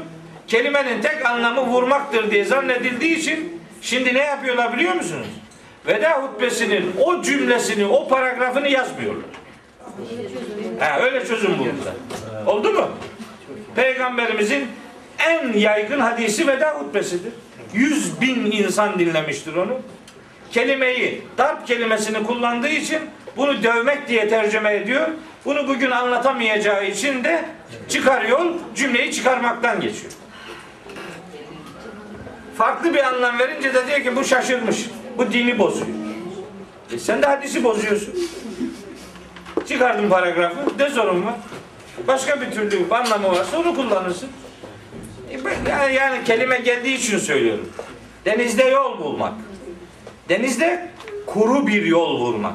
Kelimenin 0.48 1.02
tek 1.02 1.26
anlamı 1.26 1.62
vurmaktır 1.62 2.32
diye 2.32 2.46
zannedildiği 2.46 3.16
için 3.16 3.62
şimdi 3.82 4.14
ne 4.14 4.20
yapıyorlar 4.20 4.74
biliyor 4.74 4.94
musunuz? 4.94 5.28
Veda 5.88 6.12
hutbesinin 6.12 6.92
o 7.04 7.22
cümlesini, 7.22 7.86
o 7.86 8.08
paragrafını 8.08 8.68
yazmıyorlar. 8.68 9.26
Ha, 10.80 11.00
öyle 11.00 11.26
çözüm 11.26 11.60
buldular. 11.60 11.94
Oldu 12.46 12.74
mu? 12.74 12.90
Peygamberimizin 13.76 14.68
en 15.20 15.54
yaygın 15.54 16.00
hadisi 16.00 16.48
veda 16.48 16.72
hutbesidir. 16.72 17.34
Yüz 17.74 18.22
bin 18.22 18.52
insan 18.52 19.00
dinlemiştir 19.00 19.56
onu. 19.56 19.80
Kelimeyi, 20.52 21.22
darp 21.38 21.68
kelimesini 21.68 22.24
kullandığı 22.24 22.70
için 22.70 23.00
bunu 23.38 23.64
dövmek 23.64 24.08
diye 24.08 24.30
tercüme 24.30 24.76
ediyor. 24.76 25.08
Bunu 25.46 25.68
bugün 25.68 25.92
anlatamayacağı 25.92 26.86
için 26.86 27.24
de 27.24 27.46
çıkarıyor, 27.90 28.46
cümleyi 28.76 29.12
çıkarmaktan 29.12 29.82
geçiyor. 29.82 30.14
Farklı 32.58 32.94
bir 32.94 33.04
anlam 33.04 33.40
verince 33.40 33.74
de 33.74 33.88
diyor 33.88 34.00
ki 34.00 34.16
bu 34.16 34.24
şaşırmış. 34.24 34.86
Bu 35.18 35.32
dini 35.32 35.60
bozuyor. 35.60 35.88
E 36.94 37.00
sen 37.00 37.22
de 37.22 37.26
hadisi 37.26 37.64
bozuyorsun. 37.64 38.14
Çıkardın 39.68 40.10
paragrafı. 40.10 40.58
Ne 40.80 40.90
sorun 40.90 41.26
var? 41.26 41.34
Başka 42.08 42.42
bir 42.42 42.52
türlü 42.52 42.94
anlamı 42.94 43.32
varsa 43.32 43.60
onu 43.60 43.76
kullanırsın. 43.76 44.30
E 45.32 45.70
yani, 45.70 45.96
yani 45.96 46.24
kelime 46.24 46.58
geldiği 46.58 46.96
için 46.96 47.18
söylüyorum. 47.18 47.70
Denizde 48.26 48.64
yol 48.64 49.00
bulmak. 49.00 49.34
Denizde 50.30 50.90
kuru 51.26 51.68
bir 51.68 51.86
yol 51.86 52.20
vurmak. 52.20 52.54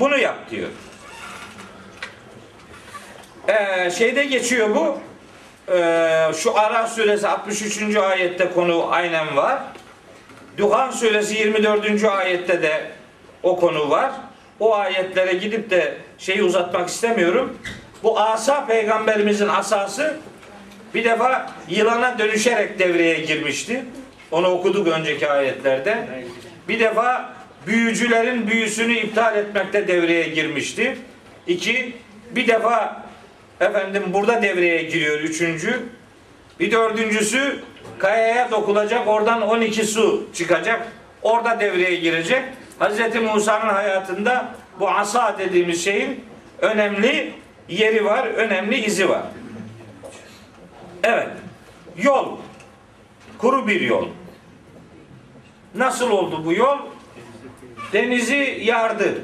Bunu 0.00 0.18
yap 0.18 0.50
diyor. 0.50 0.68
Ee, 3.48 3.90
şeyde 3.90 4.24
geçiyor 4.24 4.74
bu. 4.74 5.00
Ee, 5.72 6.30
şu 6.36 6.58
Ara 6.58 6.86
suresi 6.86 7.28
63. 7.28 7.96
ayette 7.96 8.50
konu 8.50 8.86
aynen 8.90 9.36
var. 9.36 9.58
Duhan 10.58 10.90
suresi 10.90 11.34
24. 11.34 12.04
ayette 12.04 12.62
de 12.62 12.90
o 13.42 13.60
konu 13.60 13.90
var. 13.90 14.12
O 14.60 14.74
ayetlere 14.74 15.32
gidip 15.32 15.70
de 15.70 15.94
şeyi 16.18 16.42
uzatmak 16.42 16.88
istemiyorum. 16.88 17.58
Bu 18.02 18.20
asa 18.20 18.66
peygamberimizin 18.66 19.48
asası 19.48 20.16
bir 20.94 21.04
defa 21.04 21.50
yılana 21.68 22.18
dönüşerek 22.18 22.78
devreye 22.78 23.20
girmişti. 23.20 23.84
Onu 24.30 24.48
okuduk 24.48 24.88
önceki 24.88 25.30
ayetlerde. 25.30 26.08
Bir 26.68 26.80
defa 26.80 27.39
büyücülerin 27.66 28.46
büyüsünü 28.46 28.94
iptal 28.94 29.36
etmekte 29.36 29.88
devreye 29.88 30.28
girmişti. 30.28 30.96
İki, 31.46 31.96
bir 32.30 32.48
defa 32.48 33.02
efendim 33.60 34.02
burada 34.06 34.42
devreye 34.42 34.82
giriyor 34.82 35.20
üçüncü. 35.20 35.82
Bir 36.60 36.70
dördüncüsü 36.70 37.60
kayaya 37.98 38.50
dokulacak 38.50 39.08
oradan 39.08 39.42
12 39.42 39.84
su 39.84 40.28
çıkacak. 40.34 40.88
Orada 41.22 41.60
devreye 41.60 41.94
girecek. 41.94 42.42
Hz. 42.80 43.14
Musa'nın 43.22 43.74
hayatında 43.74 44.54
bu 44.80 44.90
asa 44.90 45.38
dediğimiz 45.38 45.84
şeyin 45.84 46.24
önemli 46.58 47.32
yeri 47.68 48.04
var, 48.04 48.26
önemli 48.26 48.84
izi 48.84 49.08
var. 49.08 49.22
Evet. 51.04 51.28
Yol. 51.96 52.36
Kuru 53.38 53.68
bir 53.68 53.80
yol. 53.80 54.08
Nasıl 55.74 56.10
oldu 56.10 56.44
bu 56.44 56.52
yol? 56.52 56.78
Denizi 57.92 58.58
yardı. 58.64 59.14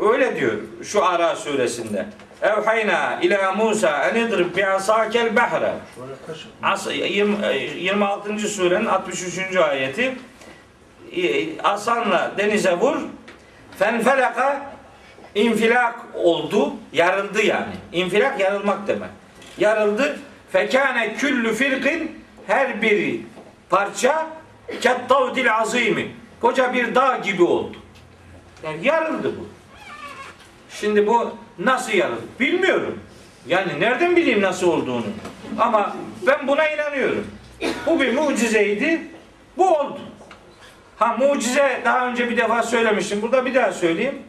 Öyle 0.00 0.36
diyor 0.36 0.52
şu 0.84 1.04
Ara 1.04 1.36
suresinde. 1.36 2.06
Evhayna 2.42 3.20
ila 3.22 3.52
Musa 3.52 4.08
en 4.08 4.26
idrib 4.26 4.56
bi 4.56 4.66
asakel 4.66 5.36
bahre. 5.36 5.72
As- 6.62 6.86
yirmi- 6.86 7.46
e, 7.46 7.56
26. 7.56 8.38
surenin 8.48 8.86
63. 8.86 9.56
ayeti. 9.56 10.14
E, 11.16 11.58
Asanla 11.62 12.32
denize 12.38 12.72
vur. 12.78 12.96
Fenfelaka 13.78 14.72
infilak 15.34 15.94
oldu. 16.14 16.72
Yarıldı 16.92 17.42
yani. 17.42 17.72
İnfilak 17.92 18.40
yarılmak 18.40 18.86
demek. 18.88 19.10
Yarıldı. 19.58 20.18
Fekane 20.52 21.14
küllü 21.14 21.54
firkin 21.54 22.24
her 22.46 22.82
biri 22.82 23.20
parça 23.70 24.26
kettavdil 24.80 25.54
azimi. 25.56 26.12
Koca 26.42 26.74
bir 26.74 26.94
dağ 26.94 27.16
gibi 27.16 27.42
oldu. 27.42 27.76
Yani 28.64 28.86
yarıldı 28.86 29.32
bu. 29.40 29.48
Şimdi 30.70 31.06
bu 31.06 31.36
nasıl 31.58 31.92
yarıldı? 31.92 32.22
Bilmiyorum. 32.40 33.00
Yani 33.46 33.80
nereden 33.80 34.16
bileyim 34.16 34.42
nasıl 34.42 34.68
olduğunu. 34.68 35.04
Ama 35.58 35.96
ben 36.26 36.48
buna 36.48 36.68
inanıyorum. 36.68 37.26
Bu 37.86 38.00
bir 38.00 38.14
mucizeydi. 38.14 39.00
Bu 39.56 39.76
oldu. 39.76 40.00
Ha 40.96 41.16
mucize 41.16 41.80
daha 41.84 42.08
önce 42.08 42.30
bir 42.30 42.36
defa 42.36 42.62
söylemiştim. 42.62 43.22
Burada 43.22 43.46
bir 43.46 43.54
daha 43.54 43.72
söyleyeyim. 43.72 44.22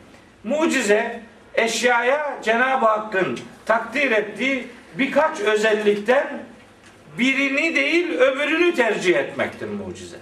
Mucize 0.43 1.21
eşyaya 1.55 2.39
Cenab-ı 2.43 2.85
Hakk'ın 2.85 3.39
takdir 3.65 4.11
ettiği 4.11 4.67
birkaç 4.97 5.39
özellikten 5.39 6.43
birini 7.19 7.75
değil 7.75 8.19
öbürünü 8.19 8.75
tercih 8.75 9.15
etmektir 9.15 9.67
mucize. 9.67 10.17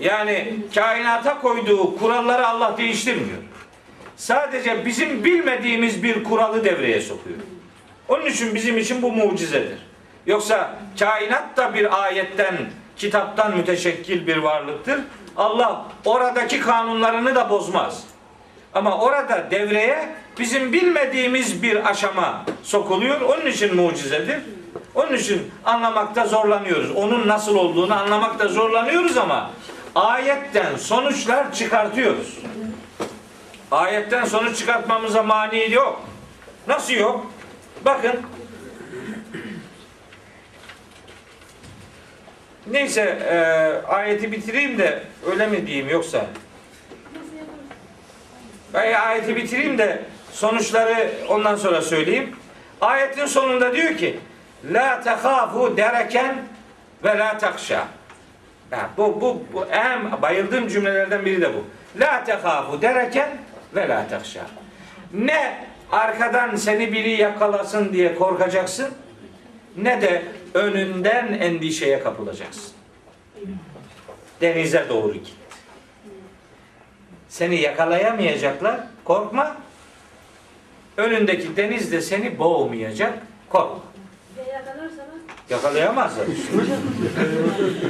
Yani 0.00 0.56
kainata 0.74 1.40
koyduğu 1.40 1.96
kuralları 1.98 2.46
Allah 2.46 2.76
değiştirmiyor. 2.78 3.38
Sadece 4.16 4.86
bizim 4.86 5.24
bilmediğimiz 5.24 6.02
bir 6.02 6.24
kuralı 6.24 6.64
devreye 6.64 7.00
sokuyor. 7.00 7.38
Onun 8.08 8.26
için 8.26 8.54
bizim 8.54 8.78
için 8.78 9.02
bu 9.02 9.12
mucizedir. 9.12 9.78
Yoksa 10.26 10.78
kainat 10.98 11.56
da 11.56 11.74
bir 11.74 12.02
ayetten, 12.04 12.56
kitaptan 12.96 13.56
müteşekkil 13.56 14.26
bir 14.26 14.36
varlıktır. 14.36 15.00
Allah 15.36 15.86
oradaki 16.04 16.60
kanunlarını 16.60 17.34
da 17.34 17.50
bozmaz. 17.50 18.04
Ama 18.74 18.98
orada 18.98 19.50
devreye 19.50 20.08
bizim 20.38 20.72
bilmediğimiz 20.72 21.62
bir 21.62 21.90
aşama 21.90 22.44
sokuluyor. 22.62 23.20
Onun 23.20 23.46
için 23.46 23.76
mucizedir. 23.76 24.40
Onun 24.94 25.12
için 25.12 25.50
anlamakta 25.64 26.26
zorlanıyoruz. 26.26 26.90
Onun 26.90 27.28
nasıl 27.28 27.56
olduğunu 27.56 27.94
anlamakta 27.94 28.48
zorlanıyoruz 28.48 29.16
ama 29.16 29.50
ayetten 29.94 30.76
sonuçlar 30.76 31.52
çıkartıyoruz. 31.52 32.38
Ayetten 33.70 34.24
sonuç 34.24 34.58
çıkartmamıza 34.58 35.22
mani 35.22 35.72
yok. 35.72 36.02
Nasıl 36.66 36.92
yok? 36.92 37.32
Bakın. 37.84 38.20
Neyse 42.66 43.00
e, 43.30 43.36
ayeti 43.88 44.32
bitireyim 44.32 44.78
de 44.78 45.02
öyle 45.30 45.46
mi 45.46 45.66
diyeyim 45.66 45.88
yoksa? 45.88 46.26
Ben 48.74 48.92
ayeti 48.92 49.36
bitireyim 49.36 49.78
de 49.78 50.02
sonuçları 50.32 51.12
ondan 51.28 51.56
sonra 51.56 51.82
söyleyeyim. 51.82 52.36
Ayetin 52.80 53.26
sonunda 53.26 53.74
diyor 53.74 53.96
ki 53.96 54.20
La 54.72 55.00
tehafu 55.00 55.76
dereken 55.76 56.36
ve 57.04 57.18
la 57.18 57.38
takşa. 57.38 57.88
Ha, 58.70 58.90
bu, 58.96 59.20
bu, 59.20 59.42
bu 59.52 59.66
en 59.66 60.22
bayıldığım 60.22 60.68
cümlelerden 60.68 61.24
biri 61.24 61.40
de 61.40 61.54
bu. 61.54 61.64
La 62.00 62.24
tehafu 62.24 62.82
dereken 62.82 63.30
ve 63.74 63.88
la 63.88 64.08
takşa. 64.08 64.46
Ne 65.14 65.66
arkadan 65.92 66.56
seni 66.56 66.92
biri 66.92 67.10
yakalasın 67.10 67.92
diye 67.92 68.14
korkacaksın 68.14 68.88
ne 69.76 70.02
de 70.02 70.22
önünden 70.54 71.32
endişeye 71.32 72.00
kapılacaksın. 72.00 72.72
Denize 74.40 74.86
doğru 74.88 75.14
git. 75.14 75.34
Seni 77.28 77.60
yakalayamayacaklar. 77.60 78.80
Korkma. 79.04 79.56
Önündeki 80.96 81.56
deniz 81.56 81.92
de 81.92 82.00
seni 82.00 82.38
boğmayacak. 82.38 83.18
Korkma. 83.48 83.93
Yakalayamazlar. 85.50 86.26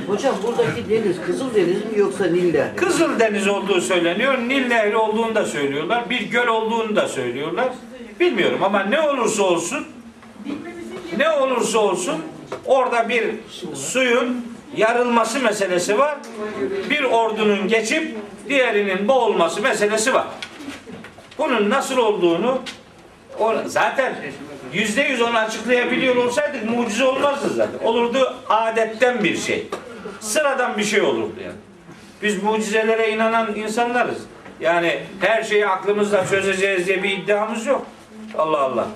Hocam 0.07 0.35
buradaki 0.43 0.89
deniz 0.91 1.17
Kızıldeniz 1.27 1.85
mi 1.85 1.99
yoksa 1.99 2.25
Nil 2.25 2.53
Nehri? 2.55 2.77
Kızıl 2.77 3.19
Deniz 3.21 3.49
olduğu 3.49 3.81
söyleniyor. 3.81 4.39
Nil 4.39 4.67
Nehri 4.67 4.97
olduğunu 4.97 5.35
da 5.35 5.45
söylüyorlar. 5.45 6.11
Bir 6.11 6.21
göl 6.21 6.47
olduğunu 6.47 6.97
da 6.97 7.09
söylüyorlar. 7.09 7.69
Bilmiyorum 8.21 8.65
ama 8.65 8.81
ne 8.81 9.01
olursa 9.01 9.43
olsun 9.43 9.87
ne 11.17 11.31
olursa 11.31 11.79
olsun 11.79 12.17
orada 12.65 13.09
bir 13.09 13.25
suyun 13.75 14.47
yarılması 14.77 15.41
meselesi 15.41 15.99
var. 15.99 16.19
Bir 16.91 17.03
ordunun 17.03 17.69
geçip 17.69 18.17
diğerinin 18.49 19.09
boğulması 19.09 19.63
meselesi 19.63 20.15
var. 20.15 20.27
Bunun 21.39 21.71
nasıl 21.71 21.97
olduğunu 21.97 22.59
zaten 23.67 24.15
yüzde 24.75 25.03
yüz 25.03 25.23
onu 25.23 25.39
açıklayabiliyor 25.39 26.17
olsaydık 26.17 26.71
mucize 26.71 27.05
olmazdı 27.05 27.49
zaten. 27.49 27.79
Olurdu 27.85 28.35
adetten 28.49 29.25
bir 29.25 29.37
şey. 29.37 29.67
Sıradan 30.21 30.79
bir 30.79 30.85
şey 30.85 31.03
olurdu 31.03 31.35
yani. 31.45 31.57
Biz 32.23 32.43
mucizelere 32.43 33.11
inanan 33.11 33.55
insanlarız. 33.57 34.19
Yani 34.61 34.99
her 35.21 35.43
şeyi 35.43 35.67
aklımızla 35.67 36.27
çözeceğiz 36.27 36.87
diye 36.87 37.03
bir 37.03 37.11
iddiamız 37.11 37.67
yok. 37.67 37.87
Allah 38.39 38.61
Allah. 38.61 38.89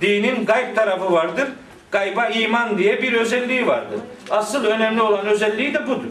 Dinin 0.00 0.46
gayb 0.46 0.76
tarafı 0.76 1.12
vardır. 1.12 1.48
Gayba 1.90 2.26
iman 2.26 2.78
diye 2.78 3.02
bir 3.02 3.12
özelliği 3.12 3.66
vardır. 3.66 4.00
Asıl 4.30 4.64
önemli 4.64 5.02
olan 5.02 5.26
özelliği 5.26 5.74
de 5.74 5.86
budur. 5.86 6.10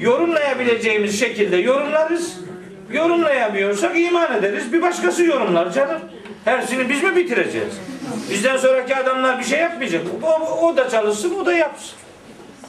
Yorumlayabileceğimiz 0.00 1.20
şekilde 1.20 1.56
yorumlarız. 1.56 2.40
Yorumlayamıyorsak 2.92 3.98
iman 3.98 4.38
ederiz. 4.38 4.72
Bir 4.72 4.82
başkası 4.82 5.24
yorumlar 5.24 5.72
canım. 5.72 6.00
Hepsini 6.44 6.88
biz 6.88 7.02
mi 7.02 7.16
bitireceğiz? 7.16 7.80
Bizden 8.30 8.56
sonraki 8.56 8.96
adamlar 8.96 9.38
bir 9.38 9.44
şey 9.44 9.58
yapmayacak. 9.58 10.02
O, 10.22 10.66
o 10.66 10.76
da 10.76 10.90
çalışsın, 10.90 11.34
o 11.34 11.46
da 11.46 11.52
yapsın. 11.52 11.98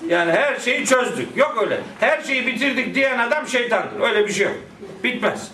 Yani 0.07 0.31
her 0.31 0.59
şeyi 0.59 0.85
çözdük. 0.85 1.37
Yok 1.37 1.57
öyle. 1.61 1.79
Her 1.99 2.21
şeyi 2.21 2.47
bitirdik 2.47 2.95
diyen 2.95 3.19
adam 3.19 3.47
şeytandır. 3.47 4.01
Öyle 4.01 4.27
bir 4.27 4.33
şey 4.33 4.45
yok. 4.45 4.55
Bitmez. 5.03 5.51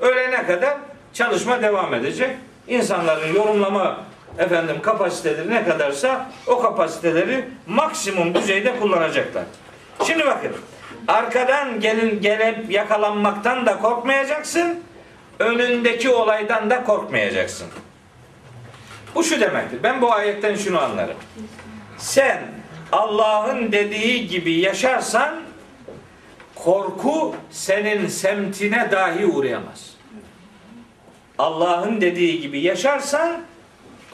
Ölene 0.00 0.46
kadar 0.46 0.76
çalışma 1.12 1.62
devam 1.62 1.94
edecek. 1.94 2.30
İnsanların 2.68 3.34
yorumlama 3.34 4.00
efendim 4.38 4.76
kapasiteleri 4.82 5.50
ne 5.50 5.64
kadarsa 5.64 6.30
o 6.46 6.62
kapasiteleri 6.62 7.44
maksimum 7.66 8.34
düzeyde 8.34 8.76
kullanacaklar. 8.76 9.44
Şimdi 10.06 10.26
bakın. 10.26 10.52
Arkadan 11.08 11.80
gelin 11.80 12.20
gelip 12.20 12.70
yakalanmaktan 12.70 13.66
da 13.66 13.78
korkmayacaksın. 13.78 14.80
Önündeki 15.38 16.10
olaydan 16.10 16.70
da 16.70 16.84
korkmayacaksın. 16.84 17.66
Bu 19.14 19.24
şu 19.24 19.40
demektir. 19.40 19.82
Ben 19.82 20.02
bu 20.02 20.12
ayetten 20.12 20.56
şunu 20.56 20.80
anlarım. 20.80 21.16
Sen 21.98 22.42
Allah'ın 22.92 23.72
dediği 23.72 24.28
gibi 24.28 24.52
yaşarsan 24.52 25.34
korku 26.54 27.34
senin 27.50 28.06
semtine 28.06 28.88
dahi 28.90 29.26
uğrayamaz. 29.26 29.90
Allah'ın 31.38 32.00
dediği 32.00 32.40
gibi 32.40 32.60
yaşarsan 32.60 33.40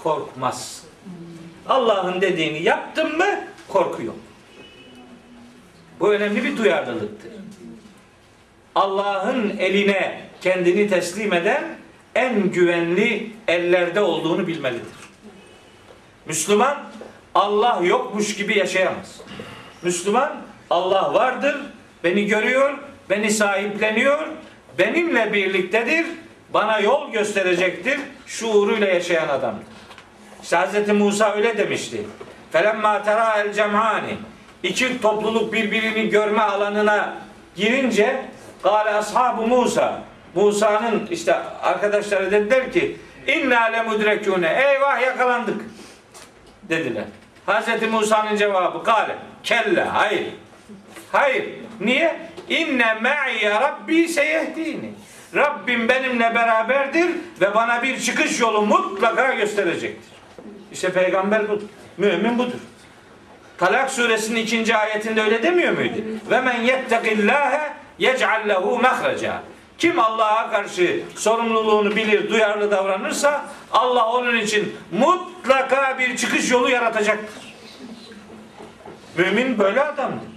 korkmaz. 0.02 0.82
Allah'ın 1.68 2.20
dediğini 2.20 2.62
yaptın 2.62 3.16
mı 3.16 3.40
korku 3.68 4.02
yok. 4.02 4.16
Bu 6.00 6.12
önemli 6.12 6.44
bir 6.44 6.56
duyarlılıktır. 6.56 7.32
Allah'ın 8.74 9.56
eline 9.58 10.20
kendini 10.40 10.88
teslim 10.88 11.32
eden 11.32 11.64
en 12.16 12.50
güvenli 12.50 13.30
ellerde 13.48 14.00
olduğunu 14.00 14.46
bilmelidir. 14.46 14.86
Müslüman 16.26 16.76
Allah 17.34 17.80
yokmuş 17.82 18.36
gibi 18.36 18.58
yaşayamaz. 18.58 19.20
Müslüman 19.82 20.36
Allah 20.70 21.14
vardır, 21.14 21.56
beni 22.04 22.26
görüyor, 22.26 22.78
beni 23.10 23.30
sahipleniyor, 23.30 24.18
benimle 24.78 25.32
birliktedir, 25.32 26.06
bana 26.54 26.80
yol 26.80 27.12
gösterecektir 27.12 28.00
şuuruyla 28.26 28.86
yaşayan 28.86 29.28
adamdır. 29.28 29.66
İşte 30.42 30.56
Hz. 30.56 30.88
Musa 30.88 31.32
öyle 31.32 31.58
demişti. 31.58 32.04
Felemma 32.52 33.02
tera 33.02 33.42
el 33.42 33.52
cem'ani 33.52 34.16
iki 34.62 35.00
topluluk 35.00 35.52
birbirini 35.52 36.08
görme 36.08 36.42
alanına 36.42 37.16
girince 37.56 38.24
Kale 38.62 38.90
ashabu 38.90 39.46
Musa 39.46 40.02
Musa'nın 40.36 41.06
işte 41.10 41.34
arkadaşları 41.62 42.30
dediler 42.30 42.72
ki 42.72 42.96
inna 43.26 43.62
le 43.62 43.82
mudrekune 43.82 44.48
eyvah 44.48 45.00
yakalandık 45.00 45.60
dediler. 46.62 47.04
Hazreti 47.46 47.86
Musa'nın 47.86 48.36
cevabı 48.36 48.84
kale. 48.84 49.16
Kelle. 49.42 49.84
Hayır. 49.84 50.26
Hayır. 51.12 51.44
Niye? 51.80 52.16
İnne 52.48 52.94
me'ye 52.94 53.50
rabbi 53.50 54.08
seyehdini. 54.08 54.92
Rabbim 55.34 55.88
benimle 55.88 56.34
beraberdir 56.34 57.06
ve 57.40 57.54
bana 57.54 57.82
bir 57.82 58.00
çıkış 58.00 58.40
yolu 58.40 58.62
mutlaka 58.62 59.34
gösterecektir. 59.34 60.12
İşte 60.72 60.92
peygamber 60.92 61.48
budur. 61.48 61.66
Mümin 61.96 62.38
budur. 62.38 62.58
Talak 63.58 63.90
suresinin 63.90 64.40
ikinci 64.40 64.76
ayetinde 64.76 65.22
öyle 65.22 65.42
demiyor 65.42 65.72
muydu? 65.72 65.98
Ve 66.30 66.40
men 66.40 66.60
yettekillâhe 66.60 67.72
yec'al 67.98 68.48
lehu 68.48 68.78
mehreca. 68.78 69.42
Kim 69.78 69.98
Allah'a 69.98 70.50
karşı 70.50 71.02
sorumluluğunu 71.16 71.96
bilir, 71.96 72.30
duyarlı 72.30 72.70
davranırsa 72.70 73.44
Allah 73.72 74.06
onun 74.06 74.36
için 74.36 74.76
mutlaka 74.92 75.98
bir 75.98 76.16
çıkış 76.16 76.50
yolu 76.50 76.70
yaratacaktır. 76.70 77.54
Mümin 79.16 79.58
böyle 79.58 79.84
adamdır. 79.84 80.28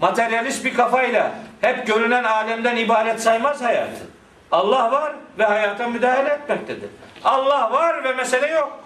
Materyalist 0.00 0.64
bir 0.64 0.74
kafayla 0.74 1.32
hep 1.60 1.86
görünen 1.86 2.24
alemden 2.24 2.76
ibaret 2.76 3.22
saymaz 3.22 3.62
hayatı. 3.62 4.06
Allah 4.52 4.92
var 4.92 5.12
ve 5.38 5.44
hayata 5.44 5.88
müdahale 5.88 6.28
etmektedir. 6.28 6.90
Allah 7.24 7.72
var 7.72 8.04
ve 8.04 8.12
mesele 8.12 8.46
yok. 8.46 8.84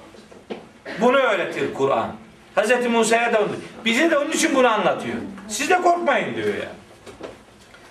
Bunu 1.00 1.16
öğretir 1.16 1.74
Kur'an. 1.74 2.12
Hz. 2.56 2.86
Musa'ya 2.86 3.32
da 3.32 3.38
onu, 3.38 3.48
bize 3.84 4.10
de 4.10 4.18
onun 4.18 4.30
için 4.30 4.54
bunu 4.54 4.68
anlatıyor. 4.68 5.16
Siz 5.48 5.70
de 5.70 5.82
korkmayın 5.82 6.34
diyor 6.34 6.48
ya. 6.48 6.68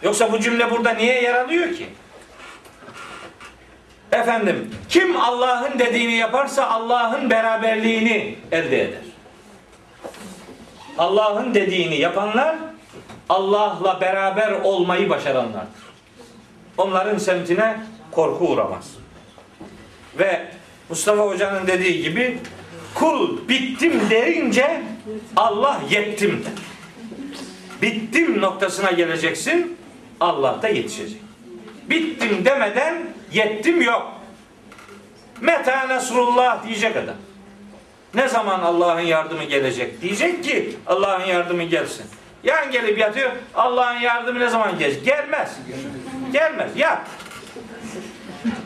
Yoksa 0.04 0.32
bu 0.32 0.40
cümle 0.40 0.72
burada 0.72 0.94
niye 0.94 1.22
yer 1.22 1.34
alıyor 1.34 1.74
ki? 1.74 1.90
Efendim, 4.12 4.76
kim 4.90 5.18
Allah'ın 5.18 5.80
dediğini 5.80 6.16
yaparsa 6.16 6.68
Allah'ın 6.68 7.30
beraberliğini 7.30 8.36
elde 8.52 8.82
eder. 8.82 9.02
Allah'ın 10.98 11.54
dediğini 11.54 11.96
yapanlar 11.96 12.56
Allah'la 13.30 14.02
beraber 14.02 14.52
olmayı 14.52 15.10
başaranlardır. 15.10 15.82
Onların 16.78 17.18
semtine 17.18 17.80
korku 18.12 18.48
uğramaz. 18.48 18.92
Ve 20.20 20.48
Mustafa 20.90 21.24
Hoca'nın 21.24 21.68
dediği 21.68 22.02
gibi 22.02 22.40
kul 22.96 23.48
bittim 23.50 24.10
derince 24.10 24.82
Allah 25.36 25.82
yettim 25.90 26.46
der. 26.46 26.64
Bittim 27.82 28.42
noktasına 28.42 28.92
geleceksin 28.92 29.78
Allah 30.22 30.62
da 30.62 30.68
yetişecek. 30.68 31.22
Bittim 31.90 32.46
demeden 32.46 33.04
yettim 33.32 33.82
yok. 33.82 34.12
Meta 35.42 35.90
Nasrullah 35.90 36.68
diyecek 36.68 36.98
adam. 36.98 37.16
Ne 38.14 38.28
zaman 38.28 38.60
Allah'ın 38.60 39.00
yardımı 39.00 39.44
gelecek? 39.44 40.02
Diyecek 40.02 40.44
ki 40.44 40.76
Allah'ın 40.88 41.26
yardımı 41.26 41.64
gelsin. 41.64 42.06
Yan 42.44 42.72
gelip 42.72 42.98
yatıyor. 42.98 43.32
Allah'ın 43.56 44.00
yardımı 44.00 44.40
ne 44.40 44.50
zaman 44.50 44.80
gelecek? 44.80 45.06
Gelmez. 45.06 45.58
Gelmez. 46.34 46.72
Yat. 46.76 47.02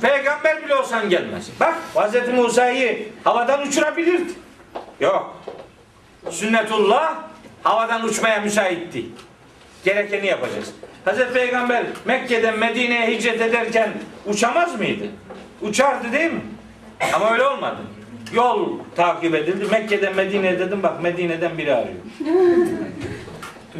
Peygamber 0.02 0.64
bile 0.64 0.76
olsan 0.76 1.10
gelmez. 1.10 1.50
Bak 1.60 1.76
Hz. 1.96 2.34
Musa'yı 2.34 3.10
havadan 3.24 3.68
uçurabilirdi. 3.68 4.32
Yok. 5.00 5.42
Sünnetullah 6.30 7.16
havadan 7.64 8.04
uçmaya 8.04 8.40
müsait 8.40 8.94
değil. 8.94 9.12
Gerekeni 9.86 10.28
yapacağız. 10.28 10.74
Hazreti 11.06 11.34
Peygamber 11.34 11.84
Mekke'den 12.06 12.60
Medine'ye 12.60 13.08
hicret 13.08 13.42
ederken 13.42 13.90
uçamaz 14.26 14.80
mıydı? 14.80 15.04
Uçardı 15.62 16.12
değil 16.12 16.32
mi? 16.32 16.42
Ama 17.14 17.32
öyle 17.32 17.44
olmadı. 17.44 17.78
Yol 18.34 18.70
takip 18.96 19.36
edildi. 19.36 19.66
Mekke'den 19.72 20.16
Medine'ye 20.16 20.60
dedim 20.60 20.84
bak 20.84 21.04
Medine'den 21.04 21.58
biri 21.58 21.76
arıyor. 21.76 21.96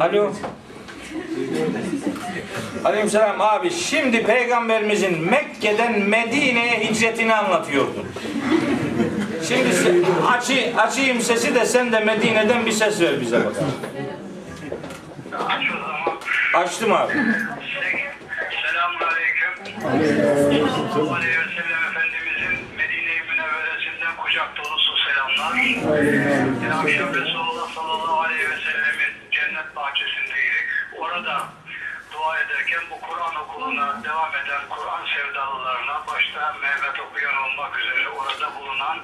Alo. 0.00 0.32
Aleykümselam 2.84 3.40
abi 3.40 3.70
şimdi 3.70 4.22
peygamberimizin 4.22 5.30
Mekke'den 5.30 6.00
Medine'ye 6.00 6.84
hicretini 6.90 7.34
anlatıyordun. 7.34 8.06
Şimdi 9.48 9.68
açı, 10.28 10.72
açayım 10.76 11.20
sesi 11.20 11.54
de 11.54 11.66
sen 11.66 11.92
de 11.92 12.00
Medine'den 12.00 12.66
bir 12.66 12.72
ses 12.72 13.00
ver 13.00 13.20
bize 13.20 13.38
bakalım. 13.44 13.72
Açtım 16.56 16.92
abi. 16.92 17.12
Selamun 18.62 19.00
Aleyküm. 19.00 19.80
Sallallahu 19.80 21.14
aleyhi 21.14 21.38
ve 21.38 21.44
sellem 21.54 21.82
Efendimizin 21.90 22.76
Medine-i 22.76 23.20
Münevveresi'nden 23.30 24.16
kucak 24.16 24.56
dolusu 24.56 24.92
selamlar. 25.06 25.56
Dün 26.62 26.70
akşam 26.70 27.14
Resulullah 27.14 27.68
sallallahu 27.74 28.20
aleyhi 28.20 28.50
ve 28.50 28.56
sellemin 28.56 29.12
cennet 29.30 29.76
bahçesindeydik. 29.76 30.66
Orada 30.98 31.44
dua 32.26 32.40
ederken 32.40 32.80
bu 32.90 33.00
Kur'an 33.06 33.36
okuluna 33.36 34.04
devam 34.04 34.30
eden 34.30 34.62
Kur'an 34.70 35.04
sevdalılarına 35.14 36.06
başta 36.06 36.54
Mehmet 36.62 37.00
okuyan 37.00 37.36
olmak 37.36 37.78
üzere 37.78 38.08
orada 38.08 38.60
bulunan 38.60 38.98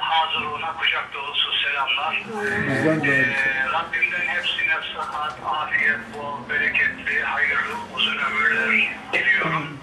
hazırlığına 0.00 0.72
kucak 0.76 1.14
dolusu 1.14 1.50
selamlar. 1.62 2.14
Ee, 2.14 3.64
Rabbimden 3.72 4.26
hepsine 4.26 4.76
sıhhat, 4.92 5.36
afiyet, 5.44 6.00
bol, 6.14 6.48
bereketli, 6.48 7.22
hayırlı, 7.22 7.74
uzun 7.94 8.18
ömürler 8.18 8.90
diliyorum. 9.12 9.78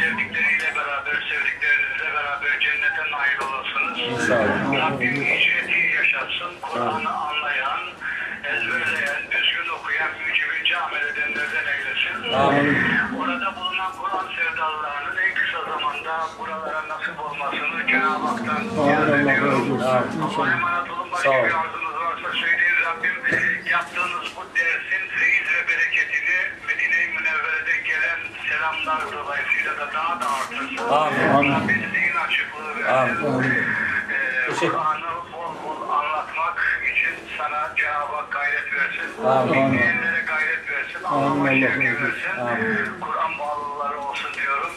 Sevdikleriyle 0.00 0.74
beraber, 0.76 1.18
sevdiklerinizle 1.30 2.14
beraber 2.14 2.60
cennete 2.60 3.04
nail 3.12 3.38
olasınız. 3.48 4.30
Rabbim 4.80 5.24
hicreti 5.24 5.96
yaşatsın, 5.96 6.60
Kur'an'ı 6.62 7.10
anlayan, 7.10 7.80
ezberleyen, 8.44 9.22
düzgün 9.30 9.68
okuyan, 9.78 10.10
mücibince 10.26 10.76
amel 10.76 11.06
edenlerden 11.06 11.66
eylesin. 11.72 11.89
Orada 13.18 13.56
bulunan 13.56 13.92
Kur'an 14.00 14.26
sevdalılarının 14.36 15.16
en 15.16 15.34
kısa 15.34 15.70
zamanda 15.70 16.26
buralara 16.38 16.88
nasip 16.88 17.20
olmasını 17.20 17.86
Cenab-ı 17.86 18.26
Hak'tan 18.26 18.62
niyaz 18.86 19.08
ediyorum. 19.08 19.82
Allah'a 19.82 20.52
emanet 20.52 20.90
olun. 20.90 21.12
Başka 21.12 21.30
bir 21.30 21.54
arzunuz 21.60 21.94
varsa 22.00 22.28
söyleyin 22.32 22.76
Rabbim. 22.84 23.16
Yaptığınız 23.70 24.26
bu 24.36 24.42
dersin 24.56 25.02
feyiz 25.18 25.46
ve 25.54 25.68
bereketini 25.68 26.38
Medine-i 26.66 27.06
Münevvere'den 27.08 27.84
gelen 27.84 28.20
selamlar 28.48 29.02
dolayısıyla 29.12 29.72
da 29.78 29.92
daha 29.94 30.20
da 30.20 30.26
artırsın. 30.30 30.88
Amin. 30.90 31.52
Rabbim 31.52 31.90
zihin 31.92 32.16
açıklığı 32.16 32.84
versin. 32.84 33.24
Amin. 33.26 33.64
Ee, 34.10 34.68
Kur'an'ı 34.68 35.12
bol 35.32 35.54
bol 35.64 35.90
anlatmak 35.90 36.82
için 36.92 37.14
sana 37.38 37.72
Cenab-ı 37.76 38.16
Hak 38.16 38.32
gayret 38.32 38.38
versin. 38.38 38.39
Amin. 39.26 39.52
Dinleyenlere 39.54 40.22
gayret 40.26 40.70
versin. 40.70 41.04
Allah'a 41.04 41.48
şevki 41.50 42.02
versin. 42.02 42.92
Kur'an 43.00 43.32
bağlıları 43.38 43.98
olsun 44.00 44.30
diyorum. 44.34 44.70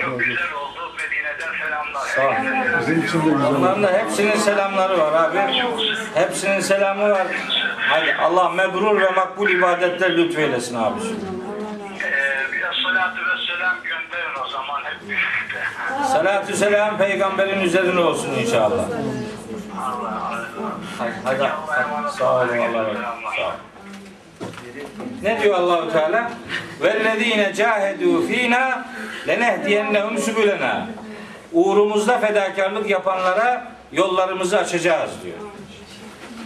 Çok 0.00 0.20
güzel 0.20 0.52
oldu. 0.52 0.92
Medine'den 0.98 1.52
selamlar. 1.64 2.00
ol. 2.00 2.32
Herkese 2.32 3.08
selam. 3.08 3.56
Onların 3.56 3.82
da 3.82 3.92
hepsinin 3.92 4.36
selamları 4.36 4.98
var 4.98 5.12
abi. 5.24 5.38
Hepsinin 6.14 6.60
selamı 6.60 7.10
var. 7.10 7.26
Hadi 7.78 8.14
Allah 8.14 8.48
mebrur 8.48 9.00
ve 9.00 9.10
makbul 9.10 9.50
ibadetler 9.50 10.16
lütfeylesin 10.16 10.76
abi. 10.76 11.00
Ee, 11.00 12.52
bir 12.52 12.60
de 12.60 12.66
salatu 12.84 13.20
ve 13.20 13.46
selam 13.46 13.76
gönderin 13.82 14.42
o 14.44 14.48
zaman 14.48 14.80
hep 14.84 15.00
birlikte. 15.02 15.58
Salatü 16.12 16.56
selam 16.56 16.98
peygamberin 16.98 17.60
üzerine 17.60 18.00
olsun 18.00 18.30
inşallah. 18.34 18.84
Hadi. 21.24 21.50
Sağ 22.18 22.34
olun 22.36 22.58
Allah'a. 22.58 23.56
Ne 25.22 25.42
diyor 25.42 25.54
Allahu 25.54 25.92
Teala? 25.92 26.30
Vellezine 26.82 27.54
cahedu 27.54 28.26
fina 28.26 28.84
lenehdiyennehum 29.28 30.18
sübülena. 30.18 30.86
Uğrumuzda 31.52 32.18
fedakarlık 32.18 32.90
yapanlara 32.90 33.72
yollarımızı 33.92 34.58
açacağız 34.58 35.10
diyor. 35.24 35.36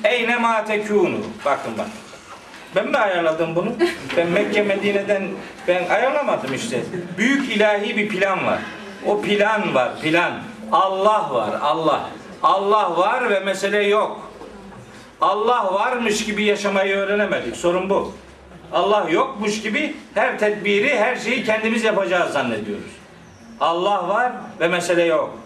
Eyne 0.04 0.36
ma 0.36 0.64
tekunu. 0.64 1.18
Bakın 1.44 1.72
bak. 1.78 1.86
Ben 2.76 2.88
mi 2.88 2.96
ayarladım 2.96 3.56
bunu? 3.56 3.72
Ben 4.16 4.28
Mekke 4.28 4.62
Medine'den 4.62 5.22
ben 5.68 5.88
ayarlamadım 5.88 6.54
işte. 6.54 6.80
Büyük 7.18 7.56
ilahi 7.56 7.96
bir 7.96 8.08
plan 8.08 8.46
var. 8.46 8.58
O 9.06 9.20
plan 9.20 9.74
var, 9.74 9.90
plan. 10.02 10.32
Allah 10.72 11.34
var, 11.34 11.50
Allah. 11.62 12.00
Allah 12.42 12.96
var 12.96 13.30
ve 13.30 13.40
mesele 13.40 13.82
yok. 13.82 14.30
Allah 15.20 15.74
varmış 15.74 16.24
gibi 16.24 16.44
yaşamayı 16.44 16.96
öğrenemedik. 16.96 17.56
Sorun 17.56 17.90
bu. 17.90 18.12
Allah 18.72 19.06
yokmuş 19.10 19.62
gibi 19.62 19.96
her 20.14 20.38
tedbiri, 20.38 20.98
her 20.98 21.16
şeyi 21.16 21.44
kendimiz 21.44 21.84
yapacağız 21.84 22.32
zannediyoruz. 22.32 22.92
Allah 23.60 24.08
var 24.08 24.32
ve 24.60 24.68
mesele 24.68 25.02
yok. 25.02 25.38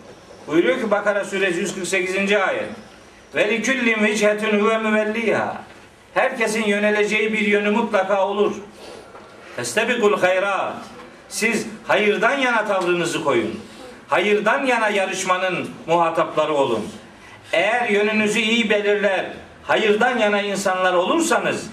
Buyuruyor 0.46 0.80
ki 0.80 0.90
Bakara 0.90 1.24
suresi 1.24 1.60
148. 1.60 2.32
ayet. 2.32 2.68
Ve 3.34 3.50
liküllin 3.50 4.04
vichetun 4.04 4.60
huve 4.60 4.78
müvelliha. 4.78 5.56
Herkesin 6.14 6.64
yöneleceği 6.64 7.32
bir 7.32 7.46
yönü 7.46 7.70
mutlaka 7.70 8.28
olur. 8.28 8.52
Festebikul 9.56 10.20
hayrat. 10.20 10.74
Siz 11.28 11.66
hayırdan 11.86 12.38
yana 12.38 12.66
tavrınızı 12.66 13.24
koyun. 13.24 13.60
Hayırdan 14.08 14.66
yana 14.66 14.88
yarışmanın 14.88 15.70
muhatapları 15.86 16.54
olun. 16.54 16.88
Eğer 17.52 17.88
yönünüzü 17.88 18.40
iyi 18.40 18.70
belirler, 18.70 19.26
hayırdan 19.62 20.18
yana 20.18 20.42
insanlar 20.42 20.94
olursanız 20.94 21.66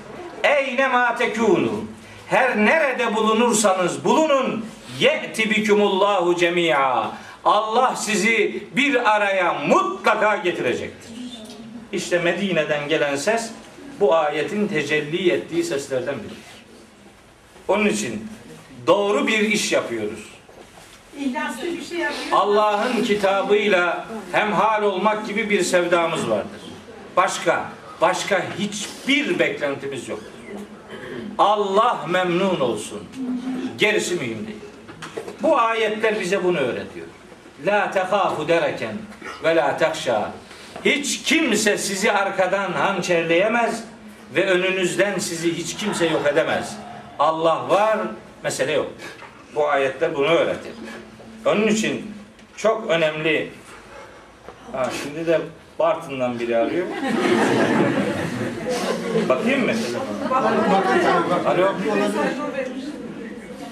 eyne 0.43 0.87
ma 0.87 1.15
tekunu 1.15 1.85
her 2.27 2.57
nerede 2.57 3.15
bulunursanız 3.15 4.05
bulunun 4.05 4.65
ye'ti 4.99 5.49
bikumullahu 5.49 6.35
cemia 6.35 7.11
Allah 7.45 7.95
sizi 7.95 8.63
bir 8.75 9.15
araya 9.15 9.53
mutlaka 9.53 10.35
getirecektir. 10.37 11.11
İşte 11.91 12.19
Medine'den 12.19 12.89
gelen 12.89 13.15
ses 13.15 13.51
bu 13.99 14.15
ayetin 14.15 14.67
tecelli 14.67 15.31
ettiği 15.31 15.63
seslerden 15.63 16.15
biridir. 16.19 16.37
Onun 17.67 17.85
için 17.85 18.27
doğru 18.87 19.27
bir 19.27 19.39
iş 19.39 19.71
yapıyoruz. 19.71 20.19
İhlaslı 20.19 20.31
bir 20.31 20.31
şey 20.31 20.31
yapıyor. 20.31 21.02
Allah'ın 22.31 23.03
kitabıyla 23.03 24.05
hemhal 24.31 24.83
olmak 24.83 25.27
gibi 25.27 25.49
bir 25.49 25.63
sevdamız 25.63 26.29
vardır. 26.29 26.61
Başka, 27.17 27.65
başka 28.01 28.43
hiçbir 28.59 29.39
beklentimiz 29.39 30.09
yoktur. 30.09 30.27
Allah 31.37 32.05
memnun 32.09 32.59
olsun. 32.59 32.99
Gerisi 33.77 34.15
mühim 34.15 34.47
değil. 34.47 34.59
Bu 35.41 35.57
ayetler 35.57 36.19
bize 36.19 36.43
bunu 36.43 36.57
öğretiyor. 36.57 37.07
La 37.65 37.91
tehafu 37.91 38.47
dereken 38.47 38.95
ve 39.43 39.55
la 39.55 39.77
tekşa. 39.77 40.31
Hiç 40.85 41.23
kimse 41.23 41.77
sizi 41.77 42.11
arkadan 42.11 42.71
hançerleyemez 42.71 43.83
ve 44.35 44.45
önünüzden 44.45 45.19
sizi 45.19 45.57
hiç 45.57 45.75
kimse 45.75 46.05
yok 46.05 46.27
edemez. 46.27 46.77
Allah 47.19 47.69
var, 47.69 47.97
mesele 48.43 48.71
yok. 48.71 48.91
Bu 49.55 49.67
ayetler 49.67 50.15
bunu 50.15 50.27
öğretir. 50.27 50.71
Onun 51.45 51.67
için 51.67 52.11
çok 52.57 52.89
önemli. 52.89 53.51
Ha, 54.71 54.89
şimdi 55.03 55.27
de 55.27 55.41
Bartın'dan 55.79 56.39
biri 56.39 56.57
arıyor. 56.57 56.87
Bakayım 59.29 59.65
mı? 59.65 59.71
Alo. 61.45 61.73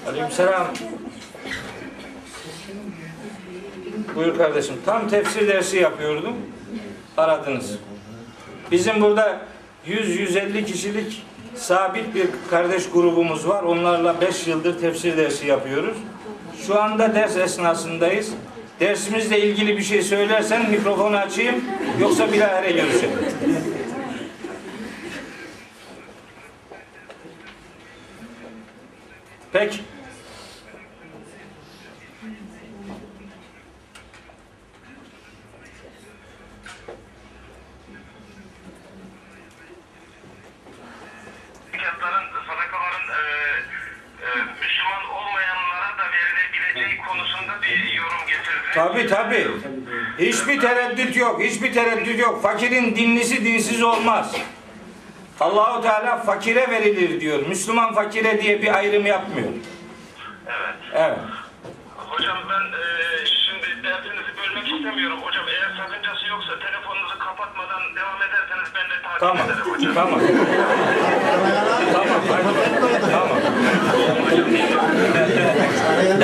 Aleykümselam. 0.08 0.66
Buyur 4.14 4.38
kardeşim. 4.38 4.74
Tam 4.86 5.08
tefsir 5.08 5.48
dersi 5.48 5.76
yapıyordum. 5.76 6.34
Aradınız. 7.16 7.78
Bizim 8.70 9.00
burada 9.00 9.40
100-150 9.86 10.64
kişilik 10.64 11.22
sabit 11.54 12.14
bir 12.14 12.26
kardeş 12.50 12.90
grubumuz 12.90 13.48
var. 13.48 13.62
Onlarla 13.62 14.20
5 14.20 14.46
yıldır 14.46 14.80
tefsir 14.80 15.16
dersi 15.16 15.46
yapıyoruz. 15.46 15.96
Şu 16.66 16.82
anda 16.82 17.14
ders 17.14 17.36
esnasındayız. 17.36 18.30
Dersimizle 18.80 19.40
ilgili 19.40 19.76
bir 19.76 19.82
şey 19.82 20.02
söylersen 20.02 20.70
mikrofonu 20.70 21.16
açayım. 21.16 21.64
Yoksa 22.00 22.32
bilahare 22.32 22.72
görüşelim. 22.72 23.18
Peki. 29.52 29.78
E, 43.10 43.20
e, 44.24 44.28
Müslüman 44.60 45.04
olmayanlara 45.10 45.98
da 45.98 46.04
verilebileceği 46.12 47.00
konusunda 47.00 47.62
bir 47.62 47.92
yorum 47.92 48.26
getirdi. 48.26 48.74
Tabi 48.74 49.06
tabi. 49.06 49.48
Hiçbir 50.18 50.60
tereddüt 50.60 51.16
yok. 51.16 51.42
Hiçbir 51.42 51.72
tereddüt 51.74 52.18
yok. 52.18 52.42
Fakirin 52.42 52.96
dinlisi 52.96 53.44
dinsiz 53.44 53.82
olmaz. 53.82 54.36
Allahu 55.40 55.82
Teala 55.82 56.16
fakire 56.16 56.70
verilir 56.70 57.20
diyor. 57.20 57.46
Müslüman 57.46 57.94
fakire 57.94 58.42
diye 58.42 58.62
bir 58.62 58.74
ayrım 58.74 59.06
yapmıyor. 59.06 59.48
Evet. 60.46 60.76
Evet. 60.94 61.18
Hocam 61.96 62.38
ben 62.50 62.78
e, 62.78 62.86
şimdi 63.26 63.82
dersinizi 63.84 64.30
bölmek 64.36 64.72
istemiyorum. 64.72 65.22
Hocam 65.22 65.44
eğer 65.48 65.76
sakıncası 65.76 66.26
yoksa 66.26 66.58
telefonunuzu 66.58 67.18
kapatmadan 67.18 67.82
devam 67.96 68.22
ederseniz 68.22 68.41
ben 68.74 68.90
de 68.90 69.02
takip 69.02 69.20
Tamam. 69.20 69.46
ederim 69.50 69.64
hocam. 69.72 69.94
Tamam. 69.94 70.20
tamam. 71.92 72.20
Tamam. 73.10 73.38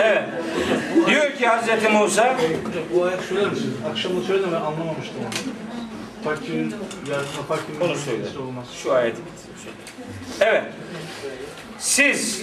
Evet. 0.02 0.22
Diyor 1.06 1.32
ki 1.32 1.46
Hazreti 1.46 1.88
Musa 1.88 2.36
Bu 2.94 3.04
ayet 3.04 3.20
söyler 3.20 3.50
misiniz? 3.50 3.74
Akşamı 3.90 4.20
söyledim 4.22 4.48
ben 4.52 4.56
anlamamıştım 4.60 5.16
onu. 5.20 5.54
Fakirin 6.24 6.74
yardımına 7.10 7.42
fakirin 7.48 7.80
Onu 7.80 7.94
söyle. 7.96 8.22
olmaz. 8.46 8.66
Şu 8.82 8.92
ayeti 8.92 9.16
bitir. 9.16 9.72
Evet. 10.40 10.64
Siz 11.78 12.42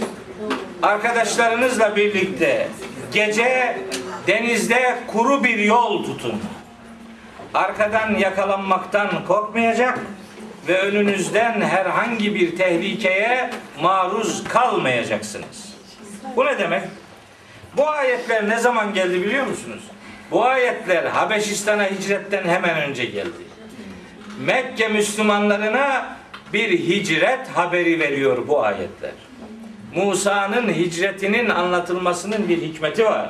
arkadaşlarınızla 0.84 1.96
birlikte 1.96 2.68
gece 3.14 3.78
denizde 4.28 4.98
kuru 5.08 5.44
bir 5.44 5.58
yol 5.58 6.04
tutun. 6.06 6.34
Arkadan 7.56 8.16
yakalanmaktan 8.16 9.26
korkmayacak 9.28 10.00
ve 10.68 10.80
önünüzden 10.80 11.62
herhangi 11.62 12.36
bir 12.36 12.58
tehlikeye 12.58 13.50
maruz 13.82 14.44
kalmayacaksınız. 14.44 15.76
Bu 16.36 16.46
ne 16.46 16.60
demek? 16.60 16.84
Bu 17.78 17.90
ayetler 17.90 18.50
ne 18.50 18.58
zaman 18.60 18.94
geldi 18.94 19.22
biliyor 19.24 19.48
musunuz? 19.48 19.84
Bu 20.32 20.46
ayetler 20.46 21.04
Habeşistan'a 21.04 21.84
hicretten 21.84 22.48
hemen 22.48 22.82
önce 22.82 23.06
geldi. 23.06 23.46
Mekke 24.40 24.88
Müslümanlarına 24.88 26.18
bir 26.54 26.80
hicret 26.80 27.48
haberi 27.48 28.00
veriyor 28.00 28.48
bu 28.48 28.64
ayetler. 28.64 29.12
Musa'nın 29.96 30.74
hicretinin 30.74 31.50
anlatılmasının 31.50 32.50
bir 32.50 32.62
hikmeti 32.62 33.06
var. 33.06 33.30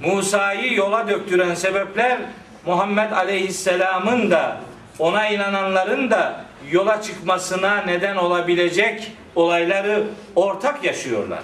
Musa'yı 0.00 0.74
yola 0.74 1.08
döktüren 1.08 1.54
sebepler 1.54 2.18
Muhammed 2.66 3.10
Aleyhisselam'ın 3.12 4.30
da 4.30 4.60
ona 4.98 5.28
inananların 5.28 6.10
da 6.10 6.44
yola 6.70 7.02
çıkmasına 7.02 7.82
neden 7.82 8.16
olabilecek 8.16 9.12
olayları 9.34 10.04
ortak 10.36 10.84
yaşıyorlar. 10.84 11.42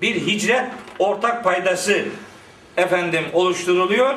Bir 0.00 0.26
hicret 0.26 0.64
ortak 0.98 1.44
paydası 1.44 2.04
efendim 2.76 3.24
oluşturuluyor 3.32 4.14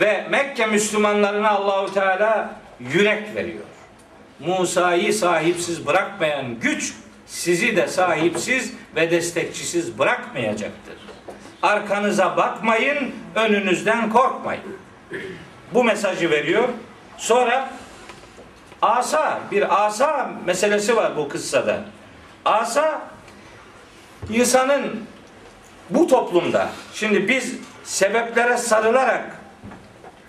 ve 0.00 0.26
Mekke 0.30 0.66
Müslümanlarına 0.66 1.50
Allahu 1.50 1.94
Teala 1.94 2.54
yürek 2.80 3.34
veriyor. 3.34 3.64
Musa'yı 4.40 5.14
sahipsiz 5.14 5.86
bırakmayan 5.86 6.60
güç 6.60 6.94
sizi 7.26 7.76
de 7.76 7.88
sahipsiz 7.88 8.72
ve 8.96 9.10
destekçisiz 9.10 9.98
bırakmayacaktır. 9.98 10.94
Arkanıza 11.62 12.36
bakmayın, 12.36 13.14
önünüzden 13.34 14.10
korkmayın. 14.10 14.62
Bu 15.74 15.84
mesajı 15.84 16.30
veriyor. 16.30 16.68
Sonra 17.18 17.70
asa, 18.82 19.40
bir 19.50 19.84
asa 19.86 20.30
meselesi 20.46 20.96
var 20.96 21.16
bu 21.16 21.28
kıssada. 21.28 21.80
Asa 22.44 23.02
insanın 24.30 25.04
bu 25.90 26.06
toplumda 26.06 26.68
şimdi 26.94 27.28
biz 27.28 27.54
sebeplere 27.84 28.56
sarılarak 28.56 29.36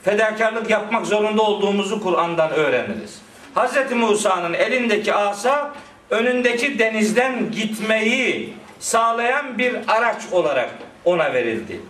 fedakarlık 0.03 0.69
yapmak 0.69 1.05
zorunda 1.05 1.41
olduğumuzu 1.41 2.03
Kur'an'dan 2.03 2.51
öğreniriz. 2.51 3.21
Hz. 3.55 3.91
Musa'nın 3.91 4.53
elindeki 4.53 5.13
asa 5.13 5.73
önündeki 6.09 6.79
denizden 6.79 7.51
gitmeyi 7.51 8.53
sağlayan 8.79 9.57
bir 9.57 9.75
araç 9.87 10.21
olarak 10.31 10.69
ona 11.05 11.33
verildi. 11.33 11.81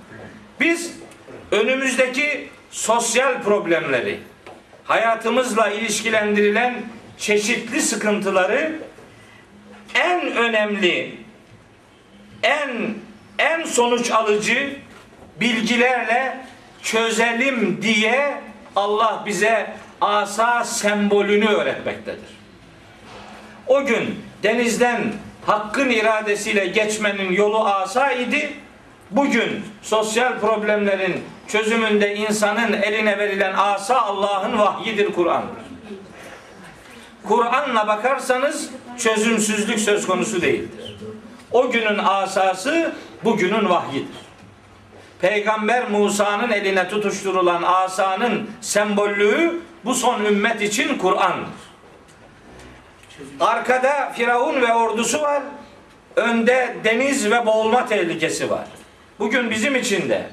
Biz 0.59 0.93
önümüzdeki 1.51 2.49
sosyal 2.72 3.43
problemleri, 3.43 4.19
hayatımızla 4.84 5.69
ilişkilendirilen 5.69 6.81
çeşitli 7.18 7.81
sıkıntıları 7.81 8.80
en 9.95 10.35
önemli, 10.35 11.15
en 12.43 12.95
en 13.39 13.64
sonuç 13.64 14.11
alıcı 14.11 14.76
bilgilerle 15.39 16.38
çözelim 16.84 17.81
diye 17.81 18.41
Allah 18.76 19.23
bize 19.26 19.73
asa 20.02 20.64
sembolünü 20.64 21.48
öğretmektedir. 21.48 22.41
O 23.68 23.85
gün 23.85 24.23
denizden 24.43 25.14
hakkın 25.45 25.89
iradesiyle 25.89 26.68
geçmenin 26.68 27.31
yolu 27.31 27.65
asa 27.65 28.11
idi. 28.11 28.53
Bugün 29.12 29.66
sosyal 29.82 30.40
problemlerin 30.40 31.24
çözümünde 31.48 32.16
insanın 32.16 32.74
eline 32.74 33.18
verilen 33.18 33.54
asa 33.54 34.02
Allah'ın 34.02 34.60
vahyidir 34.60 35.14
Kur'an'dır. 35.14 35.64
Kur'an'la 37.28 37.88
bakarsanız 37.88 38.70
çözümsüzlük 38.98 39.80
söz 39.80 40.08
konusu 40.08 40.42
değildir. 40.42 40.98
O 41.52 41.72
günün 41.72 41.98
asası 41.98 42.92
bugünün 43.24 43.70
vahyidir. 43.70 44.22
Peygamber 45.22 45.90
Musa'nın 45.90 46.52
eline 46.52 46.90
tutuşturulan 46.90 47.64
asanın 47.64 48.50
sembollüğü 48.62 49.62
bu 49.86 49.94
son 49.94 50.26
ümmet 50.26 50.62
için 50.62 50.98
Kur'an'dır. 50.98 51.62
Arkada 53.40 54.12
Firavun 54.16 54.62
ve 54.62 54.74
ordusu 54.74 55.22
var. 55.22 55.44
Önde 56.16 56.76
deniz 56.84 57.32
ve 57.32 57.46
boğulma 57.46 57.86
tehlikesi 57.86 58.50
var. 58.50 58.68
Bugün 59.22 59.52
bizim 59.52 59.76
için 59.76 60.10
de 60.10 60.30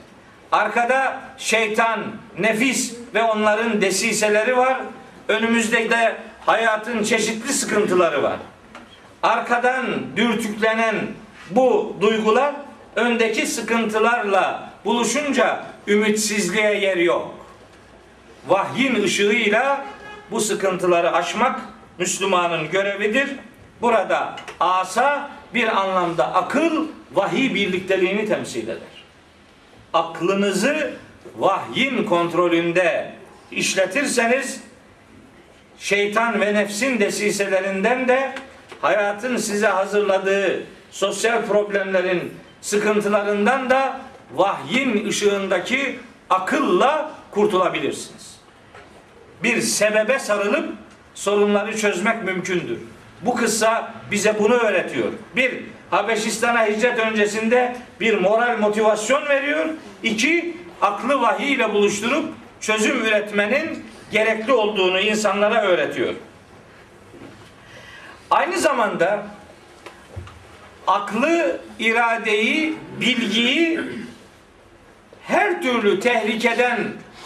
arkada 0.53 1.21
şeytan, 1.39 2.01
nefis 2.39 2.95
ve 3.15 3.23
onların 3.23 3.81
desiseleri 3.81 4.57
var. 4.57 4.81
Önümüzde 5.29 5.91
de 5.91 6.17
hayatın 6.47 7.03
çeşitli 7.03 7.53
sıkıntıları 7.53 8.23
var. 8.23 8.37
Arkadan 9.23 9.87
dürtüklenen 10.17 10.95
bu 11.51 11.97
duygular 12.01 12.55
öndeki 12.97 13.47
sıkıntılarla 13.47 14.71
buluşunca 14.85 15.65
ümitsizliğe 15.87 16.81
yer 16.81 16.97
yok. 16.97 17.35
Vahyin 18.49 19.03
ışığıyla 19.03 19.85
bu 20.31 20.41
sıkıntıları 20.41 21.13
aşmak 21.13 21.61
Müslümanın 21.99 22.71
görevidir. 22.71 23.31
Burada 23.83 24.37
asa 24.61 25.31
bir 25.55 25.81
anlamda 25.81 26.35
akıl 26.35 26.87
vahiy 27.13 27.55
birlikteliğini 27.55 28.29
temsil 28.29 28.69
eder. 28.69 29.05
Aklınızı 29.93 30.91
vahyin 31.39 32.05
kontrolünde 32.05 33.13
işletirseniz 33.51 34.61
şeytan 35.79 36.41
ve 36.41 36.55
nefsin 36.55 37.01
desiselerinden 37.01 38.09
de 38.09 38.35
hayatın 38.81 39.37
size 39.37 39.67
hazırladığı 39.67 40.63
sosyal 40.91 41.47
problemlerin 41.47 42.35
sıkıntılarından 42.61 43.71
da 43.71 44.01
vahyin 44.35 45.09
ışığındaki 45.09 45.99
akılla 46.31 47.11
kurtulabilirsiniz. 47.31 48.39
Bir 49.43 49.61
sebebe 49.61 50.19
sarılıp 50.19 50.73
sorunları 51.15 51.77
çözmek 51.77 52.25
mümkündür. 52.25 52.79
Bu 53.23 53.35
kıssa 53.35 53.95
bize 54.11 54.39
bunu 54.39 54.55
öğretiyor. 54.55 55.13
Bir, 55.37 55.63
Habeşistan'a 55.91 56.67
hicret 56.67 56.99
öncesinde 56.99 57.77
bir 58.01 58.19
moral 58.19 58.59
motivasyon 58.59 59.29
veriyor. 59.29 59.67
İki, 60.03 60.57
aklı 60.83 61.21
vahiy 61.21 61.53
ile 61.53 61.75
buluşturup 61.75 62.25
çözüm 62.61 63.05
üretmenin 63.05 63.85
gerekli 64.11 64.53
olduğunu 64.53 65.01
insanlara 65.01 65.63
öğretiyor. 65.63 66.15
Aynı 68.31 68.59
zamanda 68.59 69.27
aklı, 70.87 71.61
iradeyi, 71.79 72.77
bilgiyi 73.01 73.81
her 75.27 75.63
türlü 75.63 76.01
tehlikeden 76.01 76.79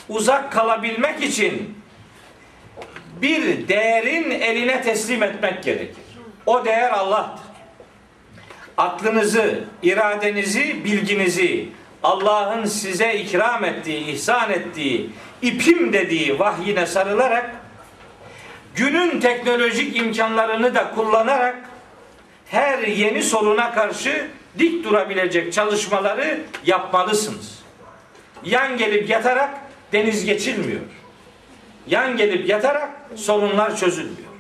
uzak 0.08 0.52
kalabilmek 0.52 1.22
için 1.22 1.81
bir 3.22 3.68
değerin 3.68 4.30
eline 4.30 4.82
teslim 4.82 5.22
etmek 5.22 5.62
gerekir. 5.62 6.04
O 6.46 6.64
değer 6.64 6.90
Allah'tır. 6.90 7.44
Aklınızı, 8.76 9.64
iradenizi, 9.82 10.84
bilginizi 10.84 11.68
Allah'ın 12.02 12.64
size 12.64 13.14
ikram 13.14 13.64
ettiği, 13.64 14.06
ihsan 14.06 14.50
ettiği, 14.50 15.10
ipim 15.42 15.92
dediği 15.92 16.38
vahyine 16.38 16.86
sarılarak 16.86 17.50
günün 18.74 19.20
teknolojik 19.20 19.96
imkanlarını 19.96 20.74
da 20.74 20.90
kullanarak 20.90 21.56
her 22.46 22.78
yeni 22.78 23.22
soruna 23.22 23.74
karşı 23.74 24.26
dik 24.58 24.84
durabilecek 24.84 25.52
çalışmaları 25.52 26.40
yapmalısınız. 26.66 27.58
Yan 28.44 28.78
gelip 28.78 29.10
yatarak 29.10 29.50
deniz 29.92 30.24
geçilmiyor. 30.24 30.80
Yan 31.86 32.16
gelip 32.16 32.48
yatarak 32.48 32.90
sorunlar 33.16 33.76
çözülmüyor. 33.76 34.32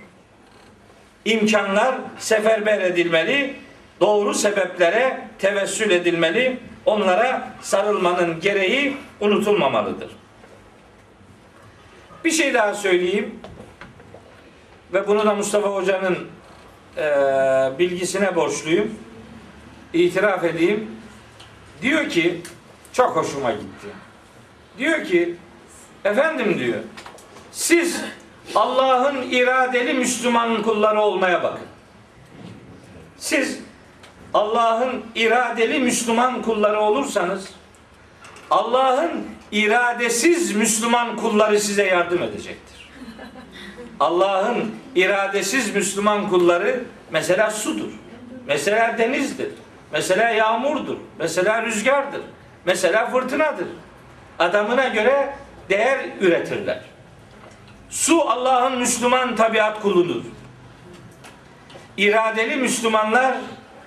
İmkanlar 1.24 1.94
seferber 2.18 2.80
edilmeli, 2.80 3.56
doğru 4.00 4.34
sebeplere 4.34 5.28
tevessül 5.38 5.90
edilmeli, 5.90 6.58
onlara 6.86 7.48
sarılmanın 7.62 8.40
gereği 8.40 8.96
unutulmamalıdır. 9.20 10.10
Bir 12.24 12.30
şey 12.30 12.54
daha 12.54 12.74
söyleyeyim 12.74 13.34
ve 14.92 15.08
bunu 15.08 15.26
da 15.26 15.34
Mustafa 15.34 15.68
Hoca'nın 15.68 16.18
e, 16.96 17.04
bilgisine 17.78 18.36
borçluyum. 18.36 18.94
İtiraf 19.92 20.44
edeyim. 20.44 20.90
Diyor 21.82 22.08
ki 22.08 22.40
çok 22.92 23.16
hoşuma 23.16 23.50
gitti. 23.50 23.86
Diyor 24.78 25.04
ki 25.04 25.34
efendim 26.04 26.58
diyor 26.58 26.78
siz 27.52 28.00
Allah'ın 28.54 29.22
iradeli 29.30 29.94
Müslüman 29.94 30.62
kulları 30.62 31.00
olmaya 31.00 31.42
bakın. 31.42 31.66
Siz 33.18 33.58
Allah'ın 34.34 35.02
iradeli 35.14 35.78
Müslüman 35.78 36.42
kulları 36.42 36.80
olursanız 36.80 37.48
Allah'ın 38.50 39.10
iradesiz 39.52 40.54
Müslüman 40.54 41.16
kulları 41.16 41.60
size 41.60 41.84
yardım 41.86 42.22
edecektir. 42.22 42.90
Allah'ın 44.00 44.74
iradesiz 44.94 45.74
Müslüman 45.74 46.28
kulları 46.28 46.84
mesela 47.10 47.50
sudur. 47.50 47.92
Mesela 48.46 48.98
denizdir. 48.98 49.50
Mesela 49.92 50.30
yağmurdur. 50.30 50.96
Mesela 51.18 51.62
rüzgardır. 51.62 52.20
Mesela 52.64 53.10
fırtınadır. 53.10 53.66
Adamına 54.38 54.88
göre 54.88 55.34
değer 55.68 55.98
üretirler. 56.20 56.91
Su 57.92 58.20
Allah'ın 58.30 58.78
Müslüman 58.78 59.36
tabiat 59.36 59.82
kuludur. 59.82 60.22
İradeli 61.96 62.56
Müslümanlar 62.56 63.34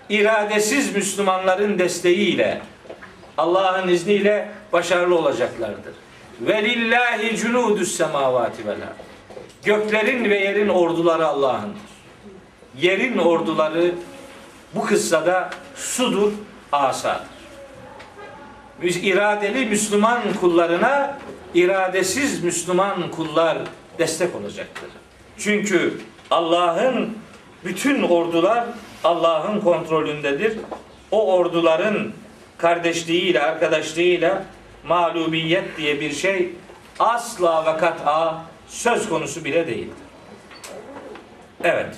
iradesiz 0.10 0.96
Müslümanların 0.96 1.80
desteğiyle 1.80 2.62
Allah'ın 3.38 3.88
izniyle 3.88 4.52
başarılı 4.74 5.16
olacaklardır. 5.18 5.94
Ve 6.42 6.64
lillahi 6.64 7.38
cunudus 7.38 7.92
semavati 7.92 8.68
vel. 8.68 8.78
Göklerin 9.64 10.30
ve 10.30 10.40
yerin 10.40 10.70
orduları 10.70 11.28
Allah'ındır. 11.28 11.82
Yerin 12.78 13.18
orduları 13.18 13.96
bu 14.76 14.86
kıssada 14.86 15.50
sudur, 15.76 16.32
asadır. 16.72 17.28
İradeli 18.82 19.66
Müslüman 19.66 20.22
kullarına 20.42 21.18
iradesiz 21.54 22.44
Müslüman 22.44 23.12
kullar 23.12 23.58
destek 24.00 24.36
olacaktır. 24.36 24.90
Çünkü 25.38 25.94
Allah'ın 26.32 27.18
bütün 27.66 28.04
ordular 28.04 28.66
Allah'ın 29.04 29.62
kontrolündedir. 29.62 30.58
O 31.12 31.34
orduların 31.34 32.12
kardeşliğiyle, 32.58 33.42
arkadaşlığıyla 33.42 34.44
mağlubiyet 34.84 35.78
diye 35.78 36.02
bir 36.02 36.12
şey 36.12 36.50
asla 37.00 37.66
ve 37.66 37.80
kat'a 37.80 38.42
söz 38.68 39.10
konusu 39.10 39.46
bile 39.46 39.68
değildir. 39.68 39.98
Evet. 41.64 41.96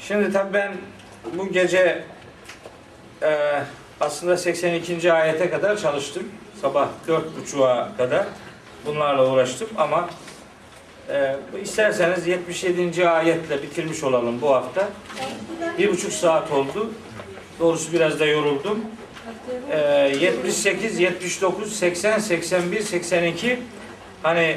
Şimdi 0.00 0.32
tabii 0.32 0.54
ben 0.54 0.72
bu 1.34 1.52
gece 1.52 2.04
e, 3.22 3.62
aslında 4.00 4.36
82. 4.36 5.12
ayete 5.12 5.50
kadar 5.50 5.76
çalıştım. 5.76 6.22
Sabah 6.62 6.88
4.30'a 7.08 7.96
kadar 7.96 8.26
bunlarla 8.86 9.32
uğraştım 9.32 9.68
ama 9.76 10.08
e, 11.10 11.36
isterseniz 11.62 12.26
77. 12.26 13.08
ayetle 13.08 13.62
bitirmiş 13.62 14.04
olalım 14.04 14.40
bu 14.40 14.54
hafta. 14.54 14.88
Bir 15.78 15.90
buçuk 15.90 16.12
saat 16.12 16.52
oldu. 16.52 16.90
Doğrusu 17.60 17.92
biraz 17.92 18.20
da 18.20 18.26
yoruldum. 18.26 18.80
E, 19.70 19.78
78, 20.20 21.00
79, 21.00 21.72
80, 21.72 22.18
81, 22.18 22.80
82 22.80 23.58
hani 24.22 24.56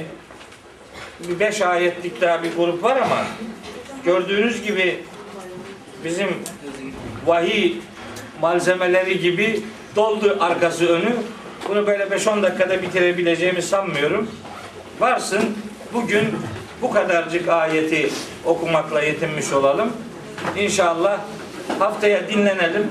bir 1.29 1.39
beş 1.39 1.61
ayetlik 1.61 2.21
daha 2.21 2.43
bir 2.43 2.55
grup 2.55 2.83
var 2.83 2.97
ama 2.97 3.25
gördüğünüz 4.05 4.63
gibi 4.63 4.99
bizim 6.05 6.29
vahiy 7.25 7.73
malzemeleri 8.41 9.19
gibi 9.19 9.63
doldu 9.95 10.37
arkası 10.39 10.87
önü. 10.87 11.13
Bunu 11.69 11.87
böyle 11.87 12.03
5-10 12.03 12.43
dakikada 12.43 12.81
bitirebileceğimi 12.81 13.61
sanmıyorum. 13.61 14.31
Varsın 14.99 15.57
bugün 15.93 16.35
bu 16.81 16.91
kadarcık 16.91 17.49
ayeti 17.49 18.09
okumakla 18.45 19.01
yetinmiş 19.01 19.53
olalım. 19.53 19.93
İnşallah 20.57 21.19
haftaya 21.79 22.29
dinlenelim. 22.29 22.87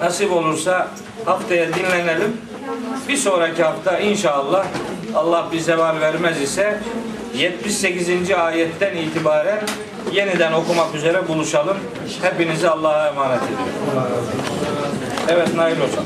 Nasip 0.00 0.32
olursa 0.32 0.88
haftaya 1.24 1.74
dinlenelim. 1.74 2.36
Bir 3.08 3.16
sonraki 3.16 3.62
hafta 3.62 3.98
inşallah 3.98 4.66
Allah 5.14 5.48
bize 5.52 5.78
var 5.78 6.00
vermez 6.00 6.40
ise 6.42 6.78
78. 7.34 8.30
ayetten 8.30 8.96
itibaren 8.96 9.60
yeniden 10.12 10.52
okumak 10.52 10.94
üzere 10.94 11.28
buluşalım. 11.28 11.76
Hepinizi 12.22 12.68
Allah'a 12.68 13.08
emanet 13.08 13.42
ediyorum. 13.42 14.14
Evet 15.28 15.54
Nail 15.54 15.76
Hocam. 15.76 16.04